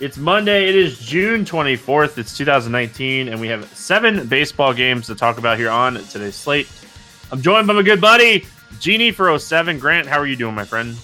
It's 0.00 0.16
Monday. 0.18 0.68
It 0.68 0.74
is 0.74 0.98
June 0.98 1.44
24th. 1.44 2.18
It's 2.18 2.36
2019, 2.36 3.28
and 3.28 3.40
we 3.40 3.46
have 3.46 3.64
seven 3.76 4.26
baseball 4.26 4.74
games 4.74 5.06
to 5.06 5.14
talk 5.14 5.38
about 5.38 5.56
here 5.56 5.70
on 5.70 5.94
today's 5.94 6.34
slate. 6.34 6.68
I'm 7.30 7.40
joined 7.40 7.68
by 7.68 7.74
my 7.74 7.82
good 7.82 8.00
buddy, 8.00 8.44
Genie 8.80 9.12
for 9.12 9.38
07. 9.38 9.78
Grant, 9.78 10.08
how 10.08 10.18
are 10.18 10.26
you 10.26 10.34
doing, 10.34 10.56
my 10.56 10.64
friend? 10.64 10.96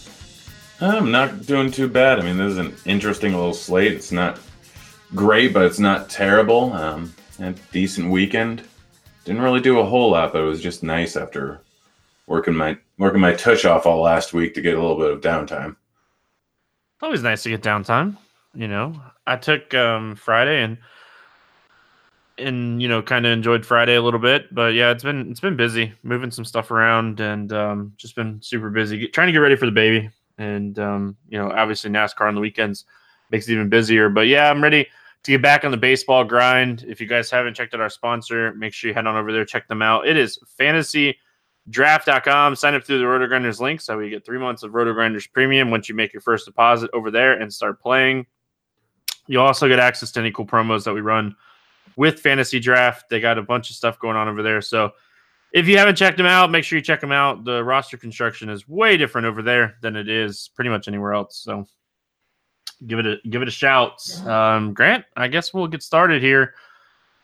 I'm 0.80 1.12
not 1.12 1.46
doing 1.46 1.70
too 1.70 1.86
bad. 1.86 2.18
I 2.18 2.24
mean, 2.24 2.36
this 2.36 2.50
is 2.50 2.58
an 2.58 2.74
interesting 2.84 3.32
little 3.32 3.54
slate. 3.54 3.92
It's 3.92 4.10
not 4.10 4.40
great, 5.14 5.52
but 5.52 5.62
it's 5.62 5.78
not 5.78 6.10
terrible. 6.10 6.72
Um, 6.72 7.14
had 7.38 7.58
a 7.58 7.72
decent 7.72 8.10
weekend. 8.10 8.64
Didn't 9.24 9.42
really 9.42 9.60
do 9.60 9.78
a 9.78 9.84
whole 9.84 10.10
lot, 10.10 10.32
but 10.32 10.42
it 10.42 10.46
was 10.46 10.60
just 10.60 10.82
nice 10.82 11.14
after 11.16 11.60
working 12.26 12.54
my 12.54 12.76
working 12.98 13.20
my 13.20 13.34
tush 13.34 13.64
off 13.64 13.86
all 13.86 14.02
last 14.02 14.32
week 14.32 14.54
to 14.54 14.60
get 14.60 14.76
a 14.76 14.80
little 14.80 14.98
bit 14.98 15.12
of 15.12 15.20
downtime. 15.20 15.76
It's 16.96 17.02
always 17.02 17.22
nice 17.22 17.44
to 17.44 17.50
get 17.50 17.62
downtime. 17.62 18.16
You 18.54 18.68
know, 18.68 19.00
I 19.26 19.36
took 19.36 19.72
um, 19.74 20.16
Friday 20.16 20.62
and 20.62 20.78
and 22.36 22.80
you 22.82 22.88
know 22.88 23.02
kind 23.02 23.26
of 23.26 23.32
enjoyed 23.32 23.64
Friday 23.64 23.94
a 23.94 24.02
little 24.02 24.18
bit, 24.20 24.52
but 24.54 24.74
yeah, 24.74 24.90
it's 24.90 25.04
been 25.04 25.30
it's 25.30 25.40
been 25.40 25.56
busy 25.56 25.92
moving 26.02 26.30
some 26.30 26.44
stuff 26.44 26.70
around 26.70 27.20
and 27.20 27.52
um, 27.52 27.92
just 27.96 28.16
been 28.16 28.40
super 28.42 28.70
busy 28.70 28.98
get, 28.98 29.12
trying 29.12 29.28
to 29.28 29.32
get 29.32 29.38
ready 29.38 29.56
for 29.56 29.66
the 29.66 29.72
baby. 29.72 30.10
And 30.38 30.78
um, 30.78 31.16
you 31.28 31.38
know, 31.38 31.50
obviously 31.52 31.90
NASCAR 31.90 32.26
on 32.26 32.34
the 32.34 32.40
weekends 32.40 32.86
makes 33.30 33.48
it 33.48 33.52
even 33.52 33.68
busier. 33.68 34.08
But 34.08 34.26
yeah, 34.26 34.50
I'm 34.50 34.62
ready 34.62 34.86
to 35.22 35.30
get 35.30 35.42
back 35.42 35.64
on 35.64 35.70
the 35.70 35.76
baseball 35.76 36.24
grind. 36.24 36.84
If 36.88 37.00
you 37.00 37.06
guys 37.06 37.30
haven't 37.30 37.54
checked 37.54 37.74
out 37.74 37.80
our 37.80 37.90
sponsor, 37.90 38.52
make 38.54 38.72
sure 38.72 38.88
you 38.88 38.94
head 38.94 39.06
on 39.06 39.16
over 39.16 39.32
there, 39.32 39.44
check 39.44 39.68
them 39.68 39.82
out. 39.82 40.08
It 40.08 40.16
is 40.16 40.38
fantasy 40.56 41.18
draft.com. 41.68 42.56
Sign 42.56 42.74
up 42.74 42.84
through 42.84 42.98
the 42.98 43.06
Roto 43.06 43.26
Grinders 43.26 43.60
link 43.60 43.80
so 43.80 43.98
you 44.00 44.10
get 44.10 44.24
three 44.24 44.38
months 44.38 44.62
of 44.62 44.74
Roto 44.74 44.92
Grinders 44.92 45.26
premium 45.26 45.70
once 45.70 45.88
you 45.88 45.94
make 45.94 46.12
your 46.12 46.22
first 46.22 46.46
deposit 46.46 46.90
over 46.92 47.10
there 47.10 47.34
and 47.34 47.52
start 47.52 47.80
playing. 47.80 48.26
You'll 49.30 49.44
also 49.44 49.68
get 49.68 49.78
access 49.78 50.10
to 50.12 50.20
any 50.20 50.32
cool 50.32 50.44
promos 50.44 50.82
that 50.82 50.92
we 50.92 51.02
run 51.02 51.36
with 51.94 52.18
Fantasy 52.18 52.58
Draft. 52.58 53.08
They 53.08 53.20
got 53.20 53.38
a 53.38 53.42
bunch 53.42 53.70
of 53.70 53.76
stuff 53.76 53.96
going 54.00 54.16
on 54.16 54.26
over 54.26 54.42
there. 54.42 54.60
So 54.60 54.90
if 55.52 55.68
you 55.68 55.78
haven't 55.78 55.94
checked 55.94 56.16
them 56.16 56.26
out, 56.26 56.50
make 56.50 56.64
sure 56.64 56.76
you 56.76 56.82
check 56.82 57.00
them 57.00 57.12
out. 57.12 57.44
The 57.44 57.62
roster 57.62 57.96
construction 57.96 58.48
is 58.48 58.68
way 58.68 58.96
different 58.96 59.28
over 59.28 59.40
there 59.40 59.76
than 59.82 59.94
it 59.94 60.08
is 60.08 60.50
pretty 60.56 60.68
much 60.68 60.88
anywhere 60.88 61.14
else. 61.14 61.36
So 61.44 61.64
give 62.88 62.98
it 62.98 63.06
a 63.06 63.18
give 63.28 63.40
it 63.40 63.46
a 63.46 63.52
shout. 63.52 64.02
Um, 64.26 64.74
Grant, 64.74 65.04
I 65.16 65.28
guess 65.28 65.54
we'll 65.54 65.68
get 65.68 65.84
started 65.84 66.22
here. 66.22 66.54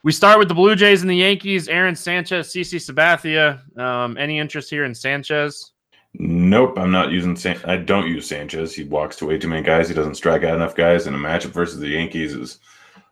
We 0.05 0.13
start 0.13 0.39
with 0.39 0.47
the 0.47 0.55
Blue 0.55 0.77
Jays 0.77 1.01
and 1.01 1.11
the 1.11 1.17
Yankees. 1.17 1.67
Aaron 1.67 1.97
Sanchez, 1.97 2.53
CC 2.53 2.77
Sabathia. 2.77 3.77
Um, 3.77 4.17
any 4.17 4.39
interest 4.39 4.71
here 4.71 4.85
in 4.85 4.95
Sanchez? 4.95 5.73
Nope, 6.19 6.79
I'm 6.79 6.91
not 6.91 7.11
using. 7.11 7.37
San- 7.37 7.61
I 7.65 7.77
don't 7.77 8.07
use 8.07 8.27
Sanchez. 8.27 8.75
He 8.75 8.85
walks 8.85 9.17
to 9.17 9.27
way 9.27 9.39
too 9.39 9.49
many 9.49 9.63
guys. 9.63 9.89
He 9.89 9.95
doesn't 9.95 10.15
strike 10.15 10.45
out 10.45 10.55
enough 10.55 10.75
guys, 10.75 11.07
and 11.07 11.15
a 11.15 11.19
matchup 11.19 11.51
versus 11.51 11.79
the 11.79 11.89
Yankees 11.89 12.35
is 12.35 12.59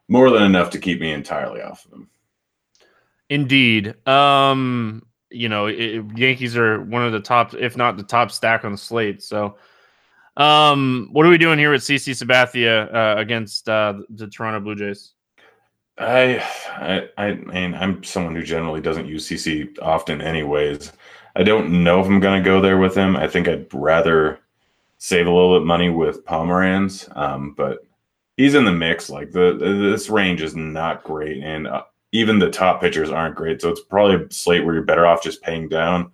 more 0.09 0.31
than 0.31 0.43
enough 0.43 0.71
to 0.71 0.79
keep 0.79 1.01
me 1.01 1.13
entirely 1.13 1.61
off 1.61 1.85
of 1.85 1.93
him. 1.93 2.09
Indeed. 3.29 3.95
Um, 4.07 5.05
you 5.31 5.49
know, 5.49 5.67
it, 5.67 6.05
Yankees 6.17 6.57
are 6.57 6.81
one 6.83 7.05
of 7.05 7.13
the 7.13 7.21
top, 7.21 7.55
if 7.55 7.77
not 7.77 7.97
the 7.97 8.03
top 8.03 8.31
stack 8.31 8.65
on 8.65 8.73
the 8.73 8.79
slate. 8.79 9.23
So, 9.23 9.57
um, 10.37 11.09
what 11.13 11.27
are 11.27 11.31
we 11.31 11.39
doing 11.39 11.59
here 11.59 11.73
with 11.73 11.83
CC 11.83 12.13
Sabathia 12.13 12.93
uh, 12.95 13.21
against 13.21 13.69
uh, 13.69 13.95
the 14.09 14.29
Toronto 14.29 14.61
Blue 14.61 14.77
Jays? 14.77 15.13
I, 15.99 16.39
I, 16.77 17.09
I 17.19 17.35
mean, 17.35 17.75
I'm 17.75 18.03
someone 18.03 18.35
who 18.35 18.43
generally 18.43 18.81
doesn't 18.81 19.07
use 19.07 19.29
CC 19.29 19.79
often, 19.81 20.21
anyways. 20.21 20.93
I 21.37 21.43
don't 21.43 21.83
know 21.83 22.01
if 22.01 22.07
I'm 22.07 22.21
going 22.21 22.43
to 22.43 22.49
go 22.49 22.61
there 22.61 22.79
with 22.79 22.95
him. 22.95 23.17
I 23.17 23.27
think 23.27 23.49
I'd 23.49 23.73
rather 23.73 24.39
save 24.99 25.27
a 25.27 25.31
little 25.31 25.59
bit 25.59 25.67
money 25.67 25.91
with 25.91 26.25
Pomeranz, 26.25 27.15
um, 27.17 27.55
but 27.57 27.85
he's 28.37 28.55
in 28.55 28.65
the 28.65 28.73
mix. 28.73 29.11
Like 29.11 29.33
the 29.33 29.55
this 29.59 30.09
range 30.09 30.43
is 30.43 30.55
not 30.55 31.05
great, 31.05 31.43
and 31.43 31.67
uh, 31.67 31.83
even 32.13 32.39
the 32.39 32.51
top 32.51 32.81
pitchers 32.81 33.11
aren't 33.11 33.35
great. 33.35 33.61
So 33.61 33.71
it's 33.71 33.83
probably 33.83 34.25
a 34.25 34.31
slate 34.31 34.65
where 34.65 34.75
you're 34.75 34.85
better 34.85 35.07
off 35.07 35.23
just 35.23 35.43
paying 35.43 35.69
down. 35.69 36.13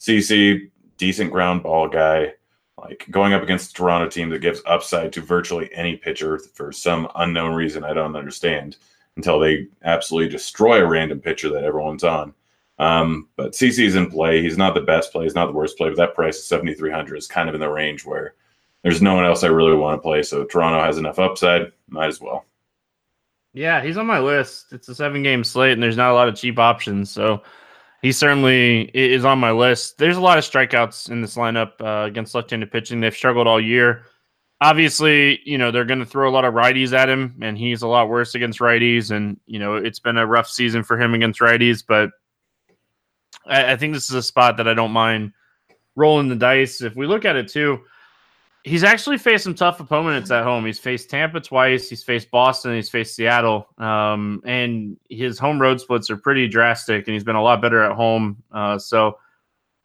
CC, 0.00 0.70
decent 0.98 1.30
ground 1.30 1.62
ball 1.62 1.88
guy, 1.88 2.34
like 2.76 3.06
going 3.10 3.32
up 3.32 3.42
against 3.42 3.72
the 3.72 3.78
Toronto 3.78 4.08
team 4.08 4.28
that 4.30 4.40
gives 4.40 4.62
upside 4.66 5.12
to 5.12 5.20
virtually 5.20 5.70
any 5.72 5.96
pitcher 5.96 6.38
for 6.38 6.72
some 6.72 7.08
unknown 7.16 7.54
reason 7.54 7.84
I 7.84 7.92
don't 7.92 8.16
understand 8.16 8.76
until 9.16 9.38
they 9.38 9.68
absolutely 9.84 10.30
destroy 10.30 10.82
a 10.82 10.86
random 10.86 11.20
pitcher 11.20 11.48
that 11.50 11.64
everyone's 11.64 12.04
on. 12.04 12.34
Um, 12.78 13.28
but 13.36 13.52
CC's 13.52 13.94
in 13.94 14.10
play. 14.10 14.42
He's 14.42 14.58
not 14.58 14.74
the 14.74 14.82
best 14.82 15.12
play. 15.12 15.24
He's 15.24 15.34
not 15.34 15.46
the 15.46 15.52
worst 15.52 15.78
play. 15.78 15.88
But 15.88 15.96
that 15.96 16.14
price, 16.14 16.46
three 16.48 16.90
hundred, 16.90 17.16
is 17.16 17.26
kind 17.26 17.48
of 17.48 17.54
in 17.54 17.60
the 17.60 17.70
range 17.70 18.04
where 18.04 18.34
there's 18.82 19.02
no 19.02 19.14
one 19.14 19.24
else 19.24 19.42
I 19.42 19.48
really 19.48 19.74
want 19.74 19.98
to 19.98 20.02
play. 20.02 20.22
So 20.22 20.44
Toronto 20.44 20.84
has 20.84 20.98
enough 20.98 21.18
upside. 21.18 21.72
Might 21.88 22.08
as 22.08 22.20
well. 22.20 22.44
Yeah, 23.54 23.82
he's 23.82 23.96
on 23.96 24.06
my 24.06 24.20
list. 24.20 24.72
It's 24.72 24.88
a 24.88 24.94
seven 24.94 25.22
game 25.22 25.42
slate, 25.42 25.72
and 25.72 25.82
there's 25.82 25.96
not 25.96 26.10
a 26.10 26.14
lot 26.14 26.28
of 26.28 26.36
cheap 26.36 26.58
options. 26.58 27.10
So 27.10 27.42
he 28.02 28.12
certainly 28.12 28.90
is 28.92 29.24
on 29.24 29.38
my 29.38 29.50
list. 29.50 29.96
There's 29.96 30.18
a 30.18 30.20
lot 30.20 30.36
of 30.36 30.44
strikeouts 30.44 31.10
in 31.10 31.22
this 31.22 31.36
lineup 31.36 31.72
uh, 31.80 32.06
against 32.06 32.34
left 32.34 32.50
handed 32.50 32.70
pitching. 32.70 33.00
They've 33.00 33.16
struggled 33.16 33.46
all 33.46 33.60
year. 33.60 34.04
Obviously, 34.60 35.40
you 35.44 35.58
know, 35.58 35.70
they're 35.70 35.84
going 35.84 36.00
to 36.00 36.06
throw 36.06 36.28
a 36.28 36.30
lot 36.30 36.44
of 36.44 36.54
righties 36.54 36.92
at 36.92 37.08
him, 37.08 37.34
and 37.42 37.56
he's 37.56 37.82
a 37.82 37.88
lot 37.88 38.08
worse 38.08 38.34
against 38.34 38.60
righties. 38.60 39.10
And, 39.10 39.40
you 39.46 39.58
know, 39.58 39.76
it's 39.76 39.98
been 39.98 40.18
a 40.18 40.26
rough 40.26 40.48
season 40.48 40.82
for 40.82 41.00
him 41.00 41.14
against 41.14 41.40
righties, 41.40 41.82
but 41.86 42.10
I, 43.46 43.72
I 43.72 43.76
think 43.76 43.94
this 43.94 44.08
is 44.08 44.14
a 44.14 44.22
spot 44.22 44.56
that 44.56 44.68
I 44.68 44.74
don't 44.74 44.92
mind 44.92 45.32
rolling 45.94 46.28
the 46.28 46.36
dice. 46.36 46.82
If 46.82 46.96
we 46.96 47.06
look 47.06 47.24
at 47.24 47.36
it 47.36 47.48
too, 47.48 47.80
he's 48.66 48.84
actually 48.84 49.18
faced 49.18 49.44
some 49.44 49.54
tough 49.54 49.80
opponents 49.80 50.30
at 50.30 50.44
home. 50.44 50.66
He's 50.66 50.78
faced 50.78 51.08
Tampa 51.08 51.40
twice. 51.40 51.88
He's 51.88 52.02
faced 52.02 52.30
Boston. 52.30 52.74
He's 52.74 52.90
faced 52.90 53.14
Seattle. 53.14 53.68
Um, 53.78 54.42
and 54.44 54.96
his 55.08 55.38
home 55.38 55.60
road 55.60 55.80
splits 55.80 56.10
are 56.10 56.16
pretty 56.16 56.48
drastic, 56.48 57.06
and 57.06 57.14
he's 57.14 57.24
been 57.24 57.36
a 57.36 57.42
lot 57.42 57.62
better 57.62 57.82
at 57.82 57.92
home. 57.92 58.42
Uh, 58.52 58.78
so 58.78 59.18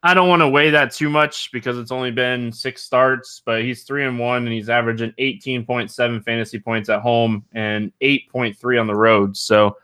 I 0.04 0.16
don't 0.16 0.30
want 0.30 0.42
to 0.42 0.50
weigh 0.50 0.72
that 0.72 0.92
too 0.92 1.12
much 1.12 1.52
because 1.52 1.78
it's 1.78 1.92
only 1.92 2.10
been 2.10 2.52
six 2.52 2.82
starts, 2.84 3.42
but 3.46 3.62
he's 3.62 3.84
three 3.84 4.04
and 4.04 4.18
one, 4.18 4.44
and 4.44 4.52
he's 4.52 4.70
averaging 4.70 5.14
18.7 5.20 6.24
fantasy 6.24 6.60
points 6.60 6.90
at 6.90 7.02
home 7.02 7.46
and 7.54 7.92
8.3 8.02 8.82
on 8.82 8.88
the 8.88 8.96
road. 8.96 9.38
So 9.38 9.78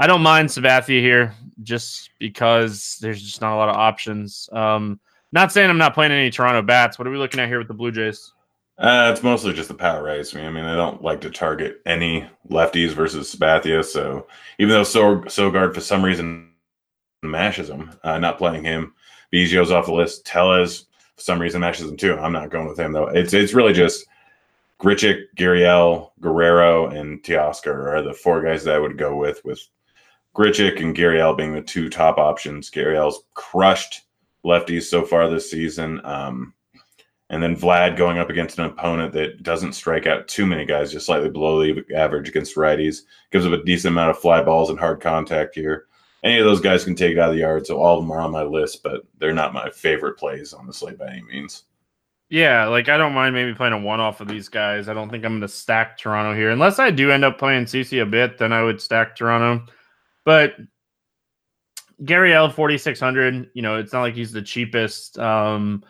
I 0.00 0.06
don't 0.06 0.22
mind 0.22 0.48
Sabathia 0.48 1.00
here 1.00 1.34
just 1.62 2.08
because 2.18 2.96
there's 3.02 3.22
just 3.22 3.42
not 3.42 3.52
a 3.54 3.56
lot 3.56 3.68
of 3.68 3.76
options. 3.76 4.48
Um, 4.50 4.98
not 5.30 5.52
saying 5.52 5.68
I'm 5.68 5.76
not 5.76 5.92
playing 5.92 6.10
any 6.10 6.30
Toronto 6.30 6.62
bats. 6.62 6.98
What 6.98 7.06
are 7.06 7.10
we 7.10 7.18
looking 7.18 7.38
at 7.38 7.48
here 7.48 7.58
with 7.58 7.68
the 7.68 7.74
Blue 7.74 7.92
Jays? 7.92 8.32
Uh, 8.78 9.10
it's 9.12 9.22
mostly 9.22 9.52
just 9.52 9.68
the 9.68 9.74
power 9.74 10.02
race. 10.02 10.34
I 10.34 10.48
mean, 10.48 10.64
I 10.64 10.74
don't 10.74 11.02
like 11.02 11.20
to 11.20 11.30
target 11.30 11.82
any 11.84 12.26
lefties 12.48 12.92
versus 12.92 13.34
Sabathia. 13.34 13.84
So 13.84 14.26
even 14.58 14.70
though 14.70 14.84
so- 14.84 15.20
Sogard 15.24 15.74
for 15.74 15.82
some 15.82 16.02
reason 16.02 16.50
mashes 17.22 17.68
him, 17.68 17.92
uh, 18.02 18.18
not 18.18 18.38
playing 18.38 18.64
him. 18.64 18.94
Biggio's 19.30 19.70
off 19.70 19.84
the 19.84 19.92
list. 19.92 20.24
Tellez 20.24 20.86
for 21.14 21.22
some 21.22 21.38
reason 21.38 21.60
mashes 21.60 21.90
him 21.90 21.98
too. 21.98 22.18
I'm 22.18 22.32
not 22.32 22.48
going 22.48 22.66
with 22.66 22.80
him 22.80 22.92
though. 22.92 23.08
It's 23.08 23.34
it's 23.34 23.52
really 23.52 23.74
just 23.74 24.06
Grichuk, 24.80 25.24
Gurriel, 25.36 26.12
Guerrero, 26.22 26.86
and 26.86 27.22
Teoscar 27.22 27.92
are 27.92 28.02
the 28.02 28.14
four 28.14 28.42
guys 28.42 28.64
that 28.64 28.74
I 28.74 28.78
would 28.78 28.96
go 28.96 29.14
with. 29.14 29.44
With 29.44 29.60
Grichuk 30.34 30.80
and 30.80 30.96
Gurriel 30.96 31.36
being 31.36 31.52
the 31.52 31.62
two 31.62 31.88
top 31.88 32.18
options. 32.18 32.70
Gurriel's 32.70 33.24
crushed 33.34 34.02
lefties 34.44 34.84
so 34.84 35.04
far 35.04 35.28
this 35.28 35.50
season. 35.50 36.00
Um, 36.04 36.54
and 37.30 37.42
then 37.42 37.56
Vlad 37.56 37.96
going 37.96 38.18
up 38.18 38.28
against 38.28 38.58
an 38.58 38.64
opponent 38.66 39.12
that 39.12 39.42
doesn't 39.42 39.74
strike 39.74 40.06
out 40.06 40.26
too 40.26 40.46
many 40.46 40.64
guys, 40.66 40.90
just 40.90 41.06
slightly 41.06 41.30
below 41.30 41.62
the 41.62 41.84
average 41.94 42.28
against 42.28 42.56
righties. 42.56 43.02
Gives 43.30 43.46
up 43.46 43.52
a 43.52 43.62
decent 43.62 43.92
amount 43.92 44.10
of 44.10 44.18
fly 44.18 44.42
balls 44.42 44.70
and 44.70 44.78
hard 44.78 45.00
contact 45.00 45.54
here. 45.54 45.86
Any 46.22 46.38
of 46.38 46.44
those 46.44 46.60
guys 46.60 46.84
can 46.84 46.96
take 46.96 47.12
it 47.12 47.18
out 47.18 47.30
of 47.30 47.34
the 47.34 47.40
yard, 47.40 47.66
so 47.66 47.80
all 47.80 47.98
of 47.98 48.04
them 48.04 48.10
are 48.10 48.20
on 48.20 48.32
my 48.32 48.42
list, 48.42 48.82
but 48.82 49.02
they're 49.18 49.32
not 49.32 49.54
my 49.54 49.70
favorite 49.70 50.18
plays 50.18 50.54
slate 50.72 50.98
by 50.98 51.06
any 51.06 51.22
means. 51.22 51.64
Yeah, 52.28 52.66
like 52.66 52.88
I 52.88 52.96
don't 52.96 53.14
mind 53.14 53.34
maybe 53.34 53.54
playing 53.54 53.72
a 53.72 53.78
one 53.78 54.00
off 54.00 54.20
of 54.20 54.28
these 54.28 54.48
guys. 54.48 54.88
I 54.88 54.94
don't 54.94 55.08
think 55.08 55.24
I'm 55.24 55.32
going 55.32 55.40
to 55.40 55.48
stack 55.48 55.98
Toronto 55.98 56.34
here. 56.34 56.50
Unless 56.50 56.78
I 56.78 56.90
do 56.90 57.10
end 57.10 57.24
up 57.24 57.38
playing 57.38 57.64
CC 57.64 58.02
a 58.02 58.06
bit, 58.06 58.38
then 58.38 58.52
I 58.52 58.62
would 58.62 58.80
stack 58.80 59.16
Toronto. 59.16 59.66
But 60.30 60.54
Gurriel 62.04 62.54
4600, 62.54 63.50
you 63.52 63.62
know, 63.62 63.78
it's 63.78 63.92
not 63.92 64.02
like 64.02 64.14
he's 64.14 64.30
the 64.30 64.40
cheapest. 64.40 65.18
Um, 65.18 65.82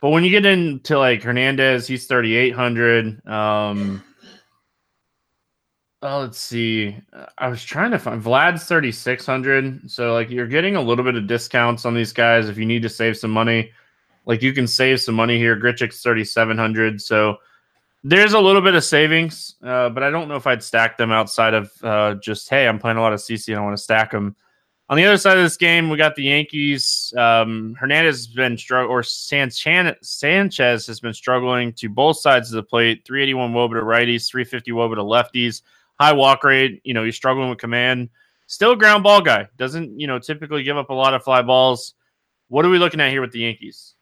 but 0.00 0.10
when 0.10 0.22
you 0.22 0.30
get 0.30 0.46
into 0.46 0.96
like 0.96 1.20
Hernandez, 1.20 1.88
he's 1.88 2.06
3800. 2.06 3.26
Um, 3.26 4.04
oh, 6.02 6.20
let's 6.20 6.38
see. 6.38 6.96
I 7.38 7.48
was 7.48 7.64
trying 7.64 7.90
to 7.90 7.98
find 7.98 8.22
Vlad's 8.22 8.66
3600. 8.66 9.90
So 9.90 10.12
like 10.14 10.30
you're 10.30 10.46
getting 10.46 10.76
a 10.76 10.80
little 10.80 11.04
bit 11.04 11.16
of 11.16 11.26
discounts 11.26 11.84
on 11.84 11.92
these 11.92 12.12
guys 12.12 12.48
if 12.48 12.56
you 12.56 12.66
need 12.66 12.82
to 12.82 12.88
save 12.88 13.16
some 13.16 13.32
money. 13.32 13.72
Like 14.26 14.42
you 14.42 14.52
can 14.52 14.68
save 14.68 15.00
some 15.00 15.16
money 15.16 15.38
here. 15.38 15.56
Grichuk's 15.56 16.00
3700. 16.04 17.02
So 17.02 17.38
there's 18.04 18.32
a 18.32 18.40
little 18.40 18.62
bit 18.62 18.74
of 18.74 18.84
savings, 18.84 19.56
uh, 19.62 19.88
but 19.88 20.02
I 20.02 20.10
don't 20.10 20.28
know 20.28 20.36
if 20.36 20.46
I'd 20.46 20.62
stack 20.62 20.96
them 20.96 21.10
outside 21.10 21.54
of 21.54 21.70
uh, 21.82 22.14
just 22.14 22.48
hey, 22.48 22.68
I'm 22.68 22.78
playing 22.78 22.96
a 22.96 23.00
lot 23.00 23.12
of 23.12 23.20
CC 23.20 23.48
and 23.48 23.58
I 23.58 23.64
want 23.64 23.76
to 23.76 23.82
stack 23.82 24.10
them. 24.10 24.36
On 24.90 24.96
the 24.96 25.04
other 25.04 25.18
side 25.18 25.36
of 25.36 25.44
this 25.44 25.58
game, 25.58 25.90
we 25.90 25.98
got 25.98 26.16
the 26.16 26.22
Yankees. 26.22 27.12
Um, 27.16 27.76
Hernandez 27.78 28.16
has 28.16 28.26
been 28.26 28.56
struggling, 28.56 28.90
or 28.90 29.02
Sanchez 29.02 30.86
has 30.86 31.00
been 31.00 31.12
struggling 31.12 31.74
to 31.74 31.90
both 31.90 32.18
sides 32.18 32.50
of 32.50 32.56
the 32.56 32.62
plate. 32.62 33.04
381 33.04 33.52
woba 33.52 33.74
to 33.74 33.84
righties, 33.84 34.30
350 34.30 34.70
woba 34.70 34.94
to 34.94 35.02
lefties. 35.02 35.60
High 36.00 36.12
walk 36.12 36.42
rate. 36.42 36.80
You 36.84 36.94
know, 36.94 37.04
he's 37.04 37.16
struggling 37.16 37.50
with 37.50 37.58
command. 37.58 38.08
Still 38.46 38.72
a 38.72 38.76
ground 38.76 39.02
ball 39.02 39.20
guy. 39.20 39.48
Doesn't, 39.58 40.00
you 40.00 40.06
know, 40.06 40.18
typically 40.18 40.62
give 40.62 40.78
up 40.78 40.88
a 40.88 40.94
lot 40.94 41.12
of 41.12 41.22
fly 41.22 41.42
balls. 41.42 41.92
What 42.48 42.64
are 42.64 42.70
we 42.70 42.78
looking 42.78 43.00
at 43.00 43.10
here 43.10 43.20
with 43.20 43.32
the 43.32 43.40
Yankees? 43.40 43.92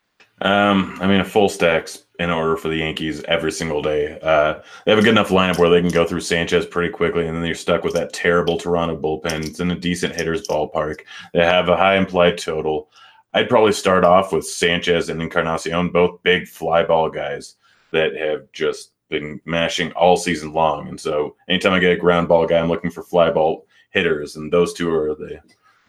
Um, 0.40 0.96
I 1.00 1.08
mean, 1.08 1.18
a 1.18 1.24
full 1.24 1.48
stacks 1.48 2.05
in 2.18 2.30
order 2.30 2.56
for 2.56 2.68
the 2.68 2.76
Yankees 2.76 3.22
every 3.24 3.52
single 3.52 3.82
day. 3.82 4.18
Uh, 4.22 4.60
they 4.84 4.92
have 4.92 4.98
a 4.98 5.02
good 5.02 5.10
enough 5.10 5.28
lineup 5.28 5.58
where 5.58 5.70
they 5.70 5.80
can 5.80 5.90
go 5.90 6.06
through 6.06 6.20
Sanchez 6.20 6.66
pretty 6.66 6.92
quickly, 6.92 7.26
and 7.26 7.36
then 7.36 7.44
you're 7.44 7.54
stuck 7.54 7.84
with 7.84 7.94
that 7.94 8.12
terrible 8.12 8.58
Toronto 8.58 8.96
bullpen. 8.96 9.44
It's 9.44 9.60
in 9.60 9.70
a 9.70 9.78
decent 9.78 10.14
hitter's 10.14 10.46
ballpark. 10.46 11.00
They 11.32 11.44
have 11.44 11.68
a 11.68 11.76
high 11.76 11.96
implied 11.96 12.38
total. 12.38 12.90
I'd 13.34 13.48
probably 13.48 13.72
start 13.72 14.04
off 14.04 14.32
with 14.32 14.46
Sanchez 14.46 15.08
and 15.08 15.20
Encarnacion, 15.20 15.90
both 15.90 16.22
big 16.22 16.48
fly 16.48 16.84
ball 16.84 17.10
guys 17.10 17.56
that 17.92 18.14
have 18.16 18.50
just 18.52 18.92
been 19.08 19.40
mashing 19.44 19.92
all 19.92 20.16
season 20.16 20.52
long. 20.52 20.88
And 20.88 21.00
so 21.00 21.36
anytime 21.48 21.72
I 21.72 21.78
get 21.78 21.92
a 21.92 21.96
ground 21.96 22.28
ball 22.28 22.46
guy, 22.46 22.58
I'm 22.58 22.68
looking 22.68 22.90
for 22.90 23.02
fly 23.02 23.30
ball 23.30 23.66
hitters, 23.90 24.36
and 24.36 24.52
those 24.52 24.72
two 24.72 24.92
are 24.92 25.14
the 25.14 25.40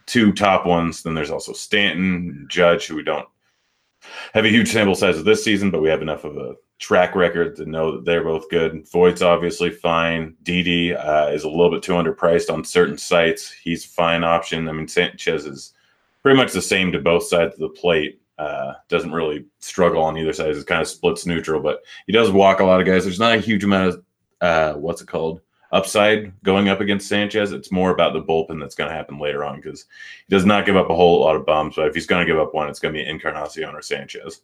two 0.05 0.33
top 0.33 0.65
ones. 0.65 1.03
Then 1.03 1.13
there's 1.13 1.31
also 1.31 1.53
Stanton, 1.53 2.47
Judge, 2.49 2.87
who 2.87 2.95
we 2.95 3.03
don't 3.03 3.27
have 4.33 4.45
a 4.45 4.49
huge 4.49 4.71
sample 4.71 4.95
size 4.95 5.17
of 5.17 5.25
this 5.25 5.43
season, 5.43 5.71
but 5.71 5.81
we 5.81 5.89
have 5.89 6.01
enough 6.01 6.23
of 6.23 6.37
a 6.37 6.55
track 6.79 7.15
record 7.15 7.55
to 7.55 7.65
know 7.65 7.91
that 7.91 8.05
they're 8.05 8.23
both 8.23 8.49
good. 8.49 8.87
Voit's 8.91 9.21
obviously 9.21 9.69
fine. 9.69 10.35
Didi 10.43 10.93
uh, 10.93 11.29
is 11.29 11.43
a 11.43 11.49
little 11.49 11.71
bit 11.71 11.83
too 11.83 11.93
underpriced 11.93 12.51
on 12.53 12.63
certain 12.63 12.97
sites. 12.97 13.51
He's 13.51 13.85
a 13.85 13.89
fine 13.89 14.23
option. 14.23 14.67
I 14.67 14.71
mean, 14.71 14.87
Sanchez 14.87 15.45
is 15.45 15.73
pretty 16.21 16.37
much 16.37 16.51
the 16.51 16.61
same 16.61 16.91
to 16.91 16.99
both 16.99 17.23
sides 17.23 17.53
of 17.53 17.59
the 17.59 17.69
plate. 17.69 18.21
Uh, 18.37 18.73
doesn't 18.87 19.13
really 19.13 19.45
struggle 19.59 20.03
on 20.03 20.17
either 20.17 20.33
side. 20.33 20.49
It 20.49 20.67
kind 20.67 20.81
of 20.81 20.87
splits 20.87 21.25
neutral, 21.25 21.59
but 21.59 21.81
he 22.05 22.13
does 22.13 22.29
walk 22.29 22.59
a 22.59 22.65
lot 22.65 22.79
of 22.79 22.85
guys. 22.85 23.03
There's 23.03 23.19
not 23.19 23.35
a 23.35 23.41
huge 23.41 23.63
amount 23.63 23.89
of 23.89 24.03
uh, 24.41 24.73
what's 24.73 25.01
it 25.01 25.07
called 25.07 25.41
upside 25.71 26.31
going 26.43 26.69
up 26.69 26.81
against 26.81 27.07
Sanchez. 27.07 27.51
It's 27.51 27.71
more 27.71 27.91
about 27.91 28.13
the 28.13 28.21
bullpen 28.21 28.59
that's 28.59 28.75
going 28.75 28.89
to 28.89 28.95
happen 28.95 29.19
later 29.19 29.43
on 29.43 29.57
because 29.57 29.85
he 30.27 30.35
does 30.35 30.45
not 30.45 30.65
give 30.65 30.77
up 30.77 30.89
a 30.89 30.95
whole 30.95 31.21
lot 31.21 31.35
of 31.35 31.45
bombs. 31.45 31.75
But 31.75 31.87
if 31.87 31.95
he's 31.95 32.07
going 32.07 32.25
to 32.25 32.31
give 32.31 32.39
up 32.39 32.53
one, 32.53 32.69
it's 32.69 32.79
going 32.79 32.93
to 32.93 32.99
be 32.99 33.07
Encarnacion 33.07 33.75
or 33.75 33.81
Sanchez. 33.81 34.41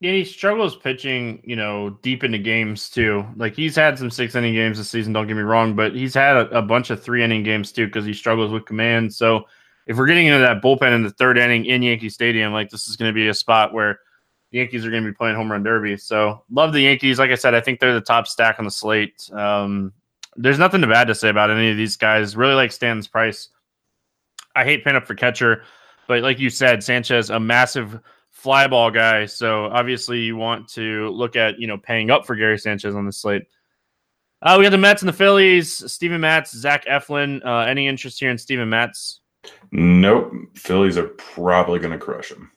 Yeah, 0.00 0.12
he 0.12 0.24
struggles 0.24 0.76
pitching, 0.76 1.42
you 1.44 1.56
know, 1.56 1.90
deep 2.00 2.24
into 2.24 2.38
games 2.38 2.88
too. 2.88 3.26
Like 3.36 3.54
he's 3.54 3.76
had 3.76 3.98
some 3.98 4.10
six 4.10 4.34
inning 4.34 4.54
games 4.54 4.78
this 4.78 4.88
season, 4.88 5.12
don't 5.12 5.26
get 5.26 5.36
me 5.36 5.42
wrong, 5.42 5.76
but 5.76 5.94
he's 5.94 6.14
had 6.14 6.36
a, 6.36 6.58
a 6.58 6.62
bunch 6.62 6.88
of 6.88 7.02
three 7.02 7.22
inning 7.22 7.42
games 7.42 7.70
too 7.70 7.84
because 7.84 8.06
he 8.06 8.14
struggles 8.14 8.50
with 8.50 8.64
command. 8.64 9.12
So 9.12 9.44
if 9.86 9.98
we're 9.98 10.06
getting 10.06 10.26
into 10.26 10.38
that 10.38 10.62
bullpen 10.62 10.94
in 10.94 11.02
the 11.02 11.10
third 11.10 11.36
inning 11.36 11.66
in 11.66 11.82
Yankee 11.82 12.08
Stadium, 12.08 12.50
like 12.50 12.70
this 12.70 12.88
is 12.88 12.96
going 12.96 13.10
to 13.10 13.14
be 13.14 13.28
a 13.28 13.34
spot 13.34 13.74
where 13.74 14.00
the 14.50 14.58
Yankees 14.58 14.86
are 14.86 14.90
going 14.90 15.04
to 15.04 15.10
be 15.10 15.14
playing 15.14 15.36
home 15.36 15.52
run 15.52 15.62
derby. 15.62 15.98
So 15.98 16.44
love 16.50 16.72
the 16.72 16.80
Yankees. 16.80 17.18
Like 17.18 17.30
I 17.30 17.34
said, 17.34 17.54
I 17.54 17.60
think 17.60 17.78
they're 17.78 17.92
the 17.92 18.00
top 18.00 18.26
stack 18.26 18.58
on 18.58 18.64
the 18.64 18.70
slate. 18.70 19.28
Um, 19.32 19.92
there's 20.36 20.58
nothing 20.58 20.80
bad 20.82 21.08
to 21.08 21.14
say 21.14 21.28
about 21.28 21.50
any 21.50 21.70
of 21.70 21.76
these 21.76 21.96
guys. 21.96 22.36
Really 22.36 22.54
like 22.54 22.72
Stan's 22.72 23.08
price. 23.08 23.48
I 24.54 24.64
hate 24.64 24.84
paying 24.84 24.96
up 24.96 25.06
for 25.06 25.14
catcher, 25.14 25.64
but 26.08 26.22
like 26.22 26.38
you 26.38 26.50
said, 26.50 26.82
Sanchez, 26.82 27.30
a 27.30 27.38
massive 27.38 28.00
fly 28.30 28.66
ball 28.66 28.90
guy. 28.90 29.26
So 29.26 29.66
obviously 29.66 30.20
you 30.20 30.36
want 30.36 30.68
to 30.70 31.10
look 31.10 31.36
at, 31.36 31.58
you 31.58 31.66
know, 31.66 31.78
paying 31.78 32.10
up 32.10 32.26
for 32.26 32.34
Gary 32.34 32.58
Sanchez 32.58 32.94
on 32.94 33.06
the 33.06 33.12
slate. 33.12 33.42
Uh, 34.42 34.56
we 34.58 34.64
got 34.64 34.70
the 34.70 34.78
Mets 34.78 35.02
and 35.02 35.08
the 35.08 35.12
Phillies. 35.12 35.92
Steven 35.92 36.20
Matz, 36.20 36.56
Zach 36.56 36.86
Eflin. 36.86 37.44
Uh, 37.44 37.66
any 37.66 37.86
interest 37.86 38.18
here 38.18 38.30
in 38.30 38.38
Steven 38.38 38.68
Matz? 38.68 39.20
Nope. 39.70 40.32
Phillies 40.54 40.96
are 40.96 41.08
probably 41.08 41.78
going 41.78 41.92
to 41.92 41.98
crush 41.98 42.30
him. 42.30 42.50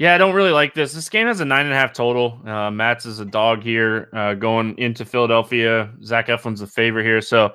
Yeah, 0.00 0.14
I 0.14 0.18
don't 0.18 0.34
really 0.34 0.50
like 0.50 0.72
this. 0.72 0.94
This 0.94 1.10
game 1.10 1.26
has 1.26 1.40
a 1.40 1.44
nine 1.44 1.66
and 1.66 1.74
a 1.74 1.76
half 1.76 1.92
total. 1.92 2.40
Uh, 2.46 2.70
Matz 2.70 3.04
is 3.04 3.20
a 3.20 3.24
dog 3.26 3.62
here 3.62 4.08
uh, 4.14 4.32
going 4.32 4.74
into 4.78 5.04
Philadelphia. 5.04 5.92
Zach 6.02 6.28
Eflin's 6.28 6.62
a 6.62 6.66
favorite 6.66 7.04
here. 7.04 7.20
So 7.20 7.52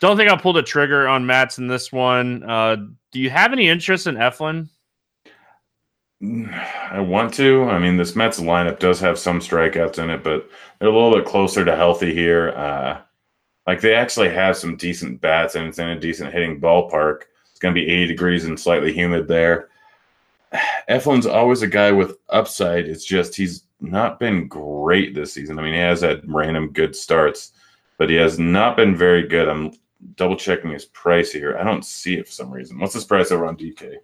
don't 0.00 0.16
think 0.16 0.30
I'll 0.30 0.38
pull 0.38 0.54
the 0.54 0.62
trigger 0.62 1.06
on 1.06 1.26
Matz 1.26 1.58
in 1.58 1.66
this 1.66 1.92
one. 1.92 2.42
Uh, 2.42 2.76
do 3.12 3.20
you 3.20 3.28
have 3.28 3.52
any 3.52 3.68
interest 3.68 4.06
in 4.06 4.14
Eflin? 4.14 4.70
I 6.90 7.00
want 7.00 7.34
to. 7.34 7.64
I 7.64 7.78
mean, 7.78 7.98
this 7.98 8.16
Mets 8.16 8.40
lineup 8.40 8.78
does 8.78 8.98
have 9.00 9.18
some 9.18 9.40
strikeouts 9.40 9.98
in 9.98 10.08
it, 10.08 10.24
but 10.24 10.48
they're 10.78 10.88
a 10.88 10.90
little 10.90 11.12
bit 11.12 11.26
closer 11.26 11.66
to 11.66 11.76
healthy 11.76 12.14
here. 12.14 12.48
Uh, 12.56 13.02
like 13.66 13.82
they 13.82 13.94
actually 13.94 14.30
have 14.30 14.56
some 14.56 14.78
decent 14.78 15.20
bats 15.20 15.54
and 15.54 15.66
it's 15.66 15.78
in 15.78 15.90
a 15.90 16.00
decent 16.00 16.32
hitting 16.32 16.62
ballpark. 16.62 17.24
It's 17.50 17.60
going 17.60 17.74
to 17.74 17.78
be 17.78 17.92
80 17.92 18.06
degrees 18.06 18.44
and 18.46 18.58
slightly 18.58 18.90
humid 18.90 19.28
there. 19.28 19.68
Eflin's 20.88 21.26
always 21.26 21.62
a 21.62 21.66
guy 21.66 21.92
with 21.92 22.16
upside. 22.28 22.86
It's 22.86 23.04
just 23.04 23.34
he's 23.34 23.64
not 23.80 24.18
been 24.18 24.48
great 24.48 25.14
this 25.14 25.32
season. 25.32 25.58
I 25.58 25.62
mean, 25.62 25.74
he 25.74 25.80
has 25.80 26.00
had 26.00 26.22
random 26.26 26.72
good 26.72 26.94
starts, 26.94 27.52
but 27.98 28.10
he 28.10 28.16
has 28.16 28.38
not 28.38 28.76
been 28.76 28.96
very 28.96 29.26
good. 29.26 29.48
I'm 29.48 29.72
double 30.16 30.36
checking 30.36 30.70
his 30.70 30.84
price 30.86 31.32
here. 31.32 31.56
I 31.56 31.64
don't 31.64 31.84
see 31.84 32.14
it 32.14 32.26
for 32.26 32.32
some 32.32 32.50
reason. 32.50 32.78
What's 32.78 32.94
his 32.94 33.04
price 33.04 33.32
over 33.32 33.46
on 33.46 33.56
DK? 33.56 33.96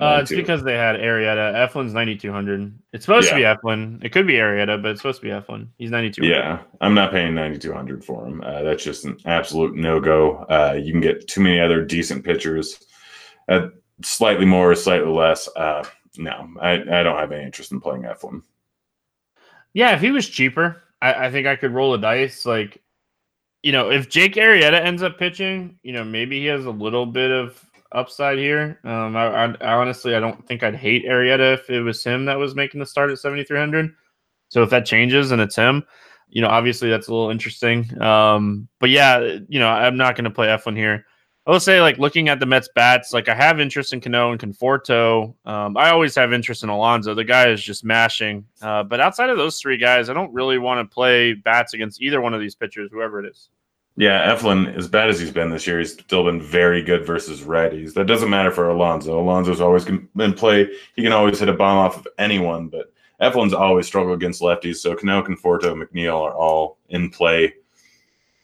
Uh, 0.00 0.18
it's 0.20 0.30
because 0.30 0.64
they 0.64 0.74
had 0.74 0.96
Arrieta. 0.96 1.54
Eflin's 1.54 1.94
9,200. 1.94 2.76
It's 2.92 3.04
supposed 3.04 3.28
yeah. 3.28 3.30
to 3.30 3.36
be 3.36 3.68
Eflin. 3.68 4.04
It 4.04 4.10
could 4.10 4.26
be 4.26 4.34
Arrieta, 4.34 4.82
but 4.82 4.90
it's 4.90 5.00
supposed 5.00 5.20
to 5.20 5.26
be 5.26 5.30
Eflin. 5.30 5.68
He's 5.78 5.92
9,200. 5.92 6.34
Yeah, 6.34 6.62
I'm 6.80 6.94
not 6.94 7.12
paying 7.12 7.32
9,200 7.32 8.04
for 8.04 8.26
him. 8.26 8.42
Uh, 8.44 8.62
that's 8.62 8.82
just 8.82 9.04
an 9.04 9.16
absolute 9.24 9.76
no 9.76 10.00
go. 10.00 10.38
Uh, 10.50 10.76
you 10.82 10.90
can 10.90 11.00
get 11.00 11.28
too 11.28 11.40
many 11.40 11.60
other 11.60 11.84
decent 11.84 12.24
pitchers 12.24 12.80
at 13.46 13.70
slightly 14.02 14.44
more, 14.44 14.74
slightly 14.74 15.10
less. 15.10 15.48
Uh, 15.56 15.84
no, 16.16 16.48
I, 16.60 16.72
I 16.72 17.02
don't 17.02 17.18
have 17.18 17.32
any 17.32 17.44
interest 17.44 17.72
in 17.72 17.80
playing 17.80 18.02
Eflin. 18.02 18.42
Yeah, 19.72 19.94
if 19.94 20.00
he 20.00 20.10
was 20.10 20.28
cheaper, 20.28 20.82
I, 21.02 21.26
I 21.26 21.30
think 21.30 21.46
I 21.46 21.56
could 21.56 21.72
roll 21.72 21.94
a 21.94 21.98
dice. 21.98 22.46
Like, 22.46 22.82
you 23.62 23.72
know, 23.72 23.90
if 23.90 24.08
Jake 24.08 24.34
Arrieta 24.34 24.80
ends 24.80 25.02
up 25.02 25.18
pitching, 25.18 25.78
you 25.82 25.92
know, 25.92 26.04
maybe 26.04 26.40
he 26.40 26.46
has 26.46 26.66
a 26.66 26.70
little 26.70 27.06
bit 27.06 27.30
of 27.30 27.64
upside 27.92 28.38
here. 28.38 28.78
Um, 28.84 29.16
I, 29.16 29.26
I, 29.26 29.44
I 29.60 29.72
honestly, 29.74 30.14
I 30.14 30.20
don't 30.20 30.46
think 30.46 30.62
I'd 30.62 30.76
hate 30.76 31.06
Arrieta 31.06 31.54
if 31.54 31.70
it 31.70 31.80
was 31.80 32.02
him 32.02 32.24
that 32.26 32.38
was 32.38 32.54
making 32.54 32.80
the 32.80 32.86
start 32.86 33.10
at 33.10 33.18
7,300. 33.18 33.94
So 34.48 34.62
if 34.62 34.70
that 34.70 34.86
changes 34.86 35.30
and 35.30 35.40
it's 35.40 35.56
him, 35.56 35.84
you 36.28 36.42
know, 36.42 36.48
obviously 36.48 36.90
that's 36.90 37.08
a 37.08 37.14
little 37.14 37.30
interesting. 37.30 38.00
Um, 38.02 38.68
but 38.80 38.90
yeah, 38.90 39.38
you 39.48 39.58
know, 39.58 39.68
I'm 39.68 39.96
not 39.96 40.16
going 40.16 40.24
to 40.24 40.30
play 40.30 40.48
Eflin 40.48 40.76
here. 40.76 41.06
I 41.46 41.50
will 41.50 41.60
say, 41.60 41.82
like 41.82 41.98
looking 41.98 42.30
at 42.30 42.40
the 42.40 42.46
Mets 42.46 42.70
bats, 42.74 43.12
like 43.12 43.28
I 43.28 43.34
have 43.34 43.60
interest 43.60 43.92
in 43.92 44.00
Cano 44.00 44.32
and 44.32 44.40
Conforto. 44.40 45.34
Um, 45.44 45.76
I 45.76 45.90
always 45.90 46.14
have 46.14 46.32
interest 46.32 46.62
in 46.62 46.70
Alonso. 46.70 47.14
The 47.14 47.24
guy 47.24 47.48
is 47.50 47.62
just 47.62 47.84
mashing. 47.84 48.46
Uh, 48.62 48.82
but 48.82 48.98
outside 48.98 49.28
of 49.28 49.36
those 49.36 49.60
three 49.60 49.76
guys, 49.76 50.08
I 50.08 50.14
don't 50.14 50.32
really 50.32 50.56
want 50.56 50.80
to 50.88 50.94
play 50.94 51.34
bats 51.34 51.74
against 51.74 52.00
either 52.00 52.22
one 52.22 52.32
of 52.32 52.40
these 52.40 52.54
pitchers, 52.54 52.90
whoever 52.90 53.22
it 53.22 53.28
is. 53.30 53.50
Yeah, 53.96 54.34
Eflin, 54.34 54.74
as 54.76 54.88
bad 54.88 55.10
as 55.10 55.20
he's 55.20 55.30
been 55.30 55.50
this 55.50 55.66
year, 55.66 55.78
he's 55.78 55.92
still 55.92 56.24
been 56.24 56.40
very 56.40 56.82
good 56.82 57.06
versus 57.06 57.42
righties. 57.42 57.92
That 57.94 58.06
doesn't 58.06 58.30
matter 58.30 58.50
for 58.50 58.70
Alonso. 58.70 59.20
Alonso's 59.20 59.60
always 59.60 59.84
been 59.84 60.08
in 60.18 60.32
play. 60.32 60.68
He 60.96 61.02
can 61.02 61.12
always 61.12 61.38
hit 61.38 61.48
a 61.48 61.52
bomb 61.52 61.78
off 61.78 61.98
of 61.98 62.08
anyone, 62.18 62.68
but 62.68 62.92
Eflin's 63.20 63.54
always 63.54 63.86
struggled 63.86 64.16
against 64.16 64.42
lefties. 64.42 64.76
So 64.76 64.96
Cano, 64.96 65.22
Conforto, 65.22 65.80
McNeil 65.80 66.20
are 66.22 66.34
all 66.34 66.78
in 66.88 67.10
play. 67.10 67.54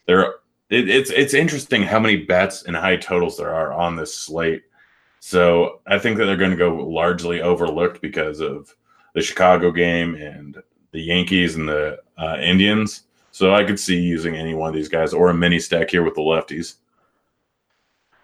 They're 0.07 0.35
it, 0.71 0.89
it's 0.89 1.11
it's 1.11 1.35
interesting 1.35 1.83
how 1.83 1.99
many 1.99 2.17
bets 2.17 2.62
and 2.62 2.77
high 2.77 2.97
totals 2.97 3.37
there 3.37 3.55
are 3.55 3.73
on 3.73 3.97
this 3.97 4.15
slate. 4.15 4.62
So 5.19 5.81
I 5.87 5.99
think 5.99 6.17
that 6.17 6.25
they're 6.25 6.37
going 6.37 6.53
to 6.53 6.57
go 6.57 6.77
largely 6.77 7.43
overlooked 7.43 8.00
because 8.00 8.41
of 8.41 8.75
the 9.15 9.21
Chicago 9.21 9.71
game 9.71 10.15
and 10.15 10.62
the 10.93 11.00
Yankees 11.00 11.57
and 11.57 11.69
the 11.69 12.00
uh, 12.17 12.39
Indians. 12.41 13.03
So 13.33 13.55
I 13.55 13.65
could 13.65 13.79
see 13.79 13.99
using 13.99 14.37
any 14.37 14.55
one 14.55 14.69
of 14.69 14.75
these 14.75 14.89
guys 14.89 15.12
or 15.12 15.29
a 15.29 15.35
mini 15.35 15.59
stack 15.59 15.91
here 15.91 16.03
with 16.03 16.15
the 16.15 16.23
lefties. 16.23 16.77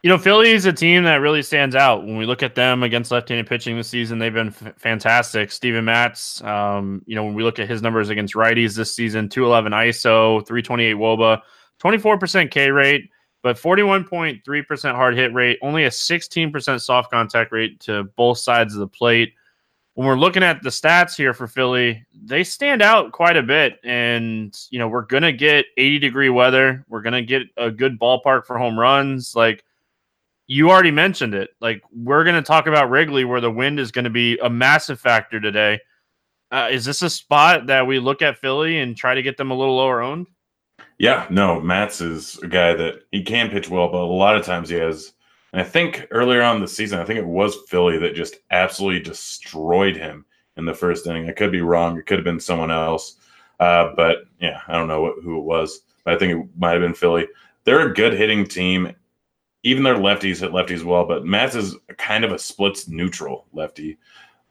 You 0.02 0.10
know, 0.10 0.18
Philly 0.18 0.52
is 0.52 0.66
a 0.66 0.72
team 0.72 1.04
that 1.04 1.16
really 1.16 1.42
stands 1.42 1.74
out 1.74 2.04
when 2.04 2.16
we 2.16 2.26
look 2.26 2.42
at 2.42 2.54
them 2.54 2.82
against 2.82 3.10
left-handed 3.10 3.48
pitching 3.48 3.76
this 3.76 3.88
season. 3.88 4.18
They've 4.18 4.32
been 4.32 4.48
f- 4.48 4.74
fantastic. 4.76 5.50
Steven 5.50 5.84
Matz, 5.84 6.42
um, 6.44 7.02
you 7.06 7.16
know, 7.16 7.24
when 7.24 7.34
we 7.34 7.42
look 7.42 7.58
at 7.58 7.68
his 7.68 7.82
numbers 7.82 8.08
against 8.08 8.34
righties 8.34 8.76
this 8.76 8.94
season, 8.94 9.28
211 9.28 9.72
ISO, 9.72 10.46
328 10.46 10.94
WOBA, 10.94 11.40
24% 11.82 12.50
K 12.50 12.70
rate, 12.70 13.10
but 13.42 13.56
41.3% 13.56 14.94
hard 14.94 15.16
hit 15.16 15.32
rate, 15.32 15.58
only 15.62 15.84
a 15.84 15.90
16% 15.90 16.80
soft 16.80 17.10
contact 17.10 17.52
rate 17.52 17.78
to 17.80 18.04
both 18.16 18.38
sides 18.38 18.74
of 18.74 18.80
the 18.80 18.88
plate. 18.88 19.34
When 19.94 20.06
we're 20.06 20.18
looking 20.18 20.42
at 20.42 20.62
the 20.62 20.68
stats 20.68 21.16
here 21.16 21.32
for 21.32 21.46
Philly, 21.46 22.04
they 22.12 22.44
stand 22.44 22.82
out 22.82 23.12
quite 23.12 23.36
a 23.36 23.42
bit. 23.42 23.78
And, 23.82 24.54
you 24.70 24.78
know, 24.78 24.88
we're 24.88 25.06
going 25.06 25.22
to 25.22 25.32
get 25.32 25.66
80 25.76 26.00
degree 26.00 26.28
weather. 26.28 26.84
We're 26.88 27.02
going 27.02 27.14
to 27.14 27.22
get 27.22 27.44
a 27.56 27.70
good 27.70 27.98
ballpark 27.98 28.44
for 28.46 28.58
home 28.58 28.78
runs. 28.78 29.34
Like, 29.34 29.64
you 30.48 30.70
already 30.70 30.90
mentioned 30.90 31.34
it. 31.34 31.50
Like, 31.60 31.82
we're 31.92 32.24
going 32.24 32.36
to 32.36 32.42
talk 32.42 32.66
about 32.66 32.90
Wrigley, 32.90 33.24
where 33.24 33.40
the 33.40 33.50
wind 33.50 33.80
is 33.80 33.90
going 33.90 34.04
to 34.04 34.10
be 34.10 34.38
a 34.38 34.50
massive 34.50 35.00
factor 35.00 35.40
today. 35.40 35.80
Uh, 36.50 36.68
is 36.70 36.84
this 36.84 37.02
a 37.02 37.10
spot 37.10 37.66
that 37.66 37.86
we 37.86 37.98
look 37.98 38.22
at 38.22 38.38
Philly 38.38 38.78
and 38.78 38.96
try 38.96 39.14
to 39.14 39.22
get 39.22 39.36
them 39.36 39.50
a 39.50 39.56
little 39.56 39.76
lower 39.76 40.02
owned? 40.02 40.26
Yeah, 40.98 41.26
no, 41.30 41.60
Matz 41.60 42.00
is 42.00 42.38
a 42.38 42.48
guy 42.48 42.74
that 42.74 43.02
he 43.12 43.22
can 43.22 43.50
pitch 43.50 43.68
well, 43.68 43.88
but 43.88 43.98
a 43.98 44.06
lot 44.06 44.36
of 44.36 44.44
times 44.44 44.68
he 44.68 44.76
has. 44.76 45.12
And 45.52 45.60
I 45.60 45.64
think 45.64 46.06
earlier 46.10 46.42
on 46.42 46.60
the 46.60 46.68
season, 46.68 46.98
I 46.98 47.04
think 47.04 47.18
it 47.18 47.26
was 47.26 47.56
Philly 47.68 47.98
that 47.98 48.14
just 48.14 48.36
absolutely 48.50 49.00
destroyed 49.00 49.96
him 49.96 50.24
in 50.56 50.64
the 50.64 50.74
first 50.74 51.06
inning. 51.06 51.28
I 51.28 51.32
could 51.32 51.52
be 51.52 51.60
wrong; 51.60 51.98
it 51.98 52.06
could 52.06 52.18
have 52.18 52.24
been 52.24 52.40
someone 52.40 52.70
else. 52.70 53.16
Uh, 53.60 53.92
but 53.96 54.24
yeah, 54.40 54.60
I 54.68 54.72
don't 54.72 54.88
know 54.88 55.02
what, 55.02 55.16
who 55.22 55.38
it 55.38 55.44
was. 55.44 55.80
But 56.04 56.14
I 56.14 56.18
think 56.18 56.32
it 56.32 56.48
might 56.58 56.72
have 56.72 56.82
been 56.82 56.94
Philly. 56.94 57.26
They're 57.64 57.90
a 57.90 57.94
good 57.94 58.14
hitting 58.14 58.46
team. 58.46 58.94
Even 59.62 59.82
their 59.82 59.96
lefties 59.96 60.40
hit 60.40 60.52
lefties 60.52 60.84
well, 60.84 61.06
but 61.06 61.24
Matz 61.24 61.54
is 61.54 61.76
kind 61.98 62.24
of 62.24 62.32
a 62.32 62.38
splits 62.38 62.88
neutral 62.88 63.46
lefty. 63.52 63.98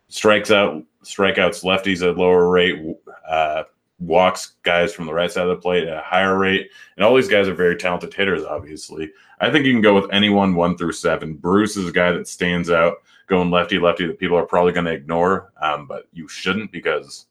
Strikes 0.09 0.51
out, 0.51 0.83
strikeouts 1.03 1.63
lefties 1.63 2.07
at 2.07 2.17
lower 2.17 2.49
rate. 2.49 2.83
Uh, 3.27 3.63
walks 3.99 4.55
guys 4.63 4.93
from 4.93 5.05
the 5.05 5.13
right 5.13 5.31
side 5.31 5.43
of 5.43 5.49
the 5.49 5.61
plate 5.61 5.87
at 5.87 5.97
a 5.97 6.01
higher 6.01 6.37
rate. 6.37 6.69
And 6.95 7.05
all 7.05 7.15
these 7.15 7.27
guys 7.27 7.47
are 7.47 7.53
very 7.53 7.75
talented 7.75 8.13
hitters, 8.13 8.43
obviously. 8.43 9.11
I 9.39 9.49
think 9.49 9.65
you 9.65 9.73
can 9.73 9.81
go 9.81 9.99
with 9.99 10.11
anyone 10.11 10.55
one 10.55 10.77
through 10.77 10.93
seven. 10.93 11.35
Bruce 11.35 11.77
is 11.77 11.87
a 11.87 11.93
guy 11.93 12.11
that 12.11 12.27
stands 12.27 12.69
out 12.69 12.97
going 13.27 13.49
lefty 13.51 13.79
lefty 13.79 14.05
that 14.05 14.19
people 14.19 14.37
are 14.37 14.45
probably 14.45 14.71
going 14.71 14.85
to 14.85 14.91
ignore, 14.91 15.51
um, 15.61 15.87
but 15.87 16.07
you 16.13 16.27
shouldn't 16.27 16.71
because, 16.71 17.25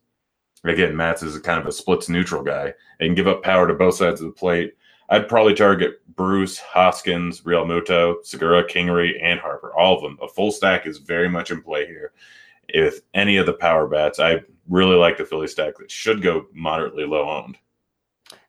again, 0.63 0.95
Matz 0.95 1.23
is 1.23 1.37
kind 1.39 1.59
of 1.59 1.67
a 1.67 1.71
splits 1.71 2.09
neutral 2.09 2.43
guy 2.43 2.73
and 2.99 3.15
give 3.15 3.27
up 3.27 3.43
power 3.43 3.67
to 3.67 3.73
both 3.73 3.95
sides 3.95 4.21
of 4.21 4.27
the 4.27 4.33
plate. 4.33 4.75
I'd 5.09 5.29
probably 5.29 5.53
target 5.53 6.01
Bruce, 6.15 6.57
Hoskins, 6.57 7.41
Realmuto, 7.41 8.25
Segura, 8.25 8.67
Kingery, 8.67 9.21
and 9.21 9.39
Harper. 9.39 9.73
All 9.75 9.95
of 9.95 10.01
them. 10.01 10.17
A 10.21 10.27
full 10.27 10.51
stack 10.51 10.87
is 10.87 10.97
very 10.97 11.29
much 11.29 11.51
in 11.51 11.61
play 11.61 11.85
here. 11.85 12.11
If 12.69 13.01
any 13.13 13.37
of 13.37 13.45
the 13.45 13.53
power 13.53 13.87
bats, 13.87 14.19
I 14.19 14.41
really 14.69 14.95
like 14.95 15.17
the 15.17 15.25
Philly 15.25 15.47
stack 15.47 15.77
that 15.77 15.91
should 15.91 16.21
go 16.21 16.47
moderately 16.53 17.05
low 17.05 17.29
owned. 17.29 17.57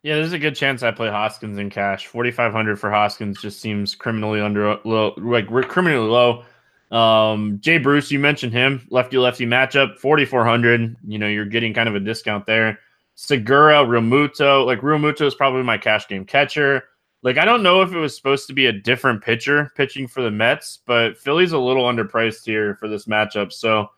Yeah, 0.02 0.14
there's 0.14 0.32
a 0.32 0.38
good 0.38 0.54
chance 0.54 0.82
I 0.82 0.92
play 0.92 1.08
Hoskins 1.08 1.58
in 1.58 1.68
cash. 1.68 2.06
4500 2.06 2.78
for 2.78 2.90
Hoskins 2.90 3.40
just 3.40 3.60
seems 3.60 3.94
criminally 3.94 4.40
under 4.40 4.78
low, 4.84 5.14
like 5.16 5.50
we're 5.50 5.62
criminally 5.62 6.08
low. 6.08 6.44
Um, 6.90 7.58
Jay 7.60 7.78
Bruce, 7.78 8.10
you 8.10 8.18
mentioned 8.18 8.52
him, 8.52 8.86
lefty 8.90 9.18
lefty 9.18 9.46
matchup, 9.46 9.98
4400. 9.98 10.96
You 11.06 11.18
know, 11.18 11.26
you're 11.26 11.44
getting 11.44 11.74
kind 11.74 11.88
of 11.88 11.94
a 11.94 12.00
discount 12.00 12.46
there. 12.46 12.78
Segura, 13.16 13.84
Realmuto, 13.84 14.64
like 14.64 14.80
Realmuto 14.80 15.22
is 15.22 15.34
probably 15.34 15.62
my 15.62 15.78
cash 15.78 16.06
game 16.06 16.24
catcher. 16.24 16.84
Like, 17.22 17.38
I 17.38 17.44
don't 17.44 17.62
know 17.62 17.82
if 17.82 17.92
it 17.92 17.98
was 17.98 18.14
supposed 18.14 18.46
to 18.46 18.52
be 18.52 18.66
a 18.66 18.72
different 18.72 19.24
pitcher 19.24 19.72
pitching 19.74 20.06
for 20.06 20.22
the 20.22 20.30
Mets, 20.30 20.80
but 20.86 21.18
Philly's 21.18 21.52
a 21.52 21.58
little 21.58 21.84
underpriced 21.84 22.44
here 22.44 22.76
for 22.76 22.88
this 22.88 23.06
matchup. 23.06 23.52
So 23.52 23.88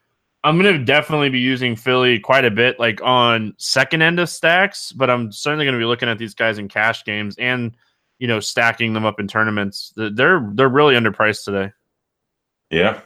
I'm 0.49 0.59
going 0.59 0.79
to 0.79 0.83
definitely 0.83 1.29
be 1.29 1.41
using 1.41 1.77
Philly 1.77 2.19
quite 2.19 2.47
a 2.47 2.51
bit, 2.51 2.81
like 2.81 3.03
on 3.03 3.53
second 3.59 4.01
end 4.01 4.19
of 4.19 4.31
stacks, 4.31 4.93
but 4.93 5.11
I'm 5.11 5.31
certainly 5.31 5.67
going 5.67 5.75
to 5.75 5.79
be 5.79 5.85
looking 5.85 6.09
at 6.09 6.17
these 6.17 6.33
guys 6.33 6.57
in 6.57 6.69
cash 6.69 7.05
games 7.05 7.37
and, 7.37 7.77
you 8.19 8.27
know, 8.27 8.41
stacking 8.41 8.95
them 8.95 9.05
up 9.05 9.21
in 9.21 9.29
tournaments. 9.29 9.93
They're 9.95 10.51
they're 10.55 10.71
really 10.71 10.95
underpriced 10.95 11.45
today. 11.45 11.73
Yeah. 12.71 13.03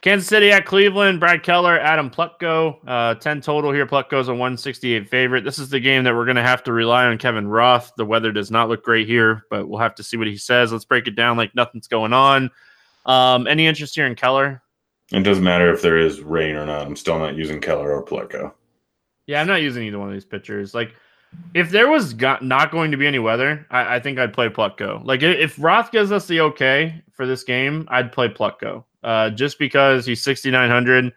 Kansas 0.00 0.26
City 0.26 0.50
at 0.50 0.64
Cleveland. 0.64 1.20
Brad 1.20 1.44
Keller, 1.44 1.78
Adam 1.78 2.10
Plutko, 2.10 2.78
uh, 2.88 3.14
10 3.14 3.40
total 3.40 3.70
here. 3.70 3.86
Plutko's 3.86 4.26
a 4.26 4.32
168 4.32 5.08
favorite. 5.08 5.44
This 5.44 5.60
is 5.60 5.70
the 5.70 5.78
game 5.78 6.02
that 6.02 6.16
we're 6.16 6.24
going 6.24 6.36
to 6.36 6.42
have 6.42 6.64
to 6.64 6.72
rely 6.72 7.04
on 7.04 7.18
Kevin 7.18 7.46
Roth. 7.46 7.92
The 7.96 8.04
weather 8.04 8.32
does 8.32 8.50
not 8.50 8.68
look 8.68 8.82
great 8.82 9.06
here, 9.06 9.44
but 9.48 9.68
we'll 9.68 9.78
have 9.78 9.94
to 9.94 10.02
see 10.02 10.16
what 10.16 10.26
he 10.26 10.38
says. 10.38 10.72
Let's 10.72 10.84
break 10.84 11.06
it 11.06 11.14
down 11.14 11.36
like 11.36 11.54
nothing's 11.54 11.86
going 11.86 12.12
on. 12.12 12.50
Um, 13.06 13.46
any 13.46 13.68
interest 13.68 13.94
here 13.94 14.06
in 14.06 14.16
Keller? 14.16 14.60
It 15.12 15.22
doesn't 15.22 15.44
matter 15.44 15.72
if 15.72 15.82
there 15.82 15.98
is 15.98 16.20
rain 16.20 16.54
or 16.54 16.66
not. 16.66 16.86
I'm 16.86 16.96
still 16.96 17.18
not 17.18 17.34
using 17.34 17.60
Keller 17.60 17.92
or 17.92 18.04
Plutko. 18.04 18.52
Yeah, 19.26 19.40
I'm 19.40 19.46
not 19.46 19.62
using 19.62 19.84
either 19.84 19.98
one 19.98 20.08
of 20.08 20.14
these 20.14 20.24
pitchers. 20.24 20.74
Like, 20.74 20.94
if 21.54 21.70
there 21.70 21.88
was 21.88 22.14
not 22.40 22.70
going 22.70 22.90
to 22.90 22.96
be 22.96 23.06
any 23.06 23.18
weather, 23.18 23.66
I, 23.70 23.96
I, 23.96 24.00
think 24.00 24.18
I'd 24.18 24.32
play 24.32 24.48
Plutko. 24.48 25.04
Like, 25.04 25.22
if 25.22 25.56
Roth 25.58 25.92
gives 25.92 26.10
us 26.10 26.26
the 26.26 26.40
okay 26.40 27.02
for 27.12 27.26
this 27.26 27.44
game, 27.44 27.86
I'd 27.88 28.12
play 28.12 28.28
Plutko. 28.28 28.84
Uh, 29.02 29.30
just 29.30 29.58
because 29.58 30.04
he's 30.04 30.22
6,900. 30.22 31.12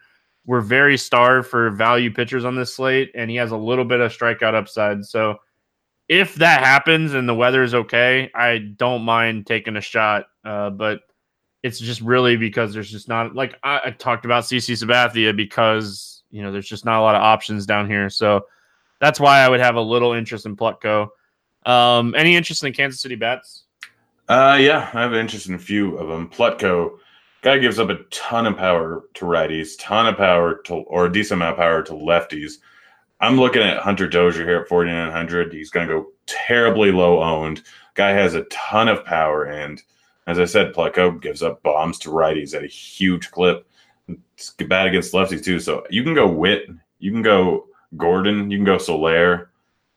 We're 0.46 0.62
very 0.62 0.98
starved 0.98 1.48
for 1.48 1.70
value 1.70 2.12
pitchers 2.12 2.46
on 2.46 2.56
this 2.56 2.74
slate, 2.74 3.12
and 3.16 3.30
he 3.30 3.38
has 3.38 3.52
a 3.52 3.58
little 3.58 3.86
bit 3.86 4.00
of 4.00 4.12
strikeout 4.12 4.54
upside. 4.54 5.06
So, 5.06 5.38
if 6.10 6.36
that 6.36 6.64
happens 6.64 7.14
and 7.14 7.28
the 7.28 7.34
weather 7.34 7.64
is 7.64 7.74
okay, 7.74 8.30
I 8.36 8.58
don't 8.58 9.04
mind 9.04 9.48
taking 9.48 9.78
a 9.78 9.82
shot. 9.82 10.26
Uh, 10.44 10.70
but 10.70 11.02
it's 11.64 11.80
just 11.80 12.02
really 12.02 12.36
because 12.36 12.74
there's 12.74 12.92
just 12.92 13.08
not 13.08 13.34
like 13.34 13.58
I, 13.64 13.82
I 13.86 13.92
talked 13.92 14.26
about 14.26 14.44
CC 14.44 14.74
Sabathia 14.74 15.36
because 15.36 16.24
you 16.30 16.44
know 16.44 16.52
there's 16.52 16.68
just 16.68 16.86
not 16.86 17.00
a 17.00 17.02
lot 17.02 17.16
of 17.16 17.22
options 17.22 17.66
down 17.66 17.90
here. 17.90 18.10
So 18.10 18.46
that's 19.00 19.20
why 19.20 19.40
I 19.40 19.50
would 19.50 19.62
have 19.62 19.76
a 19.76 19.82
little 19.82 20.14
interest 20.14 20.46
in 20.46 20.56
Plutko. 20.56 21.08
Um, 21.66 22.14
any 22.16 22.36
interest 22.36 22.64
in 22.64 22.74
Kansas 22.74 23.02
City 23.02 23.16
bats? 23.16 23.64
Uh, 24.28 24.58
yeah, 24.60 24.90
I 24.94 25.02
have 25.02 25.14
interest 25.14 25.48
in 25.48 25.56
a 25.56 25.60
few 25.60 25.98
of 25.98 26.10
them. 26.10 26.30
Plutko, 26.30 26.98
guy 27.42 27.58
gives 27.58 27.80
up 27.80 27.90
a 27.90 28.04
ton 28.12 28.46
of 28.46 28.58
power 28.58 29.04
to 29.16 29.26
righties, 29.26 29.74
ton 29.80 30.08
of 30.08 30.18
power 30.18 30.62
to, 30.64 30.74
or 30.74 31.06
a 31.06 31.12
decent 31.12 31.40
amount 31.40 31.54
of 31.54 31.60
power 31.60 31.82
to 31.84 31.94
lefties. 31.94 32.54
I'm 33.20 33.38
looking 33.38 33.62
at 33.62 33.78
Hunter 33.78 34.08
Dozier 34.08 34.46
here 34.46 34.62
at 34.62 34.68
4,900. 34.68 35.54
He's 35.54 35.70
going 35.70 35.88
to 35.88 35.94
go 35.94 36.08
terribly 36.26 36.92
low 36.92 37.22
owned. 37.22 37.64
Guy 37.96 38.12
has 38.12 38.34
a 38.34 38.44
ton 38.46 38.88
of 38.88 39.06
power 39.06 39.46
and 39.46 39.82
as 40.28 40.40
I 40.40 40.46
said, 40.46 40.74
Plutko 40.74 41.22
gives 41.22 41.44
up 41.44 41.62
bombs 41.64 42.00
to 42.00 42.10
righties 42.10 42.56
at 42.56 42.64
a 42.64 42.68
huge 42.68 43.32
clip. 43.32 43.68
It's 44.08 44.52
bad 44.52 44.88
against 44.88 45.14
lefties 45.14 45.44
too. 45.44 45.60
So 45.60 45.86
you 45.90 46.04
can 46.04 46.14
go 46.14 46.28
Whit, 46.28 46.70
you 47.00 47.12
can 47.12 47.22
go 47.22 47.68
Gordon, 47.98 48.50
you 48.50 48.58
can 48.58 48.66
go 48.66 48.78
Soler. 48.78 49.52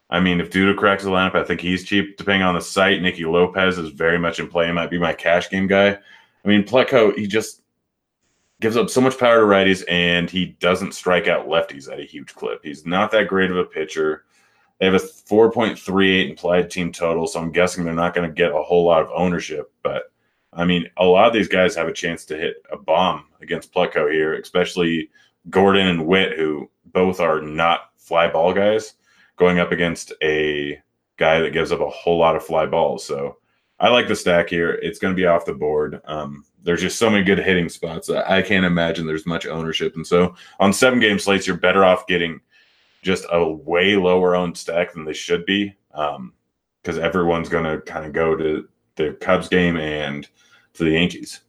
I 0.09 0.21
mean, 0.21 0.41
if 0.41 0.51
Duda 0.51 0.77
cracks 0.77 1.03
the 1.03 1.11
lineup, 1.11 1.35
I 1.35 1.43
think 1.43 1.61
he's 1.61 1.85
cheap. 1.85 2.17
Depending 2.17 2.43
on 2.43 2.55
the 2.55 2.61
site, 2.61 3.03
Nicky 3.03 3.25
Lopez 3.25 3.77
is 3.79 3.91
very 3.91 4.19
much 4.19 4.39
in 4.39 4.49
play. 4.49 4.67
He 4.67 4.73
might 4.73 4.91
be 4.91 4.99
my 4.99 5.13
cash 5.13 5.51
game 5.51 5.67
guy. 5.67 5.89
I 5.91 6.49
mean, 6.49 6.63
Plutko, 6.63 7.17
he 7.17 7.27
just 7.27 7.63
gives 8.61 8.77
up 8.77 8.89
so 8.89 9.01
much 9.01 9.19
power 9.19 9.41
to 9.41 9.47
righties, 9.47 9.85
and 9.89 10.31
he 10.31 10.57
doesn't 10.61 10.95
strike 10.95 11.27
out 11.27 11.49
lefties 11.49 11.91
at 11.91 11.99
a 11.99 12.05
huge 12.05 12.35
clip. 12.35 12.61
He's 12.63 12.87
not 12.87 13.11
that 13.11 13.29
great 13.29 13.51
of 13.51 13.57
a 13.57 13.65
pitcher. 13.65 14.25
They 14.79 14.87
have 14.87 14.95
a 14.95 14.99
4.38 14.99 16.31
implied 16.31 16.71
team 16.71 16.93
total, 16.93 17.27
so 17.27 17.41
I'm 17.41 17.51
guessing 17.51 17.85
they're 17.85 17.95
not 17.95 18.15
going 18.15 18.29
to 18.29 18.35
get 18.35 18.53
a 18.53 18.63
whole 18.63 18.85
lot 18.85 19.03
of 19.03 19.11
ownership. 19.15 19.73
But 19.83 20.13
I 20.57 20.65
mean, 20.65 20.89
a 20.97 21.05
lot 21.05 21.29
of 21.29 21.35
these 21.35 21.49
guys 21.49 21.77
have 21.77 21.87
a 21.87 21.93
chance 21.93 22.25
to 22.27 22.37
hit 22.37 22.57
a 22.73 22.77
bomb 22.77 23.27
against 23.41 23.73
Plutko 23.73 24.11
here, 24.11 24.35
especially 24.35 25.11
Gordon 25.51 25.87
and 25.87 26.07
Whit, 26.07 26.37
who 26.37 26.71
both 26.87 27.21
are 27.21 27.41
not 27.41 27.91
fly 27.99 28.29
ball 28.29 28.55
guys, 28.55 28.95
going 29.37 29.59
up 29.59 29.71
against 29.71 30.13
a 30.23 30.81
guy 31.19 31.41
that 31.41 31.53
gives 31.53 31.73
up 31.73 31.81
a 31.81 31.91
whole 31.91 32.19
lot 32.19 32.37
of 32.37 32.45
fly 32.45 32.67
balls. 32.67 33.05
So 33.05 33.37
I 33.79 33.91
like 33.91 34.09
the 34.09 34.17
stack 34.17 34.49
here. 34.49 34.73
It's 34.83 34.99
going 34.99 35.15
to 35.15 35.21
be 35.21 35.27
off 35.27 35.45
the 35.45 35.53
board. 35.53 36.01
Um, 36.07 36.45
there's 36.63 36.81
just 36.81 36.99
so 36.99 37.11
many 37.11 37.23
good 37.23 37.39
hitting 37.39 37.69
spots. 37.69 38.09
I 38.11 38.43
can't 38.43 38.65
imagine 38.65 39.07
there's 39.07 39.27
much 39.27 39.47
ownership. 39.47 39.95
And 39.95 40.07
so 40.07 40.35
on 40.59 40.73
seven 40.73 40.99
game 40.99 41.19
slates, 41.19 41.47
you're 41.47 41.57
better 41.57 41.85
off 41.85 42.07
getting 42.07 42.41
just 43.03 43.27
a 43.31 43.47
way 43.47 43.97
lower 43.97 44.35
owned 44.35 44.57
stack 44.57 44.95
than 44.95 45.05
they 45.05 45.13
should 45.13 45.45
be. 45.45 45.77
Um, 45.93 46.33
because 46.83 46.99
everyone's 47.01 47.49
going 47.49 47.65
to 47.65 47.81
kind 47.81 48.07
of 48.07 48.13
go 48.13 48.37
to 48.37 48.69
the 48.97 49.13
Cubs 49.21 49.49
game 49.49 49.77
and 49.77 50.29
to 50.75 50.85
the 50.85 50.91
Yankees. 50.91 51.41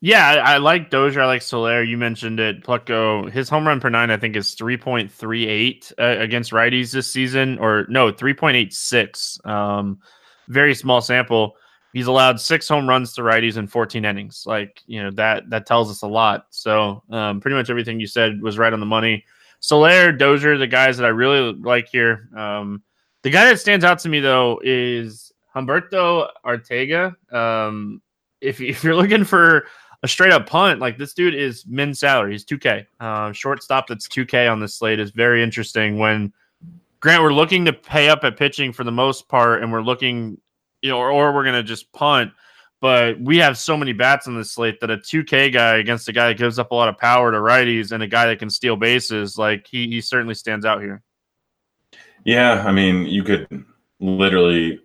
Yeah, 0.00 0.42
I, 0.44 0.58
like 0.58 0.90
Dozier. 0.90 1.22
I 1.22 1.26
like 1.26 1.42
Soler. 1.42 1.82
You 1.82 1.96
mentioned 1.96 2.38
it. 2.38 2.62
Plutko, 2.62 3.30
his 3.30 3.48
home 3.48 3.66
run 3.66 3.80
per 3.80 3.88
nine, 3.88 4.10
I 4.10 4.18
think, 4.18 4.36
is 4.36 4.54
3.38 4.54 5.92
uh, 5.98 6.22
against 6.22 6.52
righties 6.52 6.92
this 6.92 7.10
season, 7.10 7.58
or 7.58 7.86
no, 7.88 8.12
3.86. 8.12 9.46
Um, 9.46 9.98
very 10.48 10.74
small 10.74 11.00
sample. 11.00 11.56
He's 11.94 12.08
allowed 12.08 12.40
six 12.40 12.68
home 12.68 12.86
runs 12.86 13.14
to 13.14 13.22
righties 13.22 13.56
in 13.56 13.66
14 13.66 14.04
innings. 14.04 14.44
Like, 14.44 14.82
you 14.86 15.02
know, 15.02 15.10
that 15.12 15.48
that 15.48 15.64
tells 15.64 15.90
us 15.90 16.02
a 16.02 16.06
lot. 16.06 16.46
So, 16.50 17.02
um, 17.10 17.40
pretty 17.40 17.56
much 17.56 17.70
everything 17.70 17.98
you 17.98 18.06
said 18.06 18.42
was 18.42 18.58
right 18.58 18.72
on 18.72 18.80
the 18.80 18.86
money. 18.86 19.24
Soler, 19.60 20.12
Dozier, 20.12 20.58
the 20.58 20.66
guys 20.66 20.98
that 20.98 21.06
I 21.06 21.08
really 21.08 21.54
like 21.54 21.88
here. 21.88 22.28
Um, 22.36 22.82
the 23.22 23.30
guy 23.30 23.46
that 23.46 23.58
stands 23.58 23.84
out 23.84 24.00
to 24.00 24.10
me, 24.10 24.20
though, 24.20 24.60
is 24.62 25.25
Humberto 25.56 26.28
Arteaga. 26.44 27.14
Um, 27.32 28.02
if, 28.40 28.60
if 28.60 28.84
you're 28.84 28.94
looking 28.94 29.24
for 29.24 29.66
a 30.02 30.08
straight 30.08 30.32
up 30.32 30.46
punt. 30.46 30.80
Like 30.80 30.98
this 30.98 31.14
dude 31.14 31.34
is 31.34 31.64
min 31.66 31.94
salary. 31.94 32.32
He's 32.32 32.44
2K. 32.44 32.86
Uh, 33.00 33.32
shortstop 33.32 33.86
that's 33.88 34.08
2K 34.08 34.50
on 34.50 34.60
this 34.60 34.74
slate 34.74 35.00
is 35.00 35.10
very 35.10 35.42
interesting. 35.42 35.98
When 35.98 36.32
Grant, 37.00 37.22
we're 37.22 37.32
looking 37.32 37.64
to 37.66 37.72
pay 37.72 38.08
up 38.08 38.24
at 38.24 38.36
pitching 38.36 38.72
for 38.72 38.84
the 38.84 38.92
most 38.92 39.28
part, 39.28 39.62
and 39.62 39.70
we're 39.70 39.82
looking, 39.82 40.40
you 40.82 40.90
know, 40.90 40.98
or, 40.98 41.10
or 41.10 41.34
we're 41.34 41.44
gonna 41.44 41.62
just 41.62 41.92
punt. 41.92 42.32
But 42.80 43.20
we 43.20 43.38
have 43.38 43.56
so 43.56 43.76
many 43.76 43.92
bats 43.92 44.28
on 44.28 44.36
this 44.36 44.52
slate 44.52 44.80
that 44.80 44.90
a 44.90 44.98
2K 44.98 45.52
guy 45.52 45.76
against 45.76 46.08
a 46.08 46.12
guy 46.12 46.28
that 46.28 46.38
gives 46.38 46.58
up 46.58 46.70
a 46.70 46.74
lot 46.74 46.88
of 46.88 46.98
power 46.98 47.32
to 47.32 47.38
righties 47.38 47.90
and 47.90 48.02
a 48.02 48.06
guy 48.06 48.26
that 48.26 48.38
can 48.38 48.50
steal 48.50 48.76
bases, 48.76 49.38
like 49.38 49.66
he 49.66 49.88
he 49.88 50.00
certainly 50.00 50.34
stands 50.34 50.64
out 50.64 50.80
here. 50.80 51.02
Yeah, 52.24 52.64
I 52.66 52.72
mean, 52.72 53.06
you 53.06 53.22
could 53.22 53.64
literally 54.00 54.80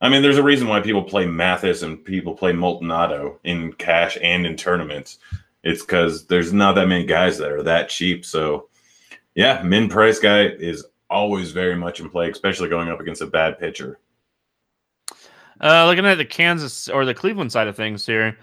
I 0.00 0.08
mean, 0.08 0.22
there's 0.22 0.38
a 0.38 0.42
reason 0.42 0.68
why 0.68 0.80
people 0.80 1.02
play 1.02 1.26
Mathis 1.26 1.82
and 1.82 2.04
people 2.04 2.34
play 2.34 2.52
Maldonado 2.52 3.40
in 3.44 3.72
cash 3.74 4.16
and 4.22 4.46
in 4.46 4.56
tournaments. 4.56 5.18
It's 5.64 5.82
because 5.82 6.26
there's 6.26 6.52
not 6.52 6.74
that 6.76 6.86
many 6.86 7.04
guys 7.04 7.36
that 7.38 7.50
are 7.50 7.64
that 7.64 7.88
cheap. 7.88 8.24
So, 8.24 8.68
yeah, 9.34 9.60
min 9.62 9.88
price 9.88 10.20
guy 10.20 10.46
is 10.46 10.86
always 11.10 11.50
very 11.50 11.74
much 11.74 11.98
in 12.00 12.10
play, 12.10 12.30
especially 12.30 12.68
going 12.68 12.88
up 12.88 13.00
against 13.00 13.22
a 13.22 13.26
bad 13.26 13.58
pitcher. 13.58 13.98
Uh, 15.60 15.86
looking 15.86 16.06
at 16.06 16.14
the 16.14 16.24
Kansas 16.24 16.88
or 16.88 17.04
the 17.04 17.14
Cleveland 17.14 17.50
side 17.50 17.66
of 17.66 17.76
things 17.76 18.06
here, 18.06 18.38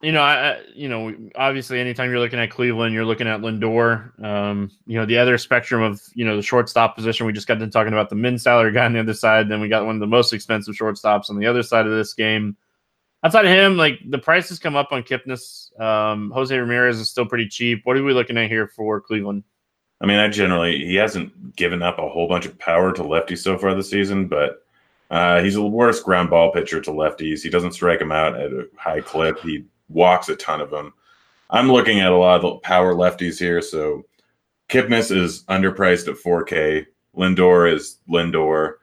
you 0.00 0.12
know, 0.12 0.22
I, 0.22 0.60
you 0.74 0.88
know, 0.88 1.14
obviously, 1.34 1.80
anytime 1.80 2.10
you're 2.10 2.20
looking 2.20 2.38
at 2.38 2.50
Cleveland, 2.50 2.94
you're 2.94 3.04
looking 3.04 3.26
at 3.26 3.40
Lindor. 3.40 4.22
Um, 4.22 4.70
you 4.86 4.98
know, 4.98 5.04
the 5.04 5.18
other 5.18 5.36
spectrum 5.38 5.82
of 5.82 6.00
you 6.14 6.24
know 6.24 6.36
the 6.36 6.42
shortstop 6.42 6.94
position. 6.94 7.26
We 7.26 7.32
just 7.32 7.48
got 7.48 7.58
done 7.58 7.70
talking 7.70 7.92
about 7.92 8.08
the 8.08 8.16
min 8.16 8.38
salary 8.38 8.72
guy 8.72 8.84
on 8.84 8.92
the 8.92 9.00
other 9.00 9.14
side. 9.14 9.48
Then 9.48 9.60
we 9.60 9.68
got 9.68 9.86
one 9.86 9.96
of 9.96 10.00
the 10.00 10.06
most 10.06 10.32
expensive 10.32 10.76
shortstops 10.76 11.30
on 11.30 11.38
the 11.38 11.46
other 11.46 11.64
side 11.64 11.86
of 11.86 11.92
this 11.92 12.14
game. 12.14 12.56
Outside 13.24 13.46
of 13.46 13.50
him, 13.50 13.76
like 13.76 13.98
the 14.08 14.18
prices 14.18 14.60
come 14.60 14.76
up 14.76 14.92
on 14.92 15.02
Kipnis. 15.02 15.78
Um, 15.80 16.30
Jose 16.30 16.56
Ramirez 16.56 17.00
is 17.00 17.10
still 17.10 17.26
pretty 17.26 17.48
cheap. 17.48 17.80
What 17.84 17.96
are 17.96 18.04
we 18.04 18.12
looking 18.12 18.38
at 18.38 18.48
here 18.48 18.68
for 18.68 19.00
Cleveland? 19.00 19.42
I 20.00 20.06
mean, 20.06 20.20
I 20.20 20.28
generally 20.28 20.78
he 20.86 20.94
hasn't 20.94 21.56
given 21.56 21.82
up 21.82 21.98
a 21.98 22.08
whole 22.08 22.28
bunch 22.28 22.46
of 22.46 22.56
power 22.60 22.92
to 22.92 23.02
lefties 23.02 23.38
so 23.38 23.58
far 23.58 23.74
this 23.74 23.90
season, 23.90 24.28
but 24.28 24.64
uh, 25.10 25.42
he's 25.42 25.54
the 25.54 25.66
worst 25.66 26.04
ground 26.04 26.30
ball 26.30 26.52
pitcher 26.52 26.80
to 26.80 26.90
lefties. 26.92 27.42
He 27.42 27.50
doesn't 27.50 27.72
strike 27.72 27.98
them 27.98 28.12
out 28.12 28.38
at 28.38 28.52
a 28.52 28.68
high 28.76 29.00
clip. 29.00 29.40
He 29.40 29.64
walks 29.88 30.28
a 30.28 30.36
ton 30.36 30.60
of 30.60 30.70
them. 30.70 30.92
I'm 31.50 31.70
looking 31.70 32.00
at 32.00 32.12
a 32.12 32.16
lot 32.16 32.36
of 32.36 32.42
the 32.42 32.58
power 32.58 32.94
lefties 32.94 33.38
here. 33.38 33.62
So 33.62 34.04
Kipnis 34.68 35.14
is 35.14 35.44
underpriced 35.44 36.08
at 36.08 36.22
4K. 36.22 36.86
Lindor 37.16 37.72
is 37.72 37.98
Lindor. 38.08 38.74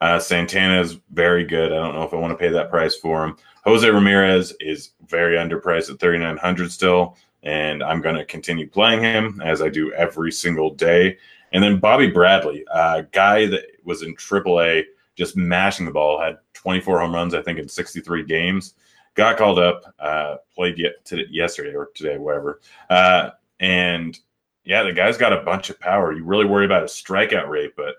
Uh, 0.00 0.18
Santana 0.18 0.80
is 0.80 0.98
very 1.12 1.44
good. 1.44 1.72
I 1.72 1.76
don't 1.76 1.94
know 1.94 2.04
if 2.04 2.12
I 2.12 2.16
want 2.16 2.32
to 2.32 2.38
pay 2.38 2.50
that 2.50 2.70
price 2.70 2.96
for 2.96 3.24
him. 3.24 3.36
Jose 3.64 3.88
Ramirez 3.88 4.54
is 4.60 4.90
very 5.06 5.36
underpriced 5.36 5.90
at 5.90 6.00
3,900 6.00 6.70
still, 6.70 7.16
and 7.42 7.82
I'm 7.82 8.00
going 8.00 8.16
to 8.16 8.24
continue 8.24 8.68
playing 8.68 9.02
him 9.02 9.40
as 9.44 9.60
I 9.60 9.68
do 9.68 9.92
every 9.92 10.32
single 10.32 10.74
day. 10.74 11.18
And 11.52 11.62
then 11.62 11.80
Bobby 11.80 12.08
Bradley, 12.08 12.64
a 12.72 13.04
guy 13.10 13.46
that 13.46 13.64
was 13.84 14.02
in 14.02 14.14
AAA, 14.14 14.84
just 15.16 15.36
mashing 15.36 15.86
the 15.86 15.92
ball, 15.92 16.20
had 16.20 16.38
24 16.54 17.00
home 17.00 17.14
runs, 17.14 17.34
I 17.34 17.42
think, 17.42 17.58
in 17.58 17.68
63 17.68 18.24
games 18.24 18.74
got 19.18 19.36
called 19.36 19.58
up, 19.58 19.82
uh, 19.98 20.36
played 20.54 20.78
yet 20.78 21.04
today, 21.04 21.26
yesterday 21.28 21.74
or 21.74 21.90
today, 21.92 22.16
whatever. 22.18 22.60
Uh, 22.88 23.30
and 23.58 24.16
yeah, 24.64 24.84
the 24.84 24.92
guy's 24.92 25.18
got 25.18 25.32
a 25.32 25.42
bunch 25.42 25.70
of 25.70 25.80
power. 25.80 26.12
You 26.12 26.22
really 26.22 26.44
worry 26.44 26.64
about 26.64 26.82
his 26.82 26.92
strikeout 26.92 27.48
rate, 27.48 27.72
but 27.76 27.96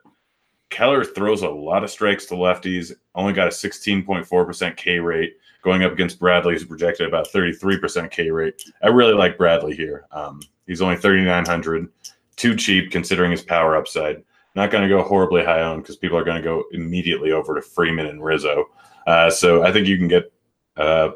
Keller 0.69 1.03
throws 1.03 1.41
a 1.41 1.49
lot 1.49 1.84
of 1.84 1.89
strikes 1.89 2.25
to 2.27 2.36
lefties. 2.36 2.93
Only 3.15 3.34
got 3.34 3.47
a 3.47 3.51
16.4% 3.51 4.77
K 4.77 4.99
rate 4.99 5.34
going 5.62 5.84
up 5.84 5.91
against 5.91 6.19
Bradley, 6.19 6.53
who's 6.53 6.63
projected 6.63 7.05
about 7.05 7.27
33% 7.27 8.10
K 8.10 8.32
rate. 8.32 8.63
I 8.82 8.88
really 8.88 9.13
like 9.13 9.38
Bradley 9.38 9.75
here. 9.75 10.05
Um, 10.12 10.39
he's 10.67 10.82
only 10.82 10.95
3,900, 10.95 11.89
too 12.38 12.55
cheap 12.55 12.91
considering 12.91 13.32
his 13.32 13.41
power 13.41 13.75
upside. 13.75 14.23
Not 14.55 14.71
going 14.71 14.84
to 14.84 14.89
go 14.89 15.03
horribly 15.03 15.43
high 15.43 15.63
owned 15.63 15.84
because 15.84 15.97
people 15.97 16.17
are 16.17 16.23
going 16.23 16.41
to 16.41 16.47
go 16.47 16.63
immediately 16.71 17.34
over 17.34 17.55
to 17.55 17.62
Freeman 17.62 18.05
and 18.05 18.23
Rizzo. 18.23 18.69
Uh, 19.05 19.29
so 19.29 19.63
I 19.63 19.73
think 19.73 19.86
you 19.86 19.97
can 19.97 20.08
get 20.08 20.32
uh, 20.80 21.12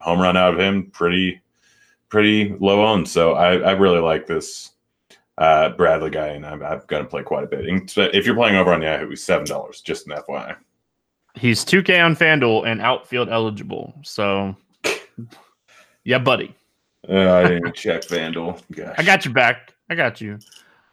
home 0.00 0.20
run 0.20 0.36
out 0.36 0.54
of 0.54 0.60
him, 0.60 0.90
pretty 0.90 1.40
pretty 2.08 2.54
low 2.60 2.84
owned. 2.84 3.08
So 3.08 3.32
I, 3.32 3.54
I 3.56 3.70
really 3.72 4.00
like 4.00 4.26
this 4.26 4.72
uh, 5.38 5.70
Bradley 5.70 6.10
guy, 6.10 6.28
and 6.28 6.44
I'm, 6.44 6.62
I'm 6.62 6.82
going 6.86 7.02
to 7.02 7.08
play 7.08 7.22
quite 7.22 7.44
a 7.44 7.46
bit. 7.46 7.64
If 8.14 8.26
you're 8.26 8.34
playing 8.34 8.56
over 8.56 8.72
on 8.72 8.82
Yahoo, 8.82 9.08
he's 9.08 9.24
seven 9.24 9.46
dollars. 9.46 9.80
Just 9.80 10.06
an 10.06 10.16
FYI. 10.16 10.56
He's 11.34 11.64
2K 11.64 12.04
on 12.04 12.14
FanDuel 12.14 12.66
and 12.66 12.82
outfield 12.82 13.30
eligible. 13.30 13.94
So, 14.02 14.54
yeah, 16.04 16.18
buddy. 16.18 16.54
Uh, 17.08 17.32
I 17.32 17.48
didn't 17.48 17.74
check 17.74 18.02
FanDuel. 18.02 18.60
Gosh. 18.70 18.94
I 18.98 19.02
got 19.02 19.24
your 19.24 19.32
back. 19.32 19.72
I 19.88 19.94
got 19.94 20.20
you. 20.20 20.38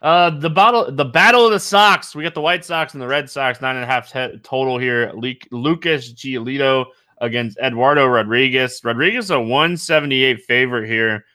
Uh, 0.01 0.29
the 0.29 0.49
battle, 0.49 0.89
the 0.89 1.03
battle 1.03 1.45
of 1.45 1.51
the 1.51 1.59
Sox. 1.59 2.15
We 2.15 2.23
got 2.23 2.33
the 2.33 2.41
White 2.41 2.63
Sox 2.63 2.93
and 2.93 3.01
the 3.01 3.07
Red 3.07 3.29
Sox. 3.29 3.59
Nine 3.59 3.75
and 3.75 3.83
a 3.83 3.87
half 3.87 4.13
total 4.43 4.77
here. 4.77 5.11
Lucas 5.51 6.13
Giolito 6.13 6.85
against 7.21 7.57
Eduardo 7.59 8.05
Rodriguez. 8.07 8.81
Rodriguez 8.83 9.31
a 9.31 9.39
178 9.39 10.43
favorite 10.45 10.87
here. 10.87 11.25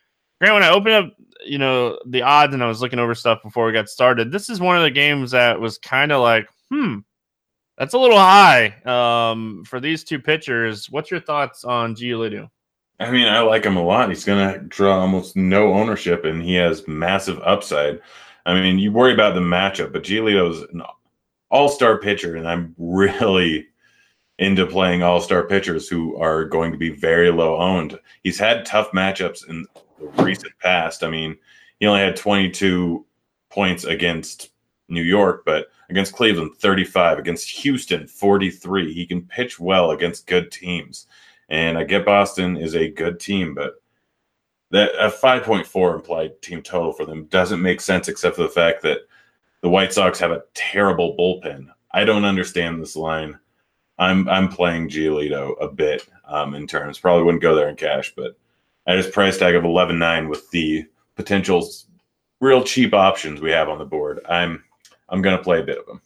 Grant, 0.40 0.54
when 0.54 0.62
I 0.62 0.70
opened 0.70 0.94
up, 0.94 1.12
you 1.44 1.58
know, 1.58 1.98
the 2.06 2.22
odds 2.22 2.54
and 2.54 2.62
I 2.62 2.66
was 2.66 2.80
looking 2.80 2.98
over 2.98 3.14
stuff 3.14 3.42
before 3.42 3.66
we 3.66 3.72
got 3.72 3.88
started, 3.88 4.32
this 4.32 4.48
is 4.48 4.60
one 4.60 4.76
of 4.76 4.82
the 4.82 4.90
games 4.90 5.30
that 5.32 5.60
was 5.60 5.78
kind 5.78 6.12
of 6.12 6.22
like, 6.22 6.48
hmm, 6.70 6.98
that's 7.78 7.94
a 7.94 7.98
little 7.98 8.18
high 8.18 8.74
um, 8.84 9.64
for 9.66 9.80
these 9.80 10.04
two 10.04 10.18
pitchers. 10.18 10.90
What's 10.90 11.10
your 11.10 11.20
thoughts 11.20 11.64
on 11.64 11.94
Giolito? 11.94 12.48
I 13.00 13.10
mean, 13.10 13.26
I 13.26 13.40
like 13.40 13.64
him 13.64 13.76
a 13.76 13.82
lot. 13.82 14.08
He's 14.08 14.24
going 14.24 14.52
to 14.52 14.60
draw 14.60 15.00
almost 15.00 15.34
no 15.36 15.74
ownership, 15.74 16.24
and 16.24 16.42
he 16.42 16.54
has 16.54 16.86
massive 16.86 17.40
upside. 17.40 18.00
I 18.46 18.54
mean, 18.54 18.78
you 18.78 18.92
worry 18.92 19.12
about 19.12 19.34
the 19.34 19.40
matchup, 19.40 19.92
but 19.92 20.04
Giolito's 20.04 20.62
an 20.72 20.82
all-star 21.50 21.98
pitcher, 21.98 22.36
and 22.36 22.46
I'm 22.46 22.74
really 22.78 23.66
into 24.38 24.66
playing 24.66 25.02
all 25.02 25.20
star 25.20 25.44
pitchers 25.44 25.88
who 25.88 26.16
are 26.16 26.44
going 26.44 26.72
to 26.72 26.78
be 26.78 26.90
very 26.90 27.30
low 27.30 27.56
owned. 27.56 27.98
He's 28.22 28.38
had 28.38 28.66
tough 28.66 28.90
matchups 28.92 29.48
in 29.48 29.66
the 29.98 30.06
recent 30.22 30.52
past. 30.60 31.04
I 31.04 31.10
mean, 31.10 31.36
he 31.78 31.86
only 31.86 32.00
had 32.00 32.16
22 32.16 33.04
points 33.50 33.84
against 33.84 34.50
New 34.88 35.02
York, 35.02 35.44
but 35.44 35.68
against 35.88 36.14
Cleveland, 36.14 36.56
35, 36.58 37.18
against 37.18 37.50
Houston, 37.50 38.06
43. 38.06 38.92
He 38.92 39.06
can 39.06 39.22
pitch 39.22 39.60
well 39.60 39.92
against 39.92 40.26
good 40.26 40.50
teams. 40.50 41.06
And 41.48 41.78
I 41.78 41.84
get 41.84 42.06
Boston 42.06 42.56
is 42.56 42.74
a 42.74 42.90
good 42.90 43.20
team, 43.20 43.54
but 43.54 43.74
that 44.70 44.90
a 44.98 45.08
5.4 45.08 45.94
implied 45.94 46.42
team 46.42 46.62
total 46.62 46.92
for 46.92 47.06
them 47.06 47.26
doesn't 47.26 47.62
make 47.62 47.80
sense 47.80 48.08
except 48.08 48.36
for 48.36 48.42
the 48.42 48.48
fact 48.48 48.82
that 48.82 49.00
the 49.60 49.68
White 49.68 49.92
Sox 49.92 50.18
have 50.18 50.32
a 50.32 50.42
terrible 50.54 51.16
bullpen. 51.16 51.68
I 51.92 52.04
don't 52.04 52.24
understand 52.24 52.80
this 52.80 52.96
line. 52.96 53.38
I'm 53.98 54.28
I'm 54.28 54.48
playing 54.48 54.88
Giolito 54.88 55.54
a 55.60 55.68
bit 55.68 56.06
um, 56.26 56.54
in 56.54 56.66
terms. 56.66 56.98
Probably 56.98 57.24
wouldn't 57.24 57.42
go 57.42 57.54
there 57.54 57.68
in 57.68 57.76
cash, 57.76 58.12
but 58.16 58.36
at 58.86 58.96
his 58.96 59.06
price 59.06 59.38
tag 59.38 59.54
of 59.54 59.64
eleven 59.64 59.98
nine 59.98 60.28
with 60.28 60.50
the 60.50 60.84
potential 61.14 61.68
real 62.40 62.64
cheap 62.64 62.92
options 62.92 63.40
we 63.40 63.50
have 63.50 63.68
on 63.68 63.78
the 63.78 63.84
board, 63.84 64.20
I'm 64.28 64.64
I'm 65.08 65.22
gonna 65.22 65.42
play 65.42 65.60
a 65.60 65.64
bit 65.64 65.78
of 65.78 65.86
them. 65.86 66.00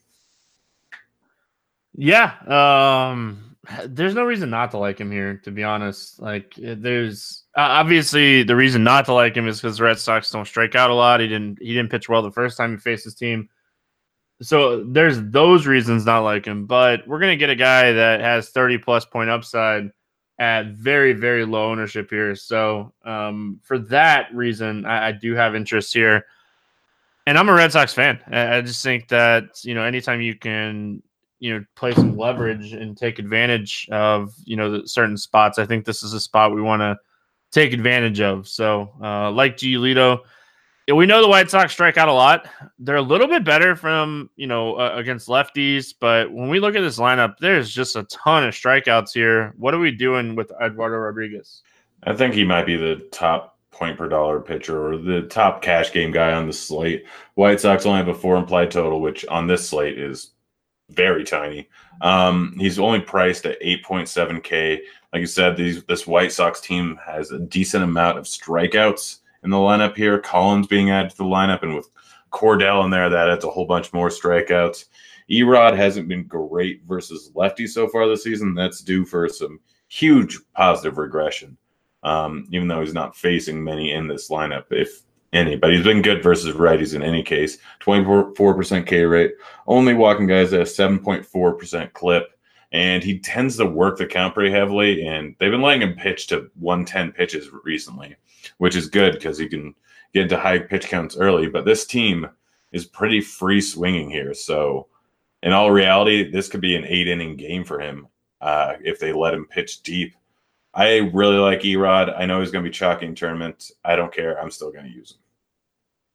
Yeah, 1.95 2.35
um, 2.47 3.57
there's 3.87 4.15
no 4.15 4.25
reason 4.25 4.51
not 4.51 4.71
to 4.73 4.79
like 4.79 5.01
him 5.01 5.11
here. 5.11 5.41
To 5.45 5.51
be 5.51 5.65
honest, 5.65 6.21
like 6.21 6.55
there's 6.57 7.45
obviously 7.57 8.43
the 8.43 8.55
reason 8.55 8.85
not 8.85 9.07
to 9.07 9.15
like 9.15 9.37
him 9.37 9.49
is 9.49 9.61
because 9.61 9.79
the 9.79 9.85
Red 9.85 9.99
Sox 9.99 10.31
don't 10.31 10.47
strike 10.47 10.75
out 10.75 10.91
a 10.91 10.95
lot. 10.95 11.21
He 11.21 11.27
didn't 11.27 11.59
he 11.61 11.75
didn't 11.75 11.91
pitch 11.91 12.09
well 12.09 12.23
the 12.23 12.31
first 12.31 12.57
time 12.57 12.73
he 12.73 12.77
faced 12.77 13.05
his 13.05 13.15
team. 13.15 13.49
So 14.41 14.85
there's 14.85 15.21
those 15.21 15.67
reasons 15.67 16.07
not 16.07 16.21
like 16.21 16.47
him, 16.47 16.67
but 16.67 17.07
we're 17.07 17.19
gonna 17.19 17.37
get 17.37 17.51
a 17.51 17.57
guy 17.57 17.93
that 17.93 18.21
has 18.21 18.51
30 18.51 18.79
plus 18.79 19.05
point 19.05 19.31
upside 19.31 19.91
at 20.39 20.67
very 20.67 21.13
very 21.13 21.45
low 21.45 21.71
ownership 21.71 22.11
here. 22.11 22.35
So 22.37 22.93
um, 23.05 23.59
for 23.65 23.79
that 23.79 24.33
reason, 24.33 24.87
I, 24.87 25.09
I, 25.09 25.13
do 25.13 25.35
have 25.35 25.57
interest 25.57 25.93
here, 25.93 26.25
and 27.27 27.37
I'm 27.37 27.49
a 27.49 27.53
Red 27.53 27.73
Sox 27.73 27.93
fan. 27.93 28.21
I, 28.29 28.61
just 28.61 28.83
think 28.85 29.09
that 29.09 29.65
you 29.65 29.75
know 29.75 29.83
anytime 29.83 30.21
you 30.21 30.37
can 30.37 31.03
you 31.41 31.55
know 31.55 31.65
play 31.75 31.93
some 31.93 32.17
leverage 32.17 32.73
and 32.73 32.97
take 32.97 33.19
advantage 33.19 33.89
of 33.91 34.33
you 34.45 34.57
know 34.57 34.85
certain 34.85 35.17
spots, 35.17 35.59
I 35.59 35.67
think 35.67 35.85
this 35.85 36.05
is 36.05 36.13
a 36.13 36.21
spot 36.21 36.55
we 36.55 36.63
want 36.63 36.83
to 36.83 36.97
take 37.51 37.73
advantage 37.73 38.21
of. 38.21 38.47
So 38.47 38.93
uh, 39.03 39.33
like 39.33 39.57
Giolito– 39.57 40.21
we 40.95 41.07
know 41.07 41.21
the 41.21 41.29
White 41.29 41.51
Sox 41.51 41.73
strike 41.73 41.97
out 41.97 42.09
a 42.09 42.13
lot. 42.13 42.49
They're 42.79 42.97
a 42.97 43.03
little 43.03 43.29
bit 43.29 43.45
better 43.45 43.77
from 43.77 44.31
you 44.37 44.47
know 44.47 44.75
uh, 44.77 44.93
against 44.95 45.29
lefties, 45.29 45.95
but 45.99 46.33
when 46.33 46.49
we 46.49 46.61
look 46.61 46.75
at 46.75 46.81
this 46.81 46.99
lineup, 46.99 47.37
there's 47.39 47.71
just 47.71 47.97
a 47.97 48.05
ton 48.05 48.45
of 48.45 48.55
strikeouts 48.55 49.13
here. 49.13 49.55
What 49.57 49.75
are 49.75 49.79
we 49.79 49.91
doing 49.91 50.35
with 50.35 50.51
Eduardo 50.63 50.97
Rodriguez? 50.97 51.63
I 52.05 52.15
think 52.15 52.35
he 52.35 52.45
might 52.45 52.67
be 52.67 52.77
the 52.77 53.07
top 53.13 53.59
point 53.71 53.99
per 53.99 54.09
dollar 54.09 54.41
pitcher 54.41 54.89
or 54.89 54.97
the 54.97 55.23
top 55.23 55.63
cash 55.63 55.93
game 55.93 56.11
guy 56.11 56.33
on 56.33 56.47
the 56.47 56.53
slate. 56.53 57.05
White 57.35 57.61
Sox 57.61 57.87
only 57.87 57.99
have 57.99 58.09
a 58.09 58.15
four 58.15 58.37
implied 58.37 58.71
total, 58.71 59.01
which 59.01 59.25
on 59.27 59.47
this 59.47 59.69
slate 59.69 59.99
is 59.99 60.31
very 60.91 61.23
tiny. 61.23 61.69
Um, 62.01 62.55
he's 62.59 62.79
only 62.79 63.01
priced 63.01 63.47
at 63.47 63.61
8.7K. 63.61 64.81
Like 65.13 65.21
you 65.21 65.27
said, 65.27 65.57
these, 65.57 65.85
this 65.85 66.07
White 66.07 66.33
Sox 66.33 66.61
team 66.61 66.99
has 67.05 67.31
a 67.31 67.39
decent 67.39 67.85
amount 67.85 68.19
of 68.19 68.25
strikeouts 68.25 69.19
in 69.45 69.51
the 69.51 69.57
lineup 69.57 69.97
here. 69.97 70.19
Collins 70.19 70.67
being 70.67 70.91
added 70.91 71.11
to 71.11 71.17
the 71.17 71.25
lineup, 71.25 71.63
and 71.63 71.75
with 71.75 71.89
Cordell 72.31 72.85
in 72.85 72.91
there, 72.91 73.09
that 73.09 73.31
adds 73.31 73.45
a 73.45 73.51
whole 73.51 73.67
bunch 73.67 73.93
more 73.93 74.09
strikeouts. 74.09 74.87
Erod 75.31 75.77
hasn't 75.77 76.09
been 76.09 76.25
great 76.25 76.83
versus 76.87 77.31
lefty 77.35 77.67
so 77.67 77.89
far 77.89 78.09
this 78.09 78.25
season. 78.25 78.55
That's 78.55 78.81
due 78.81 79.05
for 79.05 79.29
some 79.29 79.61
huge 79.89 80.39
positive 80.55 80.99
regression, 80.99 81.57
um, 82.03 82.47
even 82.51 82.69
though 82.69 82.81
he's 82.81 82.95
not 82.95 83.17
facing 83.17 83.63
many 83.63 83.93
in 83.93 84.09
this 84.09 84.31
lineup, 84.31 84.65
if 84.71 85.03
any. 85.33 85.57
But 85.57 85.73
he's 85.73 85.85
been 85.85 86.03
good 86.03 86.23
versus 86.23 86.55
righties 86.57 86.95
in 86.95 87.03
any 87.03 87.23
case. 87.23 87.59
24% 87.81 88.87
K 88.87 89.05
rate, 89.05 89.33
only 89.67 89.95
walking 89.95 90.27
guys 90.27 90.53
at 90.53 90.61
a 90.61 90.65
7.4% 90.65 91.93
clip. 91.93 92.31
And 92.71 93.03
he 93.03 93.19
tends 93.19 93.57
to 93.57 93.65
work 93.65 93.97
the 93.97 94.07
count 94.07 94.35
pretty 94.35 94.51
heavily, 94.51 95.07
and 95.07 95.35
they've 95.39 95.51
been 95.51 95.63
letting 95.63 95.81
him 95.81 95.95
pitch 95.95 96.27
to 96.27 96.51
110 96.57 97.13
pitches 97.13 97.49
recently 97.65 98.15
which 98.57 98.77
is 98.77 98.89
good 98.89 99.15
because 99.15 99.39
he 99.39 99.49
can 99.49 99.75
get 100.15 100.23
into 100.23 100.39
high 100.39 100.59
pitch 100.59 100.87
counts 100.87 101.17
early. 101.17 101.49
But 101.49 101.65
this 101.65 101.87
team 101.87 102.29
is 102.73 102.85
pretty 102.85 103.21
free 103.21 103.61
swinging 103.61 104.11
here. 104.11 104.35
So, 104.35 104.87
in 105.43 105.53
all 105.53 105.71
reality, 105.71 106.31
this 106.31 106.49
could 106.49 106.61
be 106.61 106.75
an 106.75 106.85
eight 106.87 107.09
inning 107.09 107.37
game 107.37 107.65
for 107.65 107.81
him 107.81 108.09
uh, 108.41 108.75
if 108.83 108.99
they 108.99 109.13
let 109.13 109.35
him 109.35 109.47
pitch 109.47 109.83
deep. 109.83 110.15
I 110.75 111.11
really 111.13 111.37
like 111.37 111.61
Erod. 111.61 112.15
I 112.19 112.27
know 112.27 112.41
he's 112.41 112.51
going 112.51 112.65
to 112.65 112.71
be 112.71 112.75
chalking 112.75 113.15
tournament. 113.15 113.71
I 113.85 113.97
don't 113.97 114.13
care. 114.13 114.41
I'm 114.41 114.51
still 114.51 114.71
going 114.71 114.85
to 114.85 114.93
use 114.93 115.13
him. 115.13 115.19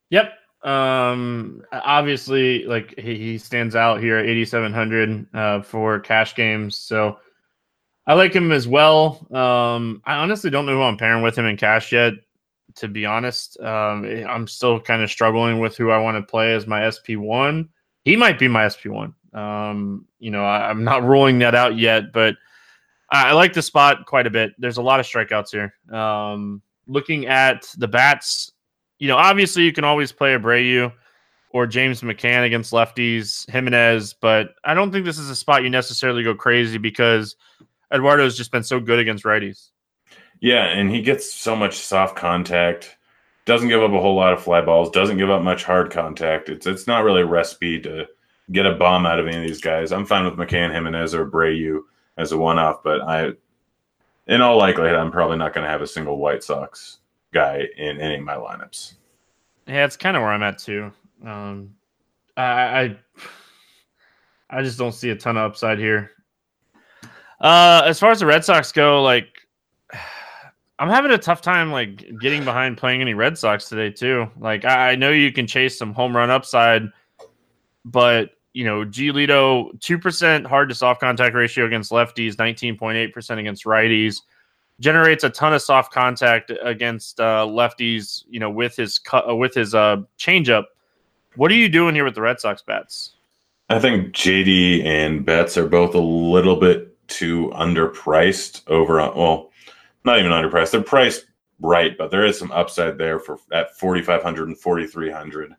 Yep. 0.10 0.34
Um, 0.64 1.64
obviously, 1.72 2.64
like 2.66 2.98
he, 2.98 3.18
he 3.18 3.38
stands 3.38 3.76
out 3.76 4.00
here 4.00 4.18
at 4.18 4.26
8,700 4.26 5.28
uh, 5.34 5.62
for 5.62 6.00
cash 6.00 6.36
games. 6.36 6.78
So 6.78 7.18
I 8.06 8.14
like 8.16 8.34
him 8.34 8.52
as 8.52 8.68
well. 8.68 9.26
Um, 9.32 10.02
I 10.06 10.16
honestly 10.16 10.50
don't 10.50 10.66
know 10.66 10.74
who 10.74 10.82
I'm 10.82 10.98
pairing 10.98 11.24
with 11.24 11.38
him 11.38 11.46
in 11.46 11.58
cash 11.58 11.92
yet. 11.92 12.14
To 12.78 12.88
be 12.88 13.06
honest, 13.06 13.60
um, 13.60 14.04
I'm 14.04 14.48
still 14.48 14.80
kind 14.80 15.04
of 15.04 15.12
struggling 15.12 15.60
with 15.60 15.78
who 15.78 15.92
I 15.92 16.00
want 16.00 16.18
to 16.18 16.24
play 16.24 16.54
as 16.54 16.66
my 16.66 16.90
SP 16.90 17.16
one. 17.16 17.70
He 18.04 18.16
might 18.16 18.40
be 18.40 18.48
my 18.48 18.68
SP 18.68 18.88
one. 18.88 19.14
Um, 19.34 20.06
you 20.20 20.32
know, 20.32 20.44
I, 20.44 20.70
am 20.70 20.84
not 20.84 21.04
ruling 21.04 21.40
that 21.40 21.56
out 21.56 21.78
yet, 21.78 22.12
but 22.12 22.36
I, 23.12 23.30
I, 23.30 23.32
like 23.34 23.54
the 23.54 23.62
spot 23.62 24.06
quite 24.06 24.28
a 24.28 24.32
bit. 24.32 24.54
There's 24.58 24.78
a 24.78 24.82
lot 24.82 25.00
of 25.00 25.06
strikeouts 25.06 25.52
here. 25.52 25.74
Um, 25.96 26.62
looking 26.88 27.28
at 27.28 27.72
the 27.78 27.88
bats, 27.88 28.52
you 29.00 29.08
know, 29.08 29.18
obviously 29.18 29.64
you 29.64 29.74
can 29.74 29.84
always 29.84 30.12
play 30.12 30.36
Abreu 30.36 30.92
or 31.50 31.68
James 31.68 32.02
McCann 32.02 32.46
against 32.46 32.74
lefties, 32.74 33.50
Jimenez, 33.50 34.16
but 34.20 34.56
I 34.64 34.74
don't 34.74 34.92
think 34.92 35.06
this 35.06 35.20
is 35.20 35.30
a 35.30 35.36
spot 35.36 35.64
you 35.64 35.70
necessarily 35.70 36.24
go 36.24 36.34
crazy 36.36 36.78
because 36.78 37.36
Eduardo's 37.94 38.36
just 38.36 38.52
been 38.52 38.64
so 38.64 38.80
good 38.80 39.00
against 39.00 39.24
righties. 39.24 39.70
Yeah, 40.40 40.66
and 40.66 40.90
he 40.90 41.02
gets 41.02 41.32
so 41.32 41.56
much 41.56 41.78
soft 41.78 42.16
contact. 42.16 42.98
Doesn't 43.46 43.70
give 43.70 43.84
up 43.84 43.92
a 43.92 44.02
whole 44.02 44.16
lot 44.16 44.34
of 44.34 44.42
fly 44.42 44.62
balls. 44.62 44.90
Doesn't 44.90 45.18
give 45.18 45.30
up 45.30 45.42
much 45.42 45.64
hard 45.64 45.92
contact. 45.92 46.50
It's 46.50 46.66
it's 46.66 46.88
not 46.88 47.04
really 47.04 47.22
a 47.22 47.26
recipe 47.26 47.80
to 47.82 48.08
get 48.52 48.66
a 48.66 48.76
bomb 48.76 49.06
out 49.06 49.20
of 49.20 49.28
any 49.28 49.38
of 49.38 49.44
these 49.44 49.62
guys. 49.62 49.92
I'm 49.92 50.06
fine 50.06 50.26
with 50.26 50.36
McCann, 50.36 50.74
Jimenez, 50.74 51.14
or 51.14 51.26
Abreu 51.26 51.82
as 52.18 52.32
a 52.32 52.38
one-off, 52.38 52.84
but 52.84 53.02
I, 53.02 53.32
in 54.28 54.42
all 54.42 54.58
likelihood, 54.58 54.96
I'm 54.96 55.12
probably 55.12 55.38
not 55.38 55.54
going 55.54 55.66
to 55.66 55.72
have 55.72 55.82
a 55.82 55.88
single 55.88 56.18
White 56.18 56.44
Sox 56.44 57.00
guy 57.34 57.64
in 57.78 58.00
any 58.00 58.16
of 58.16 58.22
my 58.22 58.36
lineups. 58.36 58.94
Yeah, 59.68 59.86
it's 59.86 59.98
kind 59.98 60.16
of 60.18 60.22
where 60.22 60.32
I'm 60.32 60.44
at 60.44 60.60
too. 60.60 60.92
Um, 61.26 61.74
I, 62.36 62.44
I 62.44 62.98
I 64.50 64.62
just 64.62 64.78
don't 64.78 64.92
see 64.92 65.10
a 65.10 65.16
ton 65.16 65.38
of 65.38 65.52
upside 65.52 65.80
here. 65.80 66.12
Uh, 67.44 67.84
as 67.86 68.00
far 68.00 68.10
as 68.10 68.22
the 68.22 68.26
Red 68.26 68.46
Sox 68.46 68.72
go, 68.72 69.04
like 69.04 69.28
I'm 70.80 70.90
having 70.90 71.12
a 71.12 71.18
tough 71.18 71.42
time 71.42 71.72
like 71.72 72.06
getting 72.22 72.46
behind 72.46 72.78
playing 72.78 73.02
any 73.02 73.14
Red 73.14 73.38
Sox 73.38 73.68
today 73.68 73.92
too. 73.92 74.32
Like 74.40 74.64
I, 74.64 74.92
I 74.92 74.96
know 74.96 75.12
you 75.12 75.32
can 75.34 75.46
chase 75.46 75.78
some 75.78 75.94
home 75.94 76.16
run 76.16 76.32
upside, 76.32 76.84
but 77.84 78.32
you 78.54 78.64
know, 78.64 78.86
Giolito 78.86 79.78
two 79.82 80.00
percent 80.00 80.48
hard 80.48 80.70
to 80.70 80.76
soft 80.76 81.02
contact 81.02 81.36
ratio 81.36 81.66
against 81.66 81.92
lefties, 81.92 82.40
nineteen 82.40 82.78
point 82.78 82.98
eight 82.98 83.14
percent 83.14 83.42
against 83.42 83.66
righties, 83.66 84.22
generates 84.80 85.26
a 85.26 85.30
ton 85.30 85.54
of 85.54 85.62
soft 85.62 85.92
contact 85.92 86.50
against 86.64 87.20
uh, 87.20 87.46
lefties. 87.46 88.24
You 88.30 88.40
know, 88.40 88.50
with 88.50 88.78
his 88.78 89.00
cut 89.00 89.30
uh, 89.30 89.36
with 89.36 89.54
his 89.54 89.76
uh, 89.76 89.98
changeup. 90.18 90.66
What 91.36 91.52
are 91.52 91.56
you 91.56 91.68
doing 91.68 91.94
here 91.94 92.06
with 92.06 92.16
the 92.16 92.22
Red 92.22 92.40
Sox 92.40 92.62
bats? 92.62 93.16
I 93.70 93.80
think 93.80 94.14
JD 94.14 94.86
and 94.86 95.26
Betts 95.26 95.58
are 95.58 95.68
both 95.68 95.96
a 95.96 96.00
little 96.00 96.56
bit 96.56 96.83
too 97.14 97.52
underpriced 97.56 98.68
over 98.68 98.98
well, 98.98 99.52
not 100.04 100.20
even 100.20 100.32
underpriced. 100.32 100.72
They're 100.72 100.82
priced 100.82 101.26
right, 101.62 101.98
but 101.98 102.12
there 102.12 102.26
is 102.26 102.38
some 102.38 102.52
upside 102.52 102.98
there 102.98 103.20
for 103.20 103.38
at 103.52 103.78
4500 103.78 104.48
and 104.48 104.58
4300. 104.58 105.54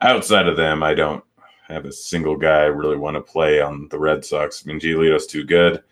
Outside 0.00 0.48
of 0.48 0.56
them, 0.56 0.82
I 0.82 0.94
don't 0.94 1.24
have 1.68 1.84
a 1.84 1.92
single 1.92 2.36
guy 2.36 2.62
I 2.62 2.66
really 2.66 2.96
want 2.96 3.16
to 3.16 3.20
play 3.20 3.60
on 3.60 3.88
the 3.88 3.98
Red 3.98 4.24
Sox. 4.24 4.62
I 4.64 4.68
mean, 4.68 4.80
Giolito's 4.80 5.26
too 5.26 5.44
good. 5.44 5.82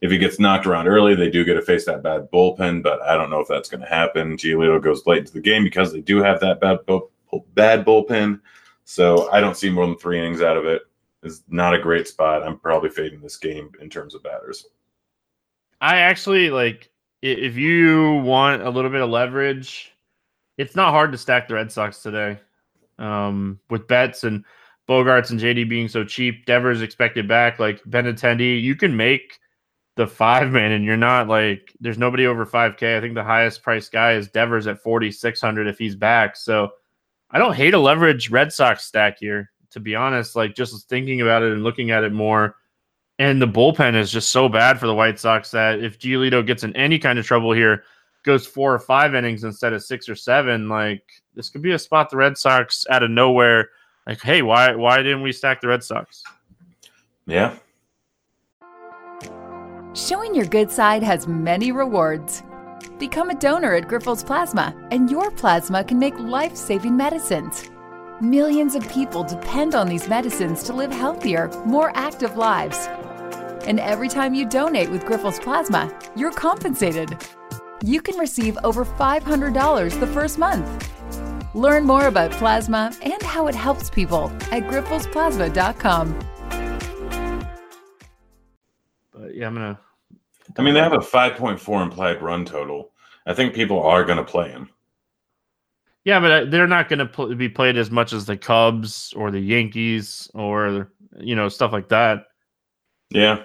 If 0.00 0.10
he 0.10 0.18
gets 0.18 0.40
knocked 0.40 0.66
around 0.66 0.88
early, 0.88 1.14
they 1.14 1.30
do 1.30 1.44
get 1.44 1.54
to 1.54 1.62
face 1.62 1.84
that 1.86 2.02
bad 2.02 2.28
bullpen, 2.32 2.82
but 2.82 3.00
I 3.02 3.16
don't 3.16 3.30
know 3.30 3.40
if 3.40 3.48
that's 3.48 3.68
going 3.68 3.82
to 3.82 3.86
happen. 3.86 4.36
Giolito 4.36 4.82
goes 4.82 5.06
late 5.06 5.20
into 5.20 5.32
the 5.32 5.40
game 5.40 5.62
because 5.62 5.92
they 5.92 6.00
do 6.00 6.18
have 6.22 6.40
that 6.40 6.60
bad 6.60 6.80
bad 7.54 7.84
bullpen. 7.86 8.40
So 8.84 9.30
I 9.30 9.40
don't 9.40 9.56
see 9.56 9.70
more 9.70 9.86
than 9.86 9.96
three 9.96 10.18
innings 10.18 10.42
out 10.42 10.56
of 10.56 10.66
it 10.66 10.82
is 11.22 11.42
not 11.48 11.74
a 11.74 11.78
great 11.78 12.08
spot. 12.08 12.42
I'm 12.42 12.58
probably 12.58 12.90
fading 12.90 13.20
this 13.20 13.36
game 13.36 13.70
in 13.80 13.88
terms 13.88 14.14
of 14.14 14.22
batters. 14.22 14.66
I 15.80 15.98
actually 15.98 16.50
like 16.50 16.90
if 17.22 17.56
you 17.56 18.14
want 18.24 18.62
a 18.62 18.70
little 18.70 18.90
bit 18.90 19.00
of 19.00 19.10
leverage, 19.10 19.92
it's 20.58 20.76
not 20.76 20.90
hard 20.90 21.12
to 21.12 21.18
stack 21.18 21.48
the 21.48 21.54
Red 21.54 21.70
Sox 21.70 22.02
today. 22.02 22.38
Um, 22.98 23.58
with 23.70 23.88
Betts 23.88 24.24
and 24.24 24.44
Bogaerts 24.88 25.30
and 25.30 25.40
JD 25.40 25.68
being 25.68 25.88
so 25.88 26.04
cheap, 26.04 26.46
Devers 26.46 26.82
expected 26.82 27.26
back, 27.26 27.58
like 27.58 27.82
Benintendi, 27.84 28.60
you 28.60 28.74
can 28.74 28.96
make 28.96 29.38
the 29.96 30.06
five 30.06 30.50
man 30.50 30.72
and 30.72 30.84
you're 30.84 30.96
not 30.96 31.28
like 31.28 31.72
there's 31.80 31.98
nobody 31.98 32.26
over 32.26 32.46
5k. 32.46 32.96
I 32.96 33.00
think 33.00 33.14
the 33.14 33.24
highest 33.24 33.62
priced 33.62 33.92
guy 33.92 34.12
is 34.12 34.28
Devers 34.28 34.66
at 34.66 34.82
4600 34.82 35.66
if 35.66 35.78
he's 35.78 35.94
back. 35.94 36.36
So 36.36 36.70
I 37.30 37.38
don't 37.38 37.54
hate 37.54 37.74
a 37.74 37.78
leverage 37.78 38.30
Red 38.30 38.52
Sox 38.52 38.84
stack 38.84 39.18
here 39.18 39.50
to 39.72 39.80
be 39.80 39.94
honest, 39.94 40.36
like 40.36 40.54
just 40.54 40.88
thinking 40.88 41.20
about 41.20 41.42
it 41.42 41.52
and 41.52 41.62
looking 41.62 41.90
at 41.90 42.04
it 42.04 42.12
more. 42.12 42.56
And 43.18 43.40
the 43.40 43.46
bullpen 43.46 43.94
is 43.94 44.10
just 44.10 44.30
so 44.30 44.48
bad 44.48 44.78
for 44.80 44.86
the 44.86 44.94
White 44.94 45.18
Sox 45.18 45.50
that 45.50 45.82
if 45.82 45.98
Giolito 45.98 46.44
gets 46.46 46.64
in 46.64 46.74
any 46.76 46.98
kind 46.98 47.18
of 47.18 47.26
trouble 47.26 47.52
here, 47.52 47.84
goes 48.22 48.46
four 48.46 48.72
or 48.72 48.78
five 48.78 49.14
innings 49.14 49.44
instead 49.44 49.72
of 49.72 49.82
six 49.82 50.08
or 50.08 50.14
seven, 50.14 50.68
like 50.68 51.02
this 51.34 51.48
could 51.50 51.62
be 51.62 51.72
a 51.72 51.78
spot 51.78 52.10
the 52.10 52.16
Red 52.16 52.38
Sox 52.38 52.86
out 52.90 53.02
of 53.02 53.10
nowhere. 53.10 53.70
Like, 54.06 54.20
hey, 54.20 54.42
why 54.42 54.74
why 54.74 54.98
didn't 54.98 55.22
we 55.22 55.32
stack 55.32 55.60
the 55.60 55.68
Red 55.68 55.84
Sox? 55.84 56.22
Yeah. 57.26 57.56
Showing 59.94 60.34
your 60.34 60.46
good 60.46 60.70
side 60.70 61.02
has 61.02 61.28
many 61.28 61.70
rewards. 61.70 62.42
Become 62.98 63.30
a 63.30 63.34
donor 63.34 63.74
at 63.74 63.88
Grifols 63.88 64.24
Plasma, 64.24 64.74
and 64.90 65.10
your 65.10 65.30
plasma 65.30 65.84
can 65.84 65.98
make 65.98 66.18
life 66.18 66.56
saving 66.56 66.96
medicines. 66.96 67.70
Millions 68.22 68.76
of 68.76 68.88
people 68.88 69.24
depend 69.24 69.74
on 69.74 69.88
these 69.88 70.08
medicines 70.08 70.62
to 70.62 70.72
live 70.72 70.92
healthier, 70.92 71.50
more 71.66 71.90
active 71.96 72.36
lives. 72.36 72.86
And 73.66 73.80
every 73.80 74.08
time 74.08 74.32
you 74.32 74.48
donate 74.48 74.88
with 74.90 75.02
Grifols 75.02 75.42
Plasma, 75.42 75.92
you're 76.14 76.30
compensated. 76.30 77.16
You 77.82 78.00
can 78.00 78.16
receive 78.18 78.56
over 78.62 78.84
$500 78.84 79.98
the 79.98 80.06
first 80.06 80.38
month. 80.38 80.88
Learn 81.52 81.84
more 81.84 82.06
about 82.06 82.30
plasma 82.30 82.94
and 83.02 83.20
how 83.24 83.48
it 83.48 83.56
helps 83.56 83.90
people 83.90 84.30
at 84.52 84.68
grifolsplasma.com. 84.68 86.18
But 89.12 89.34
yeah, 89.34 89.48
I'm 89.48 89.54
gonna. 89.54 89.80
I 90.56 90.62
mean, 90.62 90.74
they 90.74 90.80
have 90.80 90.92
a 90.92 90.98
5.4 90.98 91.82
implied 91.82 92.22
run 92.22 92.44
total. 92.44 92.92
I 93.26 93.34
think 93.34 93.52
people 93.52 93.82
are 93.82 94.04
going 94.04 94.18
to 94.18 94.24
play 94.24 94.48
him. 94.50 94.70
Yeah, 96.04 96.18
but 96.20 96.30
uh, 96.30 96.44
they're 96.46 96.66
not 96.66 96.88
going 96.88 96.98
to 96.98 97.06
pl- 97.06 97.34
be 97.34 97.48
played 97.48 97.76
as 97.76 97.90
much 97.90 98.12
as 98.12 98.26
the 98.26 98.36
Cubs 98.36 99.12
or 99.14 99.30
the 99.30 99.40
Yankees 99.40 100.30
or 100.34 100.90
you 101.18 101.36
know 101.36 101.48
stuff 101.48 101.72
like 101.72 101.88
that. 101.90 102.26
Yeah. 103.10 103.42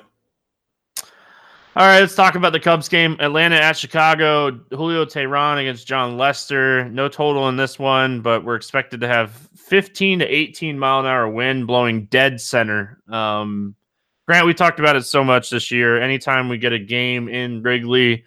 All 1.75 1.85
right, 1.85 1.99
let's 1.99 2.15
talk 2.15 2.33
about 2.33 2.53
the 2.53 2.59
Cubs 2.59 2.89
game. 2.89 3.17
Atlanta 3.19 3.55
at 3.57 3.77
Chicago. 3.77 4.49
Julio 4.71 5.05
Teheran 5.05 5.61
against 5.61 5.85
Jon 5.85 6.17
Lester. 6.17 6.89
No 6.89 7.07
total 7.07 7.49
in 7.49 7.55
this 7.55 7.77
one, 7.77 8.21
but 8.21 8.43
we're 8.43 8.55
expected 8.55 8.99
to 9.01 9.07
have 9.07 9.47
15 9.55 10.19
to 10.19 10.25
18 10.25 10.79
mile 10.79 11.01
an 11.01 11.05
hour 11.05 11.29
wind 11.29 11.67
blowing 11.67 12.05
dead 12.05 12.41
center. 12.41 12.99
Um, 13.07 13.75
Grant, 14.25 14.47
we 14.47 14.55
talked 14.55 14.79
about 14.79 14.95
it 14.95 15.03
so 15.03 15.23
much 15.23 15.51
this 15.51 15.69
year. 15.69 16.01
Anytime 16.01 16.49
we 16.49 16.57
get 16.57 16.73
a 16.73 16.79
game 16.79 17.29
in 17.29 17.61
Wrigley 17.61 18.23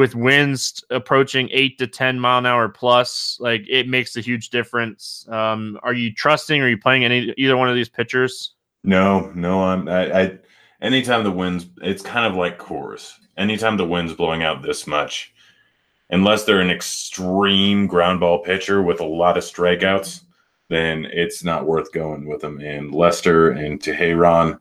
with 0.00 0.14
winds 0.14 0.82
approaching 0.88 1.50
eight 1.52 1.76
to 1.76 1.86
10 1.86 2.18
mile 2.18 2.38
an 2.38 2.46
hour 2.46 2.70
plus, 2.70 3.36
like 3.38 3.66
it 3.68 3.86
makes 3.86 4.16
a 4.16 4.22
huge 4.22 4.48
difference. 4.48 5.26
Um, 5.28 5.78
are 5.82 5.92
you 5.92 6.10
trusting? 6.14 6.62
Are 6.62 6.68
you 6.70 6.78
playing 6.78 7.04
any 7.04 7.34
either 7.36 7.54
one 7.54 7.68
of 7.68 7.74
these 7.74 7.90
pitchers? 7.90 8.54
No, 8.82 9.30
no, 9.34 9.62
I'm. 9.62 9.88
I, 9.88 10.22
I 10.22 10.38
anytime 10.80 11.22
the 11.22 11.30
wind's, 11.30 11.66
it's 11.82 12.02
kind 12.02 12.24
of 12.24 12.34
like 12.34 12.58
Coors. 12.58 13.12
Anytime 13.36 13.76
the 13.76 13.86
wind's 13.86 14.14
blowing 14.14 14.42
out 14.42 14.62
this 14.62 14.86
much, 14.86 15.34
unless 16.08 16.44
they're 16.44 16.62
an 16.62 16.70
extreme 16.70 17.86
ground 17.86 18.20
ball 18.20 18.38
pitcher 18.38 18.80
with 18.80 19.00
a 19.00 19.06
lot 19.06 19.36
of 19.36 19.44
strikeouts, 19.44 20.22
then 20.70 21.06
it's 21.12 21.44
not 21.44 21.66
worth 21.66 21.92
going 21.92 22.26
with 22.26 22.40
them. 22.40 22.58
And 22.62 22.94
Lester 22.94 23.50
and 23.50 23.78
Teheran 23.78 24.58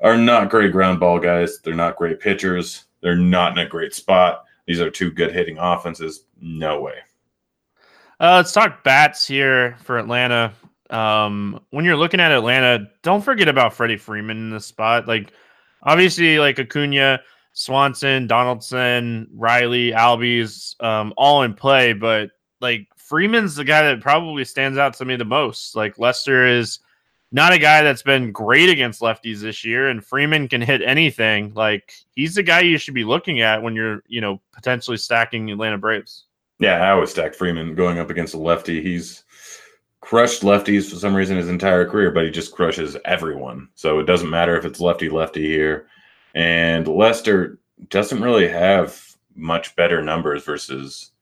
are 0.00 0.16
not 0.16 0.48
great 0.48 0.72
ground 0.72 0.98
ball 0.98 1.18
guys. 1.18 1.58
They're 1.58 1.74
not 1.74 1.96
great 1.96 2.20
pitchers. 2.20 2.84
They're 3.02 3.16
not 3.16 3.52
in 3.52 3.66
a 3.66 3.68
great 3.68 3.92
spot. 3.92 4.46
These 4.66 4.80
are 4.80 4.90
two 4.90 5.10
good 5.10 5.32
hitting 5.32 5.58
offenses. 5.58 6.24
No 6.40 6.80
way. 6.80 6.94
Uh, 8.20 8.36
let's 8.36 8.52
talk 8.52 8.84
bats 8.84 9.26
here 9.26 9.76
for 9.82 9.98
Atlanta. 9.98 10.52
Um, 10.90 11.60
when 11.70 11.84
you're 11.84 11.96
looking 11.96 12.20
at 12.20 12.32
Atlanta, 12.32 12.86
don't 13.02 13.22
forget 13.22 13.48
about 13.48 13.74
Freddie 13.74 13.96
Freeman 13.96 14.36
in 14.36 14.50
the 14.50 14.60
spot. 14.60 15.08
Like, 15.08 15.32
obviously, 15.82 16.38
like 16.38 16.58
Acuna, 16.58 17.20
Swanson, 17.52 18.26
Donaldson, 18.26 19.28
Riley, 19.34 19.92
Albies, 19.92 20.80
um, 20.82 21.12
all 21.16 21.42
in 21.42 21.54
play, 21.54 21.92
but 21.92 22.30
like 22.60 22.88
Freeman's 22.96 23.56
the 23.56 23.64
guy 23.64 23.82
that 23.82 24.00
probably 24.00 24.44
stands 24.44 24.78
out 24.78 24.94
to 24.94 25.04
me 25.04 25.16
the 25.16 25.24
most. 25.24 25.76
Like 25.76 25.98
Lester 25.98 26.46
is 26.46 26.78
not 27.32 27.52
a 27.52 27.58
guy 27.58 27.82
that's 27.82 28.02
been 28.02 28.30
great 28.30 28.68
against 28.68 29.00
lefties 29.00 29.40
this 29.40 29.64
year, 29.64 29.88
and 29.88 30.04
Freeman 30.04 30.48
can 30.48 30.60
hit 30.60 30.82
anything. 30.82 31.52
Like 31.54 31.94
he's 32.14 32.34
the 32.34 32.42
guy 32.42 32.60
you 32.60 32.78
should 32.78 32.94
be 32.94 33.04
looking 33.04 33.40
at 33.40 33.62
when 33.62 33.74
you're, 33.74 34.02
you 34.06 34.20
know, 34.20 34.40
potentially 34.52 34.98
stacking 34.98 35.50
Atlanta 35.50 35.78
Braves. 35.78 36.26
Yeah, 36.58 36.76
I 36.76 36.90
always 36.90 37.10
stack 37.10 37.34
Freeman 37.34 37.74
going 37.74 37.98
up 37.98 38.10
against 38.10 38.34
a 38.34 38.38
lefty. 38.38 38.82
He's 38.82 39.24
crushed 40.00 40.42
lefties 40.42 40.90
for 40.90 40.96
some 40.96 41.14
reason 41.14 41.36
his 41.36 41.48
entire 41.48 41.88
career, 41.88 42.10
but 42.10 42.24
he 42.24 42.30
just 42.30 42.52
crushes 42.52 42.96
everyone. 43.04 43.68
So 43.74 43.98
it 43.98 44.04
doesn't 44.04 44.30
matter 44.30 44.56
if 44.56 44.64
it's 44.64 44.80
lefty 44.80 45.08
lefty 45.08 45.46
here. 45.46 45.86
And 46.34 46.86
Lester 46.86 47.58
doesn't 47.88 48.22
really 48.22 48.48
have 48.48 49.00
much 49.34 49.74
better 49.74 50.02
numbers 50.02 50.44
versus 50.44 51.12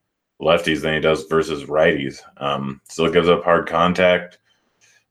lefties 0.40 0.83
than 0.83 0.94
he 0.94 1.01
does 1.01 1.25
versus 1.25 1.64
righties. 1.64 2.20
Um, 2.38 2.81
still 2.88 3.11
gives 3.11 3.29
up 3.29 3.44
hard 3.44 3.68
contact. 3.68 4.38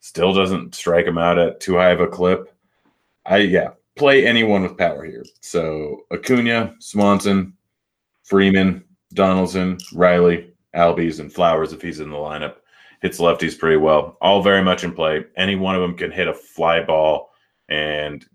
Still 0.01 0.33
doesn't 0.33 0.75
strike 0.75 1.05
him 1.05 1.17
out 1.17 1.37
at 1.37 1.59
too 1.59 1.75
high 1.75 1.89
of 1.89 1.99
a 2.01 2.07
clip. 2.07 2.53
I 3.25 3.37
yeah, 3.37 3.69
play 3.95 4.25
anyone 4.25 4.63
with 4.63 4.77
power 4.77 5.03
here. 5.03 5.25
So 5.41 6.05
Acuna, 6.11 6.75
Swanson, 6.79 7.53
Freeman, 8.23 8.83
Donaldson, 9.13 9.77
Riley, 9.93 10.53
Albies, 10.75 11.19
and 11.19 11.31
Flowers 11.31 11.73
if 11.73 11.81
he's 11.81 11.99
in 11.99 12.09
the 12.09 12.17
lineup 12.17 12.55
hits 13.01 13.19
lefties 13.19 13.57
pretty 13.57 13.77
well. 13.77 14.17
All 14.21 14.41
very 14.41 14.63
much 14.63 14.83
in 14.83 14.93
play. 14.93 15.25
Any 15.37 15.55
one 15.55 15.75
of 15.75 15.81
them 15.81 15.95
can 15.95 16.11
hit 16.11 16.27
a 16.27 16.33
fly 16.33 16.83
ball 16.83 17.31
and 17.69 18.25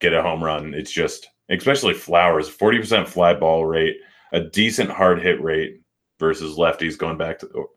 get 0.00 0.14
a 0.14 0.22
home 0.22 0.42
run. 0.42 0.74
It's 0.74 0.90
just, 0.90 1.28
especially 1.48 1.94
Flowers, 1.94 2.48
40% 2.48 3.06
fly 3.06 3.34
ball 3.34 3.66
rate, 3.66 3.96
a 4.32 4.40
decent 4.40 4.90
hard 4.90 5.20
hit 5.22 5.42
rate 5.42 5.80
versus 6.18 6.56
lefties 6.56 6.98
going 6.98 7.16
back 7.16 7.38
to 7.40 7.68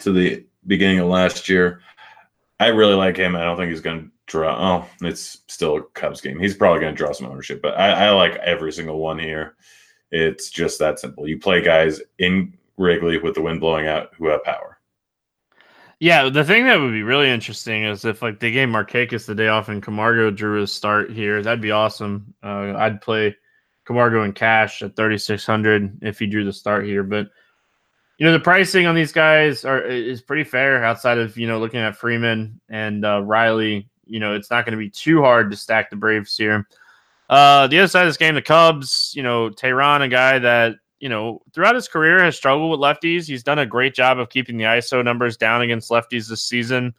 to 0.00 0.12
the 0.12 0.44
beginning 0.66 0.98
of 0.98 1.08
last 1.08 1.48
year. 1.48 1.82
I 2.60 2.68
really 2.68 2.94
like 2.94 3.16
him. 3.16 3.34
I 3.34 3.42
don't 3.42 3.56
think 3.56 3.70
he's 3.70 3.80
going 3.80 4.04
to 4.04 4.10
draw. 4.26 4.54
Oh, 4.56 4.88
it's 5.00 5.38
still 5.48 5.78
a 5.78 5.82
Cubs 5.94 6.20
game. 6.20 6.38
He's 6.38 6.54
probably 6.54 6.80
going 6.80 6.94
to 6.94 6.96
draw 6.96 7.10
some 7.12 7.26
ownership, 7.26 7.60
but 7.62 7.76
I, 7.76 8.06
I 8.06 8.10
like 8.10 8.36
every 8.36 8.70
single 8.72 8.98
one 8.98 9.18
here. 9.18 9.56
It's 10.12 10.50
just 10.50 10.78
that 10.78 11.00
simple. 11.00 11.26
You 11.26 11.38
play 11.38 11.62
guys 11.62 12.00
in 12.18 12.56
Wrigley 12.76 13.18
with 13.18 13.34
the 13.34 13.42
wind 13.42 13.60
blowing 13.60 13.86
out 13.86 14.10
who 14.16 14.28
have 14.28 14.44
power. 14.44 14.78
Yeah, 16.00 16.28
the 16.30 16.44
thing 16.44 16.64
that 16.66 16.80
would 16.80 16.92
be 16.92 17.02
really 17.02 17.28
interesting 17.28 17.84
is 17.84 18.04
if 18.04 18.22
like 18.22 18.40
they 18.40 18.50
gave 18.50 18.68
Markakis 18.68 19.26
the 19.26 19.34
day 19.34 19.48
off 19.48 19.68
and 19.68 19.82
Camargo 19.82 20.30
drew 20.30 20.60
his 20.60 20.72
start 20.72 21.10
here. 21.10 21.42
That'd 21.42 21.60
be 21.60 21.72
awesome. 21.72 22.34
Uh, 22.42 22.74
I'd 22.76 23.02
play 23.02 23.36
Camargo 23.84 24.22
in 24.24 24.32
cash 24.32 24.82
at 24.82 24.96
thirty 24.96 25.18
six 25.18 25.44
hundred 25.44 25.98
if 26.02 26.18
he 26.18 26.26
drew 26.26 26.44
the 26.44 26.52
start 26.52 26.86
here. 26.86 27.02
But 27.02 27.28
you 28.20 28.26
know 28.26 28.32
the 28.32 28.38
pricing 28.38 28.86
on 28.86 28.94
these 28.94 29.12
guys 29.12 29.64
are 29.64 29.82
is 29.82 30.20
pretty 30.20 30.44
fair 30.44 30.84
outside 30.84 31.18
of 31.18 31.36
you 31.36 31.48
know 31.48 31.58
looking 31.58 31.80
at 31.80 31.96
Freeman 31.96 32.60
and 32.68 33.04
uh, 33.04 33.22
Riley. 33.22 33.88
You 34.04 34.20
know 34.20 34.34
it's 34.34 34.50
not 34.50 34.64
going 34.66 34.72
to 34.72 34.78
be 34.78 34.90
too 34.90 35.22
hard 35.22 35.50
to 35.50 35.56
stack 35.56 35.88
the 35.90 35.96
Braves 35.96 36.36
here. 36.36 36.68
Uh, 37.30 37.66
the 37.66 37.78
other 37.78 37.88
side 37.88 38.02
of 38.02 38.08
this 38.08 38.18
game, 38.18 38.34
the 38.34 38.42
Cubs. 38.42 39.12
You 39.16 39.22
know 39.22 39.48
Teheran, 39.48 40.02
a 40.02 40.08
guy 40.08 40.38
that 40.38 40.76
you 41.00 41.08
know, 41.08 41.40
throughout 41.54 41.74
his 41.74 41.88
career 41.88 42.22
has 42.22 42.36
struggled 42.36 42.70
with 42.70 42.78
lefties. 42.78 43.26
He's 43.26 43.42
done 43.42 43.58
a 43.58 43.64
great 43.64 43.94
job 43.94 44.18
of 44.18 44.28
keeping 44.28 44.58
the 44.58 44.64
ISO 44.64 45.02
numbers 45.02 45.38
down 45.38 45.62
against 45.62 45.90
lefties 45.90 46.28
this 46.28 46.42
season. 46.42 46.94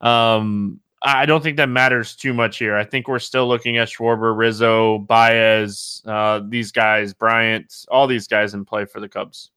Um, 0.00 0.80
I 1.02 1.24
don't 1.24 1.40
think 1.40 1.56
that 1.58 1.68
matters 1.68 2.16
too 2.16 2.34
much 2.34 2.58
here. 2.58 2.76
I 2.76 2.82
think 2.82 3.06
we're 3.06 3.20
still 3.20 3.46
looking 3.46 3.76
at 3.76 3.86
Schwarber, 3.86 4.36
Rizzo, 4.36 4.98
Baez, 4.98 6.02
uh, 6.04 6.40
these 6.48 6.72
guys, 6.72 7.14
Bryant, 7.14 7.86
all 7.88 8.08
these 8.08 8.26
guys 8.26 8.54
in 8.54 8.64
play 8.64 8.84
for 8.84 8.98
the 8.98 9.08
Cubs. 9.08 9.52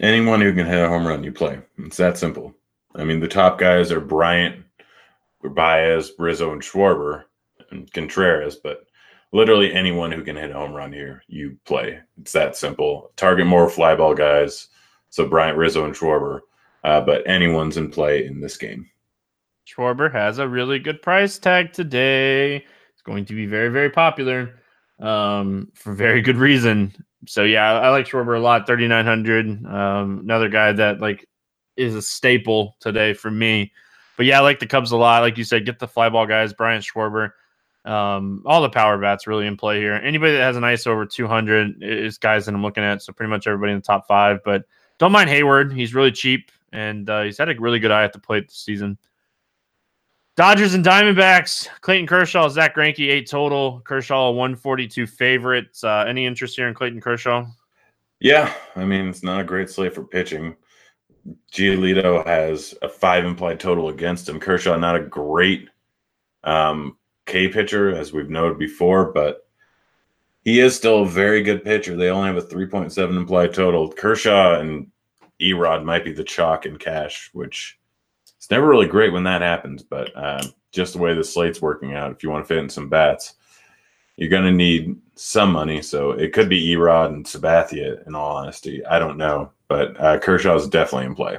Anyone 0.00 0.40
who 0.40 0.52
can 0.52 0.66
hit 0.66 0.82
a 0.82 0.88
home 0.88 1.06
run, 1.06 1.22
you 1.22 1.32
play. 1.32 1.60
It's 1.78 1.96
that 1.98 2.18
simple. 2.18 2.54
I 2.96 3.04
mean, 3.04 3.20
the 3.20 3.28
top 3.28 3.58
guys 3.58 3.92
are 3.92 4.00
Bryant, 4.00 4.64
Baez, 5.42 6.12
Rizzo, 6.18 6.52
and 6.52 6.62
Schwarber, 6.62 7.24
and 7.70 7.92
Contreras, 7.92 8.56
but 8.56 8.86
literally 9.32 9.72
anyone 9.72 10.12
who 10.12 10.22
can 10.22 10.36
hit 10.36 10.50
a 10.50 10.54
home 10.54 10.72
run 10.72 10.92
here, 10.92 11.22
you 11.28 11.56
play. 11.64 11.98
It's 12.20 12.32
that 12.32 12.56
simple. 12.56 13.12
Target 13.16 13.46
more 13.46 13.68
fly 13.68 13.94
ball 13.94 14.14
guys. 14.14 14.68
So 15.10 15.28
Bryant 15.28 15.58
Rizzo 15.58 15.84
and 15.84 15.94
Schwarber, 15.94 16.40
uh, 16.82 17.00
but 17.00 17.28
anyone's 17.28 17.76
in 17.76 17.90
play 17.90 18.26
in 18.26 18.40
this 18.40 18.56
game. 18.56 18.90
Schwarber 19.66 20.10
has 20.12 20.38
a 20.38 20.48
really 20.48 20.78
good 20.78 21.02
price 21.02 21.38
tag 21.38 21.72
today. 21.72 22.56
It's 22.56 23.02
going 23.04 23.24
to 23.26 23.34
be 23.34 23.46
very, 23.46 23.68
very 23.68 23.90
popular 23.90 24.60
um, 25.00 25.70
for 25.74 25.94
very 25.94 26.20
good 26.20 26.36
reason. 26.36 26.94
So 27.26 27.44
yeah, 27.44 27.72
I 27.72 27.90
like 27.90 28.06
Schwarber 28.06 28.36
a 28.36 28.40
lot. 28.40 28.66
Thirty 28.66 28.88
nine 28.88 29.04
hundred. 29.04 29.46
Um, 29.66 30.20
another 30.22 30.48
guy 30.48 30.72
that 30.72 31.00
like 31.00 31.26
is 31.76 31.94
a 31.94 32.02
staple 32.02 32.76
today 32.80 33.14
for 33.14 33.30
me. 33.30 33.72
But 34.16 34.26
yeah, 34.26 34.38
I 34.38 34.42
like 34.42 34.60
the 34.60 34.66
Cubs 34.66 34.92
a 34.92 34.96
lot. 34.96 35.22
Like 35.22 35.38
you 35.38 35.44
said, 35.44 35.66
get 35.66 35.78
the 35.78 35.88
fly 35.88 36.08
ball 36.08 36.26
guys. 36.26 36.52
Bryant 36.52 36.84
Schwarber. 36.84 37.30
Um, 37.84 38.42
all 38.46 38.62
the 38.62 38.70
power 38.70 38.96
bats 38.96 39.26
really 39.26 39.46
in 39.46 39.56
play 39.56 39.78
here. 39.78 39.94
Anybody 39.94 40.32
that 40.32 40.40
has 40.40 40.56
an 40.56 40.62
ISO 40.62 40.86
over 40.88 41.04
200 41.04 41.82
is 41.82 42.16
guys 42.16 42.46
that 42.46 42.54
I'm 42.54 42.62
looking 42.62 42.84
at. 42.84 43.02
So 43.02 43.12
pretty 43.12 43.30
much 43.30 43.46
everybody 43.46 43.72
in 43.72 43.78
the 43.78 43.82
top 43.82 44.06
five. 44.06 44.38
But 44.44 44.64
don't 44.98 45.12
mind 45.12 45.28
Heyward. 45.28 45.74
He's 45.74 45.94
really 45.94 46.12
cheap 46.12 46.50
and 46.72 47.08
uh, 47.10 47.22
he's 47.22 47.38
had 47.38 47.48
a 47.48 47.60
really 47.60 47.78
good 47.78 47.90
eye 47.90 48.04
at 48.04 48.12
the 48.12 48.18
plate 48.18 48.48
this 48.48 48.56
season. 48.56 48.98
Dodgers 50.36 50.74
and 50.74 50.84
Diamondbacks. 50.84 51.68
Clayton 51.80 52.06
Kershaw, 52.06 52.48
Zack 52.48 52.74
Greinke, 52.74 53.08
eight 53.08 53.28
total. 53.30 53.80
Kershaw, 53.84 54.30
142 54.30 55.06
favorites. 55.06 55.84
Uh, 55.84 56.04
any 56.08 56.26
interest 56.26 56.56
here 56.56 56.66
in 56.66 56.74
Clayton 56.74 57.00
Kershaw? 57.00 57.46
Yeah, 58.20 58.52
I 58.74 58.84
mean 58.84 59.08
it's 59.08 59.22
not 59.22 59.40
a 59.40 59.44
great 59.44 59.70
slate 59.70 59.94
for 59.94 60.04
pitching. 60.04 60.56
Giolito 61.52 62.26
has 62.26 62.74
a 62.82 62.88
five 62.88 63.24
implied 63.24 63.60
total 63.60 63.88
against 63.88 64.28
him. 64.28 64.40
Kershaw, 64.40 64.76
not 64.76 64.96
a 64.96 65.00
great 65.00 65.68
um, 66.42 66.96
K 67.26 67.48
pitcher, 67.48 67.94
as 67.94 68.12
we've 68.12 68.30
noted 68.30 68.58
before, 68.58 69.12
but 69.12 69.46
he 70.42 70.60
is 70.60 70.76
still 70.76 71.02
a 71.02 71.08
very 71.08 71.42
good 71.42 71.64
pitcher. 71.64 71.96
They 71.96 72.10
only 72.10 72.26
have 72.26 72.36
a 72.36 72.42
3.7 72.42 73.16
implied 73.16 73.54
total. 73.54 73.90
Kershaw 73.90 74.60
and 74.60 74.90
Erod 75.40 75.84
might 75.84 76.04
be 76.04 76.12
the 76.12 76.24
chalk 76.24 76.66
and 76.66 76.78
cash, 76.78 77.30
which 77.32 77.78
it's 78.44 78.50
never 78.50 78.68
really 78.68 78.86
great 78.86 79.10
when 79.10 79.24
that 79.24 79.40
happens. 79.40 79.82
But 79.82 80.14
uh, 80.14 80.46
just 80.70 80.92
the 80.92 80.98
way 80.98 81.14
the 81.14 81.24
slate's 81.24 81.62
working 81.62 81.94
out, 81.94 82.12
if 82.12 82.22
you 82.22 82.28
want 82.28 82.44
to 82.44 82.46
fit 82.48 82.62
in 82.62 82.68
some 82.68 82.90
bats, 82.90 83.36
you're 84.16 84.28
going 84.28 84.44
to 84.44 84.52
need 84.52 84.96
some 85.14 85.50
money. 85.50 85.80
So 85.80 86.10
it 86.10 86.34
could 86.34 86.50
be 86.50 86.74
Erod 86.74 87.06
and 87.06 87.24
Sabathia, 87.24 88.06
in 88.06 88.14
all 88.14 88.36
honesty. 88.36 88.84
I 88.84 88.98
don't 88.98 89.16
know. 89.16 89.50
But 89.68 89.98
uh, 89.98 90.20
is 90.22 90.68
definitely 90.68 91.06
in 91.06 91.14
play. 91.14 91.38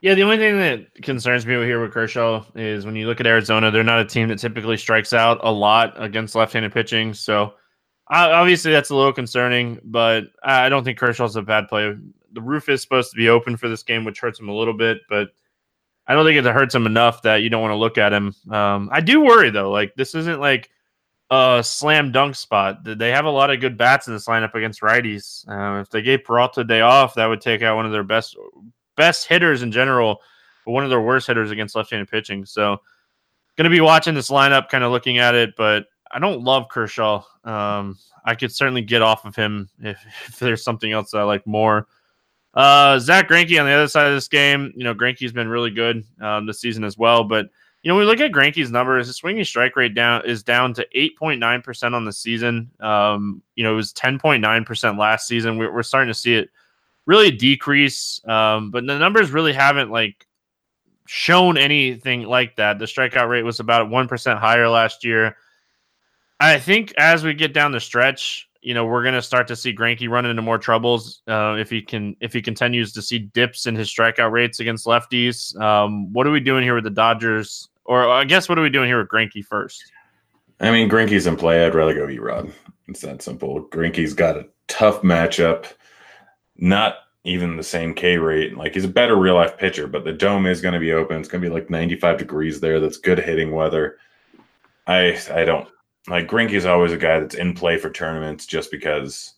Yeah, 0.00 0.14
the 0.14 0.22
only 0.22 0.38
thing 0.38 0.56
that 0.56 0.94
concerns 1.02 1.44
me 1.44 1.54
here 1.56 1.82
with 1.82 1.92
Kershaw 1.92 2.46
is 2.54 2.86
when 2.86 2.96
you 2.96 3.06
look 3.06 3.20
at 3.20 3.26
Arizona, 3.26 3.70
they're 3.70 3.84
not 3.84 4.00
a 4.00 4.06
team 4.06 4.28
that 4.28 4.38
typically 4.38 4.78
strikes 4.78 5.12
out 5.12 5.38
a 5.42 5.52
lot 5.52 5.92
against 6.02 6.34
left-handed 6.34 6.72
pitching. 6.72 7.12
So 7.12 7.52
obviously 8.08 8.72
that's 8.72 8.88
a 8.88 8.96
little 8.96 9.12
concerning, 9.12 9.80
but 9.84 10.24
I 10.42 10.70
don't 10.70 10.82
think 10.82 10.98
Kershaw's 10.98 11.36
a 11.36 11.42
bad 11.42 11.68
play. 11.68 11.94
The 12.32 12.40
roof 12.40 12.70
is 12.70 12.80
supposed 12.80 13.10
to 13.10 13.16
be 13.18 13.28
open 13.28 13.58
for 13.58 13.68
this 13.68 13.82
game, 13.82 14.04
which 14.06 14.18
hurts 14.18 14.40
him 14.40 14.48
a 14.48 14.54
little 14.54 14.72
bit, 14.74 15.02
but 15.10 15.28
I 16.06 16.14
don't 16.14 16.24
think 16.24 16.44
it 16.44 16.50
hurts 16.50 16.74
him 16.74 16.86
enough 16.86 17.22
that 17.22 17.36
you 17.36 17.48
don't 17.48 17.62
want 17.62 17.72
to 17.72 17.76
look 17.76 17.96
at 17.98 18.12
him. 18.12 18.34
Um, 18.50 18.88
I 18.92 19.00
do 19.00 19.20
worry 19.20 19.50
though. 19.50 19.70
Like 19.70 19.94
this 19.94 20.14
isn't 20.14 20.40
like 20.40 20.70
a 21.30 21.62
slam 21.64 22.12
dunk 22.12 22.34
spot. 22.34 22.84
They 22.84 23.10
have 23.10 23.24
a 23.24 23.30
lot 23.30 23.50
of 23.50 23.60
good 23.60 23.78
bats 23.78 24.06
in 24.06 24.12
this 24.12 24.26
lineup 24.26 24.54
against 24.54 24.82
righties. 24.82 25.48
Uh, 25.48 25.80
if 25.80 25.90
they 25.90 26.02
gave 26.02 26.24
Peralta 26.24 26.60
a 26.60 26.64
day 26.64 26.82
off, 26.82 27.14
that 27.14 27.26
would 27.26 27.40
take 27.40 27.62
out 27.62 27.76
one 27.76 27.86
of 27.86 27.92
their 27.92 28.02
best 28.02 28.36
best 28.96 29.26
hitters 29.26 29.62
in 29.62 29.72
general, 29.72 30.20
but 30.66 30.72
one 30.72 30.84
of 30.84 30.90
their 30.90 31.00
worst 31.00 31.26
hitters 31.26 31.50
against 31.50 31.74
left-handed 31.74 32.10
pitching. 32.10 32.44
So, 32.44 32.78
going 33.56 33.64
to 33.64 33.70
be 33.70 33.80
watching 33.80 34.14
this 34.14 34.30
lineup, 34.30 34.68
kind 34.68 34.84
of 34.84 34.92
looking 34.92 35.18
at 35.18 35.34
it, 35.34 35.54
but 35.56 35.86
I 36.10 36.18
don't 36.18 36.44
love 36.44 36.68
Kershaw. 36.68 37.24
Um, 37.44 37.98
I 38.24 38.34
could 38.34 38.52
certainly 38.52 38.82
get 38.82 39.00
off 39.02 39.24
of 39.24 39.34
him 39.34 39.70
if, 39.78 39.98
if 40.26 40.38
there's 40.38 40.62
something 40.62 40.92
else 40.92 41.14
I 41.14 41.22
like 41.22 41.46
more. 41.46 41.86
Uh, 42.54 42.98
Zack 42.98 43.28
Greinke 43.28 43.58
on 43.58 43.66
the 43.66 43.72
other 43.72 43.88
side 43.88 44.08
of 44.08 44.14
this 44.14 44.28
game, 44.28 44.72
you 44.76 44.84
know, 44.84 44.94
Greinke's 44.94 45.32
been 45.32 45.48
really 45.48 45.70
good 45.70 46.04
um, 46.20 46.46
this 46.46 46.60
season 46.60 46.84
as 46.84 46.98
well. 46.98 47.24
But 47.24 47.48
you 47.82 47.88
know, 47.88 47.96
we 47.96 48.04
look 48.04 48.20
at 48.20 48.30
Greinke's 48.30 48.70
numbers, 48.70 49.08
his 49.08 49.16
swinging 49.16 49.44
strike 49.44 49.74
rate 49.74 49.94
down 49.94 50.24
is 50.24 50.42
down 50.42 50.72
to 50.74 50.86
8.9 50.94 51.64
percent 51.64 51.94
on 51.94 52.04
the 52.04 52.12
season. 52.12 52.70
Um, 52.80 53.42
you 53.56 53.64
know, 53.64 53.72
it 53.72 53.76
was 53.76 53.92
10.9 53.92 54.66
percent 54.66 54.98
last 54.98 55.26
season. 55.26 55.58
We're, 55.58 55.72
we're 55.72 55.82
starting 55.82 56.12
to 56.12 56.18
see 56.18 56.34
it 56.34 56.50
really 57.06 57.30
decrease. 57.30 58.20
Um, 58.26 58.70
but 58.70 58.86
the 58.86 58.98
numbers 58.98 59.30
really 59.30 59.52
haven't 59.52 59.90
like 59.90 60.26
shown 61.06 61.58
anything 61.58 62.22
like 62.22 62.56
that. 62.56 62.78
The 62.78 62.84
strikeout 62.84 63.28
rate 63.28 63.42
was 63.42 63.60
about 63.60 63.90
one 63.90 64.08
percent 64.08 64.38
higher 64.38 64.68
last 64.68 65.04
year. 65.04 65.36
I 66.38 66.58
think 66.58 66.92
as 66.98 67.24
we 67.24 67.34
get 67.34 67.52
down 67.52 67.72
the 67.72 67.80
stretch, 67.80 68.48
you 68.62 68.74
know, 68.74 68.86
we're 68.86 69.02
going 69.02 69.14
to 69.14 69.22
start 69.22 69.48
to 69.48 69.56
see 69.56 69.74
Greinke 69.74 70.08
run 70.08 70.24
into 70.24 70.40
more 70.40 70.58
troubles 70.58 71.22
uh, 71.28 71.56
if 71.58 71.68
he 71.68 71.82
can 71.82 72.16
if 72.20 72.32
he 72.32 72.40
continues 72.40 72.92
to 72.92 73.02
see 73.02 73.18
dips 73.18 73.66
in 73.66 73.74
his 73.74 73.88
strikeout 73.88 74.30
rates 74.30 74.60
against 74.60 74.86
lefties. 74.86 75.58
Um, 75.60 76.12
what 76.12 76.26
are 76.26 76.30
we 76.30 76.40
doing 76.40 76.62
here 76.62 76.74
with 76.74 76.84
the 76.84 76.90
Dodgers? 76.90 77.68
Or 77.84 78.08
I 78.08 78.24
guess 78.24 78.48
what 78.48 78.58
are 78.58 78.62
we 78.62 78.70
doing 78.70 78.88
here 78.88 78.98
with 78.98 79.08
Greinke 79.08 79.44
first? 79.44 79.82
I 80.60 80.70
mean, 80.70 80.88
Greinke's 80.88 81.26
in 81.26 81.36
play. 81.36 81.66
I'd 81.66 81.74
rather 81.74 81.94
go 81.94 82.06
Erod. 82.06 82.52
It's 82.86 83.00
that 83.00 83.20
simple. 83.20 83.68
Greinke's 83.70 84.14
got 84.14 84.36
a 84.36 84.46
tough 84.68 85.02
matchup 85.02 85.66
not 86.56 86.96
even 87.24 87.56
the 87.56 87.62
same 87.62 87.94
K 87.94 88.16
rate. 88.18 88.56
Like 88.56 88.74
he's 88.74 88.84
a 88.84 88.88
better 88.88 89.16
real 89.16 89.34
life 89.34 89.56
pitcher, 89.58 89.86
but 89.86 90.04
the 90.04 90.12
dome 90.12 90.46
is 90.46 90.60
going 90.60 90.74
to 90.74 90.80
be 90.80 90.92
open. 90.92 91.18
It's 91.18 91.28
going 91.28 91.42
to 91.42 91.48
be 91.48 91.54
like 91.54 91.70
95 91.70 92.18
degrees 92.18 92.60
there. 92.60 92.80
That's 92.80 92.96
good 92.96 93.18
hitting 93.18 93.52
weather. 93.52 93.98
I 94.86 95.18
I 95.32 95.44
don't 95.44 95.68
like 96.08 96.28
Greinke 96.28 96.52
is 96.52 96.66
always 96.66 96.92
a 96.92 96.96
guy 96.96 97.20
that's 97.20 97.34
in 97.34 97.54
play 97.54 97.78
for 97.78 97.90
tournaments 97.90 98.46
just 98.46 98.70
because 98.70 99.34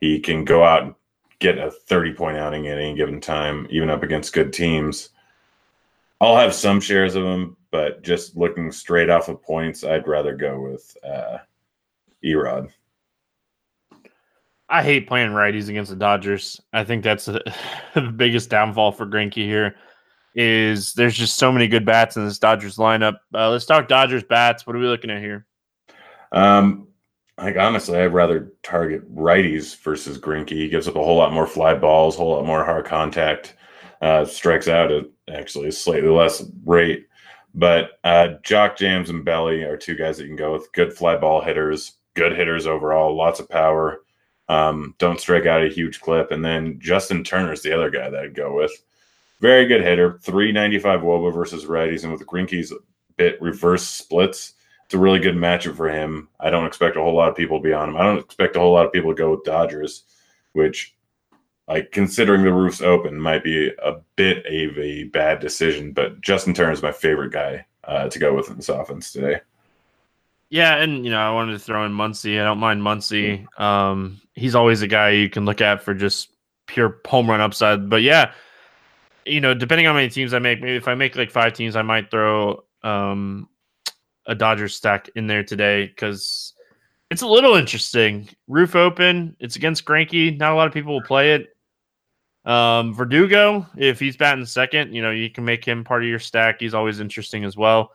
he 0.00 0.18
can 0.18 0.44
go 0.44 0.64
out 0.64 0.82
and 0.82 0.94
get 1.38 1.58
a 1.58 1.70
30 1.70 2.14
point 2.14 2.36
outing 2.36 2.68
at 2.68 2.78
any 2.78 2.94
given 2.94 3.20
time, 3.20 3.66
even 3.70 3.90
up 3.90 4.02
against 4.02 4.32
good 4.32 4.52
teams. 4.52 5.10
I'll 6.20 6.36
have 6.36 6.54
some 6.54 6.80
shares 6.80 7.14
of 7.14 7.24
him, 7.24 7.56
but 7.70 8.02
just 8.02 8.36
looking 8.36 8.72
straight 8.72 9.08
off 9.08 9.28
of 9.28 9.42
points, 9.42 9.84
I'd 9.84 10.06
rather 10.06 10.36
go 10.36 10.60
with 10.60 10.96
uh, 11.02 11.38
Erod. 12.24 12.70
I 14.68 14.82
hate 14.82 15.08
playing 15.08 15.30
righties 15.30 15.68
against 15.68 15.90
the 15.90 15.96
Dodgers. 15.96 16.60
I 16.72 16.84
think 16.84 17.02
that's 17.02 17.24
the, 17.24 17.42
the 17.94 18.02
biggest 18.02 18.50
downfall 18.50 18.92
for 18.92 19.06
Greinke 19.06 19.34
here. 19.34 19.76
Is 20.36 20.92
there's 20.92 21.16
just 21.16 21.38
so 21.38 21.50
many 21.50 21.66
good 21.66 21.84
bats 21.84 22.16
in 22.16 22.24
this 22.24 22.38
Dodgers 22.38 22.76
lineup. 22.76 23.16
Uh, 23.34 23.50
let's 23.50 23.66
talk 23.66 23.88
Dodgers 23.88 24.22
bats. 24.22 24.64
What 24.64 24.76
are 24.76 24.78
we 24.78 24.86
looking 24.86 25.10
at 25.10 25.20
here? 25.20 25.44
Um, 26.32 26.88
like 27.38 27.56
honestly, 27.56 27.98
I'd 27.98 28.12
rather 28.12 28.52
target 28.62 29.14
righties 29.14 29.76
versus 29.78 30.18
Greinke. 30.18 30.50
He 30.50 30.68
gives 30.68 30.88
up 30.88 30.96
a 30.96 31.02
whole 31.02 31.16
lot 31.16 31.32
more 31.32 31.46
fly 31.46 31.74
balls, 31.74 32.14
a 32.14 32.18
whole 32.18 32.36
lot 32.36 32.46
more 32.46 32.64
hard 32.64 32.84
contact. 32.84 33.54
Uh, 34.02 34.24
strikes 34.24 34.68
out 34.68 34.90
at 34.90 35.04
actually 35.32 35.68
a 35.68 35.72
slightly 35.72 36.08
less 36.08 36.42
rate. 36.64 37.06
But 37.54 37.98
uh, 38.04 38.28
Jock 38.42 38.76
Jams 38.76 39.10
and 39.10 39.24
Belly 39.24 39.62
are 39.62 39.76
two 39.76 39.96
guys 39.96 40.16
that 40.16 40.24
you 40.24 40.28
can 40.28 40.36
go 40.36 40.52
with. 40.52 40.72
Good 40.72 40.92
fly 40.92 41.16
ball 41.16 41.40
hitters, 41.40 41.94
good 42.14 42.36
hitters 42.36 42.66
overall, 42.66 43.16
lots 43.16 43.40
of 43.40 43.48
power. 43.48 44.02
Um, 44.48 44.94
don't 44.98 45.20
strike 45.20 45.46
out 45.46 45.64
a 45.64 45.68
huge 45.68 46.00
clip. 46.00 46.30
And 46.30 46.44
then 46.44 46.78
Justin 46.80 47.24
Turner 47.24 47.52
is 47.52 47.62
the 47.62 47.72
other 47.72 47.90
guy 47.90 48.10
that 48.10 48.20
I'd 48.20 48.34
go 48.34 48.54
with. 48.54 48.72
Very 49.40 49.66
good 49.66 49.82
hitter, 49.82 50.18
395 50.22 51.00
Woba 51.00 51.32
versus 51.32 51.64
righties. 51.64 52.02
And 52.02 52.12
with 52.12 52.26
Greinke's 52.26 52.72
bit 53.16 53.40
reverse 53.40 53.86
splits, 53.86 54.54
it's 54.90 54.96
a 54.96 54.98
really 54.98 55.20
good 55.20 55.36
matchup 55.36 55.76
for 55.76 55.88
him. 55.88 56.26
I 56.40 56.50
don't 56.50 56.66
expect 56.66 56.96
a 56.96 57.00
whole 57.00 57.14
lot 57.14 57.28
of 57.28 57.36
people 57.36 57.60
to 57.60 57.62
be 57.62 57.72
on 57.72 57.90
him. 57.90 57.96
I 57.96 58.02
don't 58.02 58.18
expect 58.18 58.56
a 58.56 58.58
whole 58.58 58.72
lot 58.72 58.86
of 58.86 58.92
people 58.92 59.12
to 59.12 59.16
go 59.16 59.30
with 59.30 59.44
Dodgers, 59.44 60.02
which, 60.52 60.96
like, 61.68 61.92
considering 61.92 62.42
the 62.42 62.52
roof's 62.52 62.82
open, 62.82 63.16
might 63.20 63.44
be 63.44 63.68
a 63.68 63.98
bit 64.16 64.38
of 64.38 64.76
a 64.76 65.04
bad 65.04 65.38
decision. 65.38 65.92
But 65.92 66.20
Justin 66.22 66.54
Turner 66.54 66.72
is 66.72 66.82
my 66.82 66.90
favorite 66.90 67.30
guy 67.30 67.66
uh, 67.84 68.08
to 68.08 68.18
go 68.18 68.34
with 68.34 68.50
in 68.50 68.56
this 68.56 68.68
offense 68.68 69.12
today. 69.12 69.42
Yeah, 70.48 70.74
and 70.82 71.04
you 71.04 71.12
know, 71.12 71.20
I 71.20 71.32
wanted 71.32 71.52
to 71.52 71.60
throw 71.60 71.86
in 71.86 71.92
Muncy. 71.92 72.40
I 72.40 72.44
don't 72.44 72.58
mind 72.58 72.82
Muncy. 72.82 73.46
Um, 73.60 74.20
he's 74.34 74.56
always 74.56 74.82
a 74.82 74.88
guy 74.88 75.10
you 75.10 75.30
can 75.30 75.44
look 75.44 75.60
at 75.60 75.84
for 75.84 75.94
just 75.94 76.30
pure 76.66 76.98
home 77.06 77.30
run 77.30 77.40
upside. 77.40 77.88
But 77.88 78.02
yeah, 78.02 78.32
you 79.24 79.40
know, 79.40 79.54
depending 79.54 79.86
on 79.86 79.94
how 79.94 80.00
many 80.00 80.10
teams 80.10 80.34
I 80.34 80.40
make, 80.40 80.60
maybe 80.60 80.74
if 80.74 80.88
I 80.88 80.96
make 80.96 81.14
like 81.14 81.30
five 81.30 81.52
teams, 81.52 81.76
I 81.76 81.82
might 81.82 82.10
throw 82.10 82.64
um 82.82 83.46
a 84.26 84.34
Dodgers 84.34 84.76
stack 84.76 85.08
in 85.14 85.26
there 85.26 85.44
today 85.44 85.86
because 85.86 86.54
it's 87.10 87.22
a 87.22 87.26
little 87.26 87.56
interesting. 87.56 88.28
Roof 88.48 88.76
open. 88.76 89.36
It's 89.40 89.56
against 89.56 89.84
Greinke. 89.84 90.38
Not 90.38 90.52
a 90.52 90.54
lot 90.54 90.68
of 90.68 90.72
people 90.72 90.94
will 90.94 91.02
play 91.02 91.34
it. 91.34 91.48
Um, 92.44 92.94
Verdugo, 92.94 93.66
if 93.76 94.00
he's 94.00 94.16
batting 94.16 94.46
second, 94.46 94.94
you 94.94 95.02
know, 95.02 95.10
you 95.10 95.30
can 95.30 95.44
make 95.44 95.64
him 95.64 95.84
part 95.84 96.02
of 96.02 96.08
your 96.08 96.18
stack. 96.18 96.60
He's 96.60 96.74
always 96.74 97.00
interesting 97.00 97.44
as 97.44 97.56
well. 97.56 97.92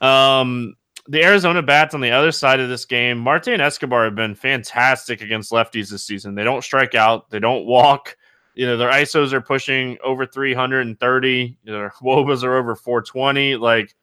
Um, 0.00 0.76
the 1.08 1.22
Arizona 1.22 1.62
bats 1.62 1.94
on 1.94 2.00
the 2.00 2.10
other 2.10 2.32
side 2.32 2.60
of 2.60 2.68
this 2.68 2.84
game, 2.84 3.18
Marte 3.18 3.48
and 3.48 3.62
Escobar 3.62 4.04
have 4.04 4.14
been 4.14 4.34
fantastic 4.34 5.20
against 5.20 5.52
lefties 5.52 5.90
this 5.90 6.04
season. 6.04 6.34
They 6.34 6.44
don't 6.44 6.64
strike 6.64 6.94
out, 6.94 7.30
they 7.30 7.38
don't 7.38 7.66
walk. 7.66 8.16
You 8.54 8.66
know, 8.66 8.76
their 8.78 8.90
ISOs 8.90 9.32
are 9.32 9.42
pushing 9.42 9.98
over 10.02 10.24
330. 10.24 11.58
Their 11.64 11.90
WOBAs 12.02 12.42
are 12.42 12.56
over 12.56 12.74
420. 12.74 13.56
Like, 13.56 13.94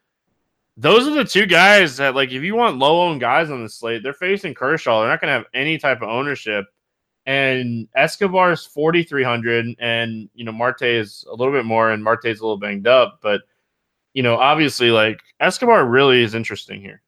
those 0.77 1.07
are 1.07 1.15
the 1.15 1.25
two 1.25 1.45
guys 1.45 1.97
that, 1.97 2.15
like, 2.15 2.31
if 2.31 2.43
you 2.43 2.55
want 2.55 2.77
low 2.77 3.01
owned 3.01 3.21
guys 3.21 3.49
on 3.49 3.63
the 3.63 3.69
slate, 3.69 4.03
they're 4.03 4.13
facing 4.13 4.53
Kershaw. 4.53 5.01
They're 5.01 5.09
not 5.09 5.21
going 5.21 5.29
to 5.29 5.37
have 5.37 5.47
any 5.53 5.77
type 5.77 6.01
of 6.01 6.09
ownership. 6.09 6.65
And 7.25 7.87
Escobar 7.95 8.51
is 8.51 8.65
4,300, 8.65 9.75
and, 9.79 10.29
you 10.33 10.43
know, 10.43 10.51
Marte 10.51 10.81
is 10.81 11.25
a 11.29 11.35
little 11.35 11.53
bit 11.53 11.65
more, 11.65 11.91
and 11.91 12.03
Marte 12.03 12.25
is 12.25 12.39
a 12.39 12.43
little 12.43 12.57
banged 12.57 12.87
up. 12.87 13.19
But 13.21 13.41
you 14.13 14.23
know, 14.23 14.37
obviously, 14.37 14.91
like 14.91 15.19
Escobar 15.39 15.85
really 15.85 16.23
is 16.23 16.35
interesting 16.35 16.81
here. 16.81 17.01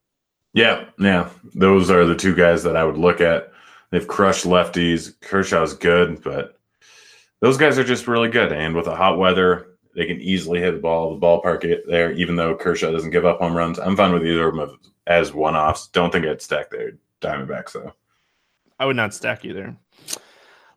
Yeah, 0.54 0.86
yeah. 1.00 1.30
Those 1.54 1.89
are 1.92 2.06
the 2.06 2.16
two 2.16 2.36
guys 2.36 2.64
that 2.64 2.76
I 2.76 2.84
would 2.84 2.98
look 2.98 3.22
at. 3.22 3.52
They've 3.92 4.08
crushed 4.08 4.46
lefties. 4.46 5.20
Kershaw's 5.22 5.74
good, 5.74 6.24
but 6.24 6.58
those 7.42 7.58
guys 7.58 7.78
are 7.78 7.84
just 7.84 8.08
really 8.08 8.30
good. 8.30 8.52
And 8.52 8.76
with 8.76 8.86
the 8.86 8.96
hot 8.96 9.18
weather, 9.18 9.75
they 9.96 10.06
can 10.06 10.20
easily 10.20 10.60
hit 10.60 10.72
the 10.72 10.80
ball, 10.80 11.18
the 11.18 11.26
ballpark 11.26 11.82
there, 11.88 12.12
even 12.12 12.36
though 12.36 12.56
Kershaw 12.56 12.91
doesn't 12.91 13.12
give 13.12 13.26
up 13.26 13.39
home 13.39 13.56
runs. 13.56 13.80
I'm 13.80 13.96
fine 13.96 14.14
with 14.14 14.26
either 14.26 14.50
of 14.50 14.56
them 14.56 14.80
as 15.08 15.34
one 15.34 15.56
offs. 15.56 15.88
Don't 15.88 16.12
think 16.12 16.26
I'd 16.26 16.41
stack 16.41 16.70
their 16.70 16.93
Diamondbacks, 17.22 17.74
though. 17.74 17.93
I 18.78 18.86
would 18.86 18.98
not 18.98 19.14
stack 19.14 19.46
either. 19.46 19.76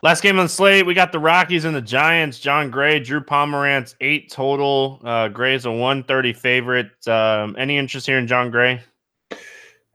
Last 0.00 0.22
game 0.22 0.38
on 0.38 0.44
the 0.44 0.48
slate, 0.48 0.86
we 0.86 0.94
got 0.94 1.10
the 1.10 1.18
Rockies 1.18 1.64
and 1.64 1.74
the 1.74 1.82
Giants. 1.82 2.38
Jon 2.38 2.70
Gray, 2.70 3.00
Drew 3.00 3.20
Pomeranz, 3.20 3.96
eight 4.00 4.30
total. 4.30 5.00
Uh, 5.02 5.26
Gray's 5.26 5.64
a 5.64 5.72
130 5.72 6.32
favorite. 6.34 7.08
Um, 7.08 7.56
any 7.58 7.76
interest 7.76 8.06
here 8.06 8.18
in 8.18 8.28
Jon 8.28 8.52
Gray? 8.52 8.80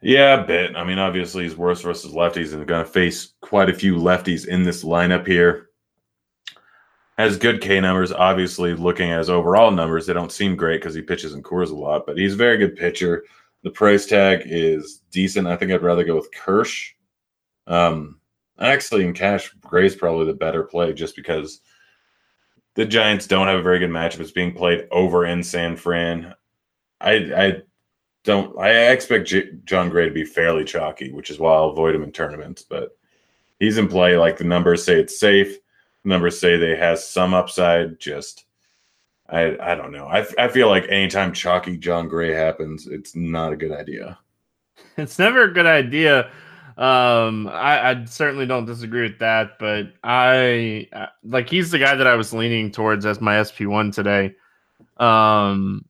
Yeah, 0.02 0.42
a 0.42 0.46
bit. 0.46 0.76
I 0.76 0.84
mean, 0.84 1.00
obviously, 1.00 1.44
he's 1.44 1.56
worse 1.56 1.80
versus 1.80 2.12
lefties 2.12 2.54
and 2.54 2.68
going 2.68 2.84
to 2.84 2.92
face 2.92 3.34
quite 3.40 3.70
a 3.70 3.74
few 3.74 3.96
lefties 3.96 4.46
in 4.46 4.64
this 4.64 4.84
lineup 4.84 5.26
here. 5.26 5.70
Has 7.18 7.38
good 7.38 7.62
K 7.62 7.80
numbers. 7.80 8.12
Obviously, 8.12 8.74
looking 8.74 9.12
at 9.12 9.20
his 9.20 9.30
overall 9.30 9.70
numbers, 9.72 10.06
they 10.08 10.14
don't 10.14 10.32
seem 10.32 10.56
great 10.56 10.82
because 10.82 10.96
he 10.96 11.02
pitches 11.02 11.34
and 11.34 11.44
Coors 11.44 11.70
a 11.72 11.76
lot, 11.76 12.06
but 12.08 12.18
he's 12.18 12.34
a 12.34 12.38
very 12.38 12.58
good 12.58 12.76
pitcher. 12.76 13.24
The 13.64 13.70
price 13.72 14.06
tag 14.08 14.42
is 14.46 15.02
decent. 15.12 15.48
I 15.48 15.56
think 15.56 15.72
I'd 15.72 15.84
rather 15.84 16.04
go 16.04 16.16
with 16.16 16.32
Kirsch 16.34 16.94
Um, 17.68 18.20
actually, 18.60 19.06
in 19.06 19.14
cash, 19.14 19.52
Gray's 19.62 19.96
probably 19.96 20.26
the 20.28 20.34
better 20.34 20.64
play 20.64 20.94
just 20.94 21.16
because 21.16 21.62
the 22.76 22.86
Giants 22.86 23.28
don't 23.28 23.48
have 23.48 23.60
a 23.60 23.64
very 23.64 23.80
good 23.80 23.90
matchup. 23.92 24.20
It's 24.20 24.32
being 24.32 24.54
played 24.54 24.88
over 24.92 25.26
in 25.26 25.44
San 25.44 25.76
Fran. 25.76 26.34
I, 27.02 27.14
I 27.14 27.62
don't. 28.24 28.58
I 28.60 28.92
expect 28.92 29.28
J- 29.28 29.52
Jon 29.66 29.90
Gray 29.90 30.08
to 30.08 30.14
be 30.14 30.26
fairly 30.26 30.64
chalky, 30.66 31.12
which 31.12 31.30
is 31.30 31.40
why 31.40 31.54
I'll 31.54 31.70
avoid 31.72 31.96
him 31.96 32.04
in 32.04 32.12
tournaments. 32.12 32.64
But 32.64 32.98
he's 33.60 33.78
in 33.78 33.88
play. 33.88 34.18
Like 34.18 34.38
the 34.38 34.44
numbers 34.46 34.84
say, 34.84 35.00
it's 35.00 35.20
safe. 35.20 35.58
Numbers 36.04 36.40
say 36.40 36.58
they 36.58 36.76
has 36.76 37.08
some 37.08 37.34
upside. 37.34 38.00
Just 38.00 38.46
I 39.30 39.58
I 39.60 39.76
don't 39.76 39.92
know. 39.92 40.08
I 40.08 40.26
I 40.38 40.48
feel 40.48 40.68
like 40.68 40.86
anytime 40.90 41.34
chalky 41.34 41.78
Jon 41.78 42.08
Gray 42.08 42.34
happens, 42.34 42.88
it's 42.88 43.16
not 43.16 43.54
a 43.54 43.58
good 43.58 43.72
idea. 43.72 44.18
It's 44.98 45.18
never 45.18 45.44
a 45.44 45.54
good 45.54 45.66
idea. 45.66 46.30
Um, 46.78 47.48
I, 47.48 47.92
I 47.92 48.06
certainly 48.06 48.46
don't 48.46 48.66
disagree 48.66 49.04
with 49.04 49.20
that, 49.20 49.60
but 49.60 49.94
I 50.04 50.88
like 51.24 51.50
he's 51.50 51.72
the 51.72 51.80
guy 51.80 51.96
that 51.96 52.08
I 52.08 52.16
was 52.16 52.34
leaning 52.34 52.72
towards 52.72 53.06
as 53.06 53.22
my 53.22 53.42
SP 53.42 53.66
one 53.66 53.92
today. 53.92 54.36
Um, 54.98 55.86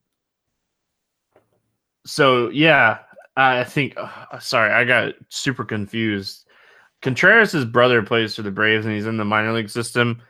so 2.05 2.49
yeah, 2.49 2.99
I 3.35 3.63
think. 3.63 3.93
Uh, 3.97 4.39
sorry, 4.39 4.71
I 4.71 4.83
got 4.83 5.13
super 5.29 5.63
confused. 5.63 6.42
Contreras' 7.03 7.65
brother 7.65 8.01
plays 8.01 8.35
for 8.35 8.41
the 8.41 8.51
Braves, 8.51 8.85
and 8.85 8.95
he's 8.95 9.05
in 9.05 9.17
the 9.17 9.25
minor 9.25 9.53
league 9.53 9.69
system. 9.69 10.21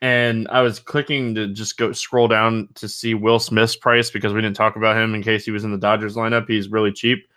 And 0.00 0.48
I 0.48 0.62
was 0.62 0.80
clicking 0.80 1.34
to 1.36 1.46
just 1.46 1.76
go 1.76 1.92
scroll 1.92 2.26
down 2.26 2.68
to 2.74 2.88
see 2.88 3.14
Will 3.14 3.38
Smith's 3.38 3.76
price 3.76 4.10
because 4.10 4.32
we 4.32 4.40
didn't 4.40 4.56
talk 4.56 4.74
about 4.74 4.96
him 4.96 5.14
in 5.14 5.22
case 5.22 5.44
he 5.44 5.52
was 5.52 5.62
in 5.62 5.70
the 5.70 5.78
Dodgers 5.78 6.16
lineup. 6.16 6.48
He's 6.48 6.68
really 6.68 6.90
cheap. 6.90 7.28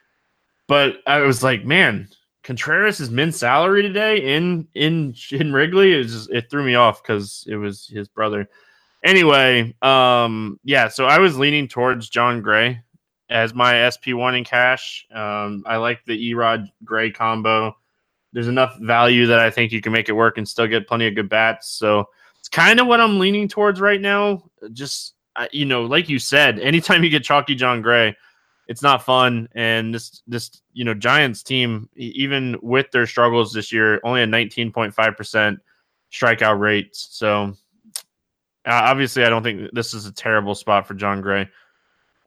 But 0.67 0.97
I 1.05 1.19
was 1.19 1.43
like, 1.43 1.63
man, 1.63 2.07
Contreras 2.43 3.11
min 3.11 3.31
salary 3.31 3.83
today 3.83 4.35
in 4.35 4.67
in 4.73 5.13
in 5.31 5.53
Wrigley. 5.53 5.93
It 5.93 6.05
just 6.05 6.31
it 6.31 6.49
threw 6.49 6.63
me 6.63 6.73
off 6.73 7.03
because 7.03 7.45
it 7.47 7.57
was 7.57 7.85
his 7.87 8.07
brother. 8.07 8.49
Anyway, 9.03 9.75
um, 9.83 10.59
yeah, 10.63 10.87
so 10.87 11.05
I 11.05 11.19
was 11.19 11.37
leaning 11.37 11.67
towards 11.67 12.09
Jon 12.09 12.41
Gray 12.41 12.81
as 13.29 13.53
my 13.53 13.87
SP 13.89 14.13
one 14.15 14.35
in 14.35 14.43
cash. 14.43 15.05
Um, 15.13 15.63
I 15.67 15.77
like 15.77 16.03
the 16.05 16.31
Erod 16.31 16.71
Gray 16.83 17.11
combo. 17.11 17.75
There's 18.36 18.49
enough 18.49 18.77
value 18.81 19.25
that 19.27 19.39
I 19.39 19.49
think 19.49 19.71
you 19.71 19.79
can 19.79 19.93
make 19.93 20.09
it 20.09 20.11
work 20.11 20.38
and 20.38 20.45
still 20.45 20.67
get 20.67 20.89
plenty 20.89 21.07
of 21.07 21.15
good 21.15 21.29
bats. 21.29 21.69
So 21.69 22.09
it's 22.38 22.49
kind 22.49 22.81
of 22.81 22.86
what 22.86 22.99
I'm 22.99 23.17
leaning 23.17 23.47
towards 23.47 23.79
right 23.79 24.01
now. 24.01 24.43
Just 24.73 25.13
you 25.53 25.63
know, 25.63 25.86
like 25.86 26.09
you 26.09 26.19
said, 26.19 26.59
anytime 26.71 27.01
you 27.01 27.09
get 27.09 27.23
chalky 27.23 27.55
Jon 27.55 27.81
Gray, 27.81 28.13
it's 28.67 28.81
not 28.81 29.05
fun. 29.05 29.47
And 29.55 29.95
this 29.95 30.21
this 30.27 30.51
you 30.73 30.83
know 30.83 30.93
Giants 30.93 31.43
team, 31.43 31.88
even 31.95 32.57
with 32.61 32.91
their 32.91 33.07
struggles 33.07 33.53
this 33.53 33.71
year, 33.71 34.01
only 34.03 34.21
a 34.21 34.27
19.5 34.27 35.15
percent 35.15 35.59
strikeout 36.11 36.59
rate. 36.59 36.89
So 36.91 37.53
uh, 38.65 38.81
obviously, 38.83 39.23
I 39.23 39.29
don't 39.29 39.43
think 39.43 39.69
this 39.71 39.93
is 39.93 40.07
a 40.07 40.11
terrible 40.11 40.55
spot 40.55 40.86
for 40.86 40.93
Jon 40.93 41.21
Gray. 41.21 41.49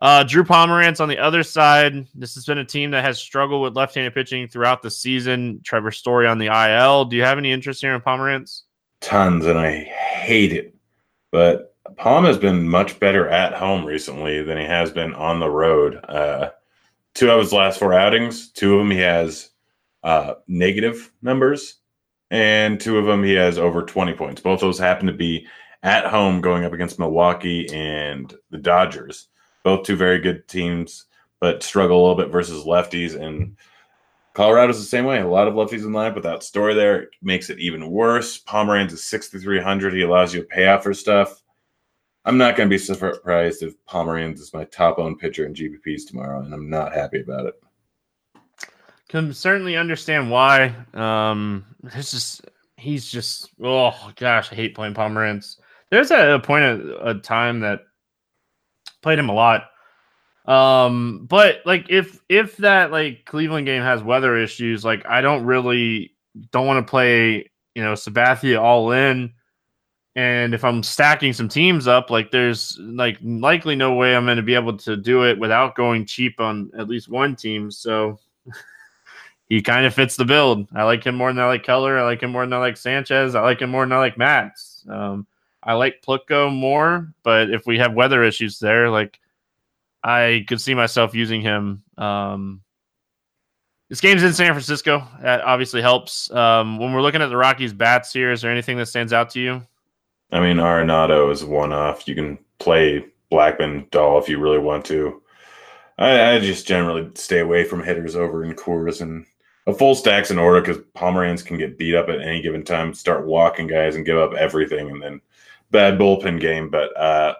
Uh, 0.00 0.22
Drew 0.22 0.44
Pomeranz 0.44 1.00
on 1.00 1.08
the 1.08 1.18
other 1.18 1.42
side. 1.42 2.06
This 2.14 2.34
has 2.34 2.46
been 2.46 2.58
a 2.58 2.64
team 2.64 2.92
that 2.92 3.04
has 3.04 3.18
struggled 3.18 3.62
with 3.62 3.76
left-handed 3.76 4.14
pitching 4.14 4.46
throughout 4.46 4.80
the 4.80 4.90
season. 4.90 5.60
Trevor 5.64 5.90
Story 5.90 6.26
on 6.26 6.38
the 6.38 6.46
IL. 6.46 7.04
Do 7.06 7.16
you 7.16 7.24
have 7.24 7.38
any 7.38 7.50
interest 7.50 7.80
here 7.80 7.94
in 7.94 8.00
Pomeranz? 8.00 8.62
Tons, 9.00 9.46
and 9.46 9.58
I 9.58 9.72
hate 9.72 10.52
it. 10.52 10.74
But 11.32 11.74
Palm 11.96 12.24
has 12.24 12.38
been 12.38 12.68
much 12.68 13.00
better 13.00 13.28
at 13.28 13.54
home 13.54 13.84
recently 13.84 14.42
than 14.42 14.58
he 14.58 14.64
has 14.64 14.92
been 14.92 15.14
on 15.14 15.40
the 15.40 15.50
road. 15.50 15.96
Uh, 16.08 16.50
two 17.14 17.30
of 17.30 17.40
his 17.40 17.52
last 17.52 17.78
four 17.78 17.92
outings, 17.92 18.50
two 18.50 18.74
of 18.74 18.78
them 18.78 18.90
he 18.92 18.98
has 18.98 19.50
uh, 20.04 20.34
negative 20.46 21.10
numbers, 21.22 21.76
and 22.30 22.80
two 22.80 22.98
of 22.98 23.06
them 23.06 23.24
he 23.24 23.34
has 23.34 23.58
over 23.58 23.82
20 23.82 24.14
points. 24.14 24.40
Both 24.40 24.60
those 24.60 24.78
happen 24.78 25.06
to 25.08 25.12
be 25.12 25.46
at 25.82 26.06
home 26.06 26.40
going 26.40 26.64
up 26.64 26.72
against 26.72 26.98
Milwaukee 26.98 27.68
and 27.72 28.32
the 28.50 28.58
Dodgers. 28.58 29.28
Both 29.68 29.84
two 29.84 29.96
very 29.96 30.18
good 30.18 30.48
teams, 30.48 31.04
but 31.40 31.62
struggle 31.62 31.98
a 31.98 32.00
little 32.00 32.16
bit 32.16 32.32
versus 32.32 32.64
lefties. 32.64 33.20
And 33.20 33.54
Colorado's 34.32 34.78
the 34.78 34.86
same 34.86 35.04
way. 35.04 35.20
A 35.20 35.28
lot 35.28 35.46
of 35.46 35.52
lefties 35.52 35.84
in 35.84 35.92
line, 35.92 36.14
but 36.14 36.22
that 36.22 36.42
story 36.42 36.72
there 36.72 37.10
makes 37.20 37.50
it 37.50 37.58
even 37.58 37.90
worse. 37.90 38.42
Pomeranz 38.42 38.92
is 38.92 39.04
6,300. 39.04 39.92
He 39.92 40.00
allows 40.00 40.32
you 40.32 40.40
to 40.40 40.46
pay 40.46 40.66
out 40.66 40.82
for 40.82 40.94
stuff. 40.94 41.42
I'm 42.24 42.38
not 42.38 42.56
going 42.56 42.70
to 42.70 42.74
be 42.74 42.78
surprised 42.78 43.62
if 43.62 43.74
Pomeranz 43.84 44.40
is 44.40 44.54
my 44.54 44.64
top 44.64 44.98
owned 44.98 45.18
pitcher 45.18 45.44
in 45.44 45.52
GPPs 45.52 46.06
tomorrow, 46.06 46.40
and 46.40 46.54
I'm 46.54 46.70
not 46.70 46.94
happy 46.94 47.20
about 47.20 47.44
it. 47.44 47.62
Can 49.10 49.34
certainly 49.34 49.76
understand 49.76 50.30
why. 50.30 50.74
Um, 50.94 51.66
it's 51.92 52.12
just 52.12 52.40
he's 52.78 53.06
just 53.06 53.50
oh 53.62 53.92
gosh, 54.16 54.50
I 54.50 54.54
hate 54.54 54.74
playing 54.74 54.94
Pomeranz. 54.94 55.58
There's 55.90 56.10
a, 56.10 56.36
a 56.36 56.40
point 56.40 56.64
of 56.64 56.80
a 57.06 57.20
time 57.20 57.60
that 57.60 57.80
played 59.02 59.18
him 59.18 59.28
a 59.28 59.34
lot 59.34 59.70
um, 60.48 61.26
but 61.28 61.60
like 61.66 61.86
if 61.90 62.20
if 62.30 62.56
that 62.56 62.90
like 62.90 63.26
Cleveland 63.26 63.66
game 63.66 63.82
has 63.82 64.02
weather 64.02 64.36
issues, 64.38 64.82
like 64.82 65.04
I 65.06 65.20
don't 65.20 65.44
really 65.44 66.14
don't 66.50 66.66
want 66.66 66.84
to 66.84 66.90
play, 66.90 67.50
you 67.74 67.84
know, 67.84 67.92
Sabathia 67.92 68.58
all 68.58 68.92
in. 68.92 69.34
And 70.16 70.54
if 70.54 70.64
I'm 70.64 70.82
stacking 70.82 71.34
some 71.34 71.50
teams 71.50 71.86
up, 71.86 72.08
like 72.08 72.30
there's 72.30 72.78
like 72.80 73.18
likely 73.22 73.76
no 73.76 73.94
way 73.94 74.16
I'm 74.16 74.24
going 74.24 74.38
to 74.38 74.42
be 74.42 74.54
able 74.54 74.76
to 74.78 74.96
do 74.96 75.26
it 75.26 75.38
without 75.38 75.76
going 75.76 76.06
cheap 76.06 76.40
on 76.40 76.70
at 76.78 76.88
least 76.88 77.10
one 77.10 77.36
team. 77.36 77.70
So 77.70 78.18
he 79.50 79.60
kind 79.60 79.84
of 79.84 79.92
fits 79.92 80.16
the 80.16 80.24
build. 80.24 80.66
I 80.74 80.84
like 80.84 81.04
him 81.04 81.14
more 81.14 81.30
than 81.30 81.44
I 81.44 81.46
like 81.46 81.62
Keller. 81.62 81.98
I 81.98 82.04
like 82.04 82.22
him 82.22 82.32
more 82.32 82.46
than 82.46 82.54
I 82.54 82.58
like 82.58 82.78
Sanchez. 82.78 83.34
I 83.34 83.42
like 83.42 83.60
him 83.60 83.68
more 83.68 83.84
than 83.84 83.92
I 83.92 83.98
like 83.98 84.16
Matz. 84.16 84.86
Um, 84.88 85.26
I 85.68 85.74
like 85.74 86.00
Plutko 86.00 86.50
more, 86.50 87.12
but 87.22 87.50
if 87.50 87.66
we 87.66 87.76
have 87.76 87.92
weather 87.92 88.24
issues 88.24 88.58
there, 88.58 88.88
like 88.88 89.20
I 90.02 90.46
could 90.48 90.62
see 90.62 90.74
myself 90.74 91.14
using 91.14 91.42
him. 91.42 91.82
Um, 91.98 92.62
this 93.90 94.00
game's 94.00 94.22
in 94.22 94.32
San 94.32 94.52
Francisco. 94.52 95.06
That 95.20 95.42
obviously 95.42 95.82
helps. 95.82 96.30
Um, 96.30 96.78
when 96.78 96.94
we're 96.94 97.02
looking 97.02 97.20
at 97.20 97.28
the 97.28 97.36
Rockies' 97.36 97.74
bats 97.74 98.14
here, 98.14 98.32
is 98.32 98.40
there 98.40 98.50
anything 98.50 98.78
that 98.78 98.86
stands 98.86 99.12
out 99.12 99.28
to 99.32 99.40
you? 99.40 99.62
I 100.32 100.40
mean, 100.40 100.56
Arenado 100.56 101.30
is 101.30 101.44
one 101.44 101.74
off. 101.74 102.08
You 102.08 102.14
can 102.14 102.38
play 102.58 103.04
Blackmon 103.30 103.90
Dahl 103.90 104.18
if 104.18 104.26
you 104.26 104.38
really 104.38 104.58
want 104.58 104.86
to. 104.86 105.22
I, 105.98 106.30
I, 106.30 106.40
just 106.40 106.66
generally 106.66 107.10
stay 107.14 107.40
away 107.40 107.64
from 107.64 107.82
hitters 107.82 108.16
over 108.16 108.42
in 108.42 108.54
Coors 108.54 109.02
and 109.02 109.26
a 109.66 109.74
full 109.74 109.94
stack's 109.94 110.30
in 110.30 110.38
order 110.38 110.62
because 110.62 110.82
Pomeranz 110.96 111.44
can 111.44 111.58
get 111.58 111.76
beat 111.76 111.94
up 111.94 112.08
at 112.08 112.22
any 112.22 112.40
given 112.40 112.64
time, 112.64 112.94
start 112.94 113.26
walking 113.26 113.66
guys 113.66 113.96
and 113.96 114.06
give 114.06 114.16
up 114.16 114.32
everything, 114.32 114.90
and 114.90 115.02
then 115.02 115.20
bad 115.70 115.98
bullpen 115.98 116.40
game. 116.40 116.70
But 116.70 116.96
uh, 116.96 117.34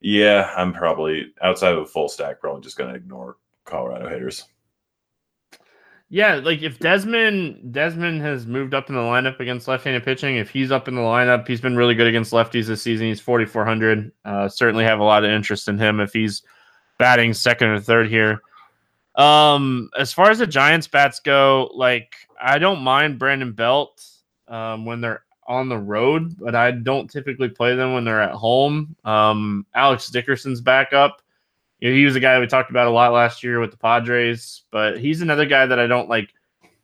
yeah, 0.00 0.52
I'm 0.56 0.72
probably 0.72 1.34
outside 1.42 1.72
of 1.72 1.78
a 1.78 1.86
full 1.86 2.08
stack, 2.08 2.40
probably 2.40 2.62
just 2.62 2.76
going 2.76 2.90
to 2.90 2.96
ignore 2.96 3.36
Colorado 3.64 4.08
hitters. 4.08 4.44
Yeah, 6.08 6.36
like 6.36 6.62
if 6.62 6.78
Desmond 6.78 7.72
Desmond 7.72 8.22
has 8.22 8.46
moved 8.46 8.74
up 8.74 8.88
in 8.88 8.94
the 8.94 9.00
lineup 9.00 9.40
against 9.40 9.66
left-handed 9.66 10.04
pitching, 10.04 10.36
if 10.36 10.48
he's 10.48 10.70
up 10.70 10.86
in 10.86 10.94
the 10.94 11.00
lineup, 11.00 11.48
he's 11.48 11.60
been 11.60 11.76
really 11.76 11.96
good 11.96 12.06
against 12.06 12.32
lefties 12.32 12.66
this 12.66 12.80
season. 12.80 13.08
He's 13.08 13.20
4400. 13.20 14.12
Uh, 14.24 14.48
certainly 14.48 14.84
have 14.84 15.00
a 15.00 15.04
lot 15.04 15.24
of 15.24 15.30
interest 15.30 15.66
in 15.66 15.78
him 15.78 15.98
if 15.98 16.12
he's 16.12 16.42
batting 16.98 17.34
second 17.34 17.68
or 17.70 17.80
third 17.80 18.08
here. 18.08 18.40
Um, 19.16 19.90
as 19.98 20.12
far 20.12 20.30
as 20.30 20.38
the 20.38 20.46
Giants 20.46 20.86
bats 20.86 21.18
go, 21.18 21.70
like 21.74 22.14
I 22.40 22.58
don't 22.58 22.82
mind 22.82 23.18
Brandon 23.18 23.52
Belt 23.52 24.04
um, 24.46 24.84
when 24.84 25.00
they're 25.00 25.24
on 25.46 25.68
the 25.68 25.78
road, 25.78 26.36
but 26.38 26.54
I 26.54 26.70
don't 26.70 27.10
typically 27.10 27.48
play 27.48 27.74
them 27.74 27.92
when 27.92 28.04
they're 28.04 28.22
at 28.22 28.34
home. 28.34 28.96
Um, 29.04 29.66
Alex 29.74 30.08
Dickerson's 30.08 30.60
back 30.60 30.92
up. 30.92 31.22
You 31.80 31.90
know, 31.90 31.96
he 31.96 32.04
was 32.04 32.16
a 32.16 32.20
guy 32.20 32.38
we 32.40 32.46
talked 32.46 32.70
about 32.70 32.86
a 32.86 32.90
lot 32.90 33.12
last 33.12 33.42
year 33.42 33.60
with 33.60 33.70
the 33.70 33.76
Padres, 33.76 34.62
but 34.70 34.98
he's 34.98 35.20
another 35.20 35.46
guy 35.46 35.66
that 35.66 35.78
I 35.78 35.86
don't 35.86 36.08
like 36.08 36.32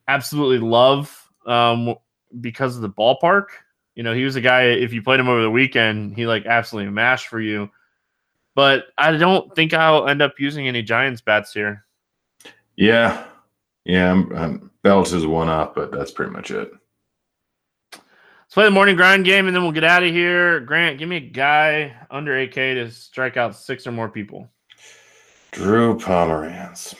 absolutely 0.07 0.59
love 0.59 1.31
um, 1.47 1.95
because 2.41 2.77
of 2.77 2.83
the 2.83 2.91
ballpark. 2.91 3.47
You 3.95 4.03
know, 4.03 4.15
he 4.15 4.25
was 4.25 4.37
a 4.37 4.41
guy, 4.41 4.65
if 4.65 4.93
you 4.93 5.03
played 5.03 5.21
him 5.21 5.29
over 5.29 5.43
the 5.43 5.51
weekend, 5.51 6.15
he 6.15 6.27
like 6.27 6.47
absolutely 6.47 6.93
mashed 6.93 7.29
for 7.29 7.41
you. 7.41 7.71
But 8.55 8.87
I 8.99 9.13
don't 9.13 9.55
think 9.55 9.73
I'll 9.73 10.09
end 10.09 10.21
up 10.21 10.35
using 10.39 10.69
any 10.69 10.83
Giants 10.83 11.21
bats 11.21 11.53
here. 11.53 11.85
Yeah. 12.77 13.25
Yeah. 13.85 14.11
I'm, 14.11 14.37
I'm, 14.37 14.71
Belt 14.83 15.13
is 15.13 15.27
one 15.27 15.49
up, 15.49 15.75
but 15.75 15.93
that's 15.93 16.11
pretty 16.11 16.33
much 16.33 16.51
it. 16.51 16.73
Let's 18.53 18.57
play 18.57 18.65
the 18.67 18.71
morning 18.71 18.97
grind 18.97 19.25
game 19.25 19.47
and 19.47 19.57
then 19.57 19.63
we'll 19.63 19.73
get 19.73 19.83
out 19.83 20.03
of 20.03 20.13
here. 20.13 20.61
Grant, 20.61 20.99
give 20.99 21.09
me 21.09 21.17
a 21.17 21.21
guy 21.21 21.97
under 22.11 22.33
8K 22.33 22.75
to 22.75 22.91
strike 22.91 23.39
out 23.39 23.57
six 23.57 23.87
or 23.87 23.93
more 23.93 24.11
people. 24.11 24.47
Drew 25.53 25.97
Pomeranz. 25.99 26.95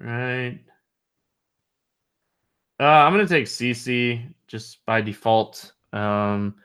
Right. 0.00 0.58
Uh, 2.80 2.82
I'm 2.82 3.12
going 3.12 3.24
to 3.24 3.32
take 3.32 3.46
CC 3.46 4.34
just 4.48 4.84
by 4.84 5.00
default. 5.00 5.74
Um, 5.92 6.56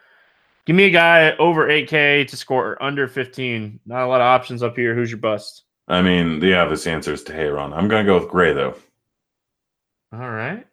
give 0.65 0.75
me 0.75 0.86
a 0.86 0.89
guy 0.89 1.36
over 1.38 1.67
8K 1.67 2.27
to 2.29 2.36
score 2.36 2.82
under 2.82 3.07
15. 3.07 3.79
Not 3.86 4.05
a 4.05 4.07
lot 4.07 4.21
of 4.21 4.25
options 4.25 4.63
up 4.63 4.75
here. 4.75 4.95
Who's 4.95 5.11
your 5.11 5.19
bust? 5.19 5.65
I 5.88 6.01
mean, 6.01 6.39
the 6.39 6.55
obvious 6.55 6.88
answer 6.88 7.13
is 7.13 7.23
Teheran. 7.23 7.77
I'm 7.77 7.88
going 7.88 8.03
to 8.03 8.11
go 8.11 8.17
with 8.17 8.27
Gray, 8.27 8.53
though. 8.53 8.75
All 10.11 10.32
right. 10.32 10.65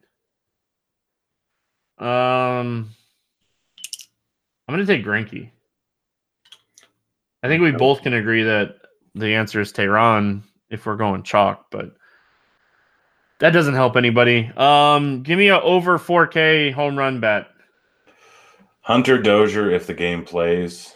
Um, 2.01 2.91
I'm 4.67 4.75
going 4.75 4.87
to 4.87 4.87
take 4.87 5.05
Greinke. 5.05 5.51
I 7.43 7.49
think 7.49 7.63
we 7.63 7.73
both 7.73 8.03
can 8.03 8.15
agree 8.15 8.45
that 8.45 8.77
the 9.15 9.35
answer 9.35 9.61
is 9.61 9.73
Teheran 9.73 10.43
if 10.71 10.87
we're 10.87 10.97
going 10.97 11.23
chalk, 11.23 11.67
but 11.71 11.95
that 13.41 13.51
doesn't 13.51 13.75
help 13.75 13.97
anybody. 13.97 14.51
Um, 14.57 15.23
give 15.23 15.39
me 15.39 15.49
a 15.49 15.61
over 15.61 15.99
4K 15.99 16.73
home 16.73 16.97
run 16.97 17.21
bet. 17.21 17.49
Hunter 18.81 19.21
Dozier 19.21 19.71
if 19.71 19.87
the 19.87 19.95
game 19.95 20.25
plays. 20.25 20.95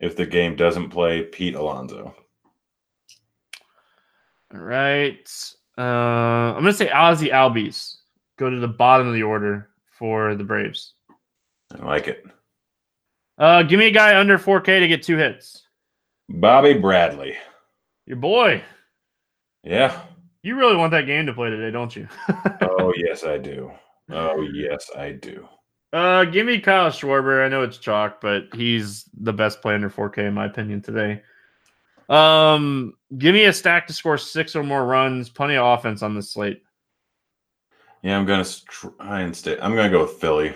If 0.00 0.16
the 0.16 0.26
game 0.26 0.56
doesn't 0.56 0.90
play, 0.90 1.22
Pete 1.24 1.54
Alonso. 1.54 2.14
All 4.54 4.60
right. 4.60 5.28
Uh, 5.76 5.82
I'm 5.82 6.62
going 6.62 6.66
to 6.66 6.72
say 6.72 6.90
Ozzie 6.90 7.28
Albies. 7.28 7.96
Go 8.38 8.48
to 8.48 8.58
the 8.58 8.68
bottom 8.68 9.06
of 9.06 9.14
the 9.14 9.22
order 9.22 9.69
for 10.00 10.34
the 10.34 10.42
Braves. 10.42 10.94
I 11.78 11.84
like 11.84 12.08
it. 12.08 12.24
Uh, 13.38 13.62
give 13.62 13.78
me 13.78 13.86
a 13.86 13.92
guy 13.92 14.18
under 14.18 14.38
4K 14.38 14.80
to 14.80 14.88
get 14.88 15.02
two 15.02 15.18
hits. 15.18 15.62
Bobby 16.30 16.72
Bradley. 16.72 17.36
Your 18.06 18.16
boy. 18.16 18.62
Yeah. 19.62 20.00
You 20.42 20.56
really 20.56 20.76
want 20.76 20.90
that 20.92 21.06
game 21.06 21.26
to 21.26 21.34
play 21.34 21.50
today, 21.50 21.70
don't 21.70 21.94
you? 21.94 22.08
oh 22.62 22.92
yes, 22.96 23.24
I 23.24 23.36
do. 23.36 23.70
Oh 24.10 24.40
yes, 24.40 24.90
I 24.96 25.12
do. 25.12 25.46
Uh, 25.92 26.24
give 26.24 26.46
me 26.46 26.60
Kyle 26.60 26.88
Schwarber. 26.88 27.44
I 27.44 27.48
know 27.48 27.62
it's 27.62 27.76
chalk, 27.76 28.22
but 28.22 28.44
he's 28.54 29.04
the 29.20 29.34
best 29.34 29.60
player 29.60 29.74
under 29.74 29.90
4K 29.90 30.28
in 30.28 30.34
my 30.34 30.46
opinion 30.46 30.80
today. 30.80 31.22
Um, 32.08 32.94
give 33.18 33.34
me 33.34 33.44
a 33.44 33.52
stack 33.52 33.86
to 33.88 33.92
score 33.92 34.16
six 34.16 34.56
or 34.56 34.62
more 34.62 34.86
runs. 34.86 35.28
Plenty 35.28 35.56
of 35.56 35.78
offense 35.78 36.02
on 36.02 36.14
this 36.14 36.32
slate. 36.32 36.62
Yeah, 38.02 38.18
I'm 38.18 38.26
gonna 38.26 38.44
try 38.44 39.20
and 39.20 39.36
stay. 39.36 39.58
I'm 39.60 39.74
gonna 39.74 39.90
go 39.90 40.02
with 40.02 40.12
Philly. 40.12 40.54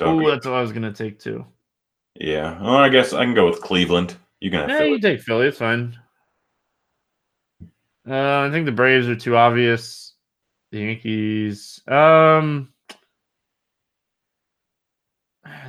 Oh, 0.00 0.30
that's 0.30 0.46
what 0.46 0.54
I 0.54 0.60
was 0.60 0.72
gonna 0.72 0.92
take 0.92 1.18
too. 1.18 1.44
Yeah, 2.14 2.60
well, 2.62 2.76
I 2.76 2.88
guess 2.88 3.12
I 3.12 3.24
can 3.24 3.34
go 3.34 3.46
with 3.46 3.60
Cleveland. 3.60 4.16
You 4.40 4.50
can 4.50 4.60
have 4.60 4.70
yeah, 4.70 4.78
Philly. 4.78 4.90
you 4.90 5.00
take 5.00 5.20
Philly. 5.20 5.48
It's 5.48 5.58
fine. 5.58 5.98
Uh, 8.08 8.40
I 8.40 8.50
think 8.50 8.66
the 8.66 8.72
Braves 8.72 9.08
are 9.08 9.16
too 9.16 9.36
obvious. 9.36 10.14
The 10.70 10.80
Yankees. 10.80 11.80
Um, 11.88 12.72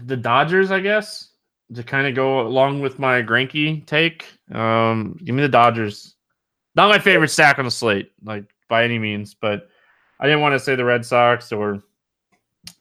the 0.03 0.17
Dodgers, 0.17 0.71
I 0.71 0.79
guess, 0.79 1.29
to 1.73 1.83
kind 1.83 2.07
of 2.07 2.15
go 2.15 2.41
along 2.41 2.81
with 2.81 2.99
my 2.99 3.21
Greinke 3.21 3.85
take. 3.85 4.25
Um, 4.51 5.17
give 5.23 5.33
me 5.33 5.41
the 5.41 5.49
Dodgers. 5.49 6.15
Not 6.75 6.89
my 6.89 6.99
favorite 6.99 7.29
stack 7.29 7.57
on 7.57 7.65
the 7.65 7.71
slate, 7.71 8.11
like 8.23 8.43
by 8.67 8.83
any 8.83 8.99
means, 8.99 9.33
but 9.33 9.69
I 10.19 10.25
didn't 10.25 10.41
want 10.41 10.53
to 10.53 10.59
say 10.59 10.75
the 10.75 10.85
Red 10.85 11.05
Sox 11.05 11.51
or 11.51 11.83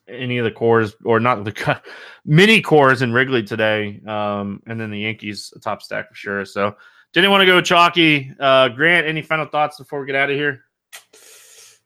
any 0.07 0.37
of 0.37 0.45
the 0.45 0.51
Coors 0.51 0.93
or 1.03 1.19
not 1.19 1.43
the 1.43 1.81
mini 2.25 2.61
Coors 2.61 3.01
in 3.01 3.11
Wrigley 3.11 3.43
today. 3.43 4.01
Um, 4.05 4.61
and 4.67 4.79
then 4.79 4.91
the 4.91 4.99
Yankees, 4.99 5.53
a 5.55 5.59
top 5.59 5.81
stack 5.81 6.09
for 6.09 6.15
sure. 6.15 6.45
So 6.45 6.75
didn't 7.13 7.31
want 7.31 7.41
to 7.41 7.45
go 7.45 7.61
chalky. 7.61 8.31
Uh, 8.39 8.69
Grant, 8.69 9.07
any 9.07 9.21
final 9.21 9.45
thoughts 9.45 9.77
before 9.77 10.01
we 10.01 10.05
get 10.05 10.15
out 10.15 10.29
of 10.29 10.35
here? 10.35 10.63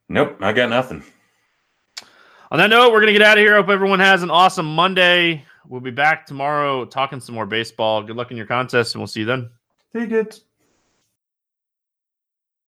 Nope, 0.07 0.37
I 0.41 0.53
got 0.53 0.69
nothing. 0.69 1.03
On 2.51 2.57
that 2.57 2.71
note, 2.71 2.91
we're 2.91 2.99
going 2.99 3.13
to 3.13 3.19
get 3.19 3.21
out 3.21 3.37
of 3.37 3.43
here. 3.43 3.55
Hope 3.55 3.69
everyone 3.69 3.99
has 3.99 4.23
an 4.23 4.31
awesome 4.31 4.65
Monday. 4.65 5.45
We'll 5.67 5.81
be 5.81 5.91
back 5.91 6.25
tomorrow 6.25 6.83
talking 6.85 7.19
some 7.19 7.35
more 7.35 7.45
baseball. 7.45 8.01
Good 8.01 8.15
luck 8.15 8.31
in 8.31 8.37
your 8.37 8.47
contest, 8.47 8.95
and 8.95 9.01
we'll 9.01 9.07
see 9.07 9.19
you 9.19 9.27
then. 9.27 9.51
Take 9.93 10.11
it. 10.11 10.39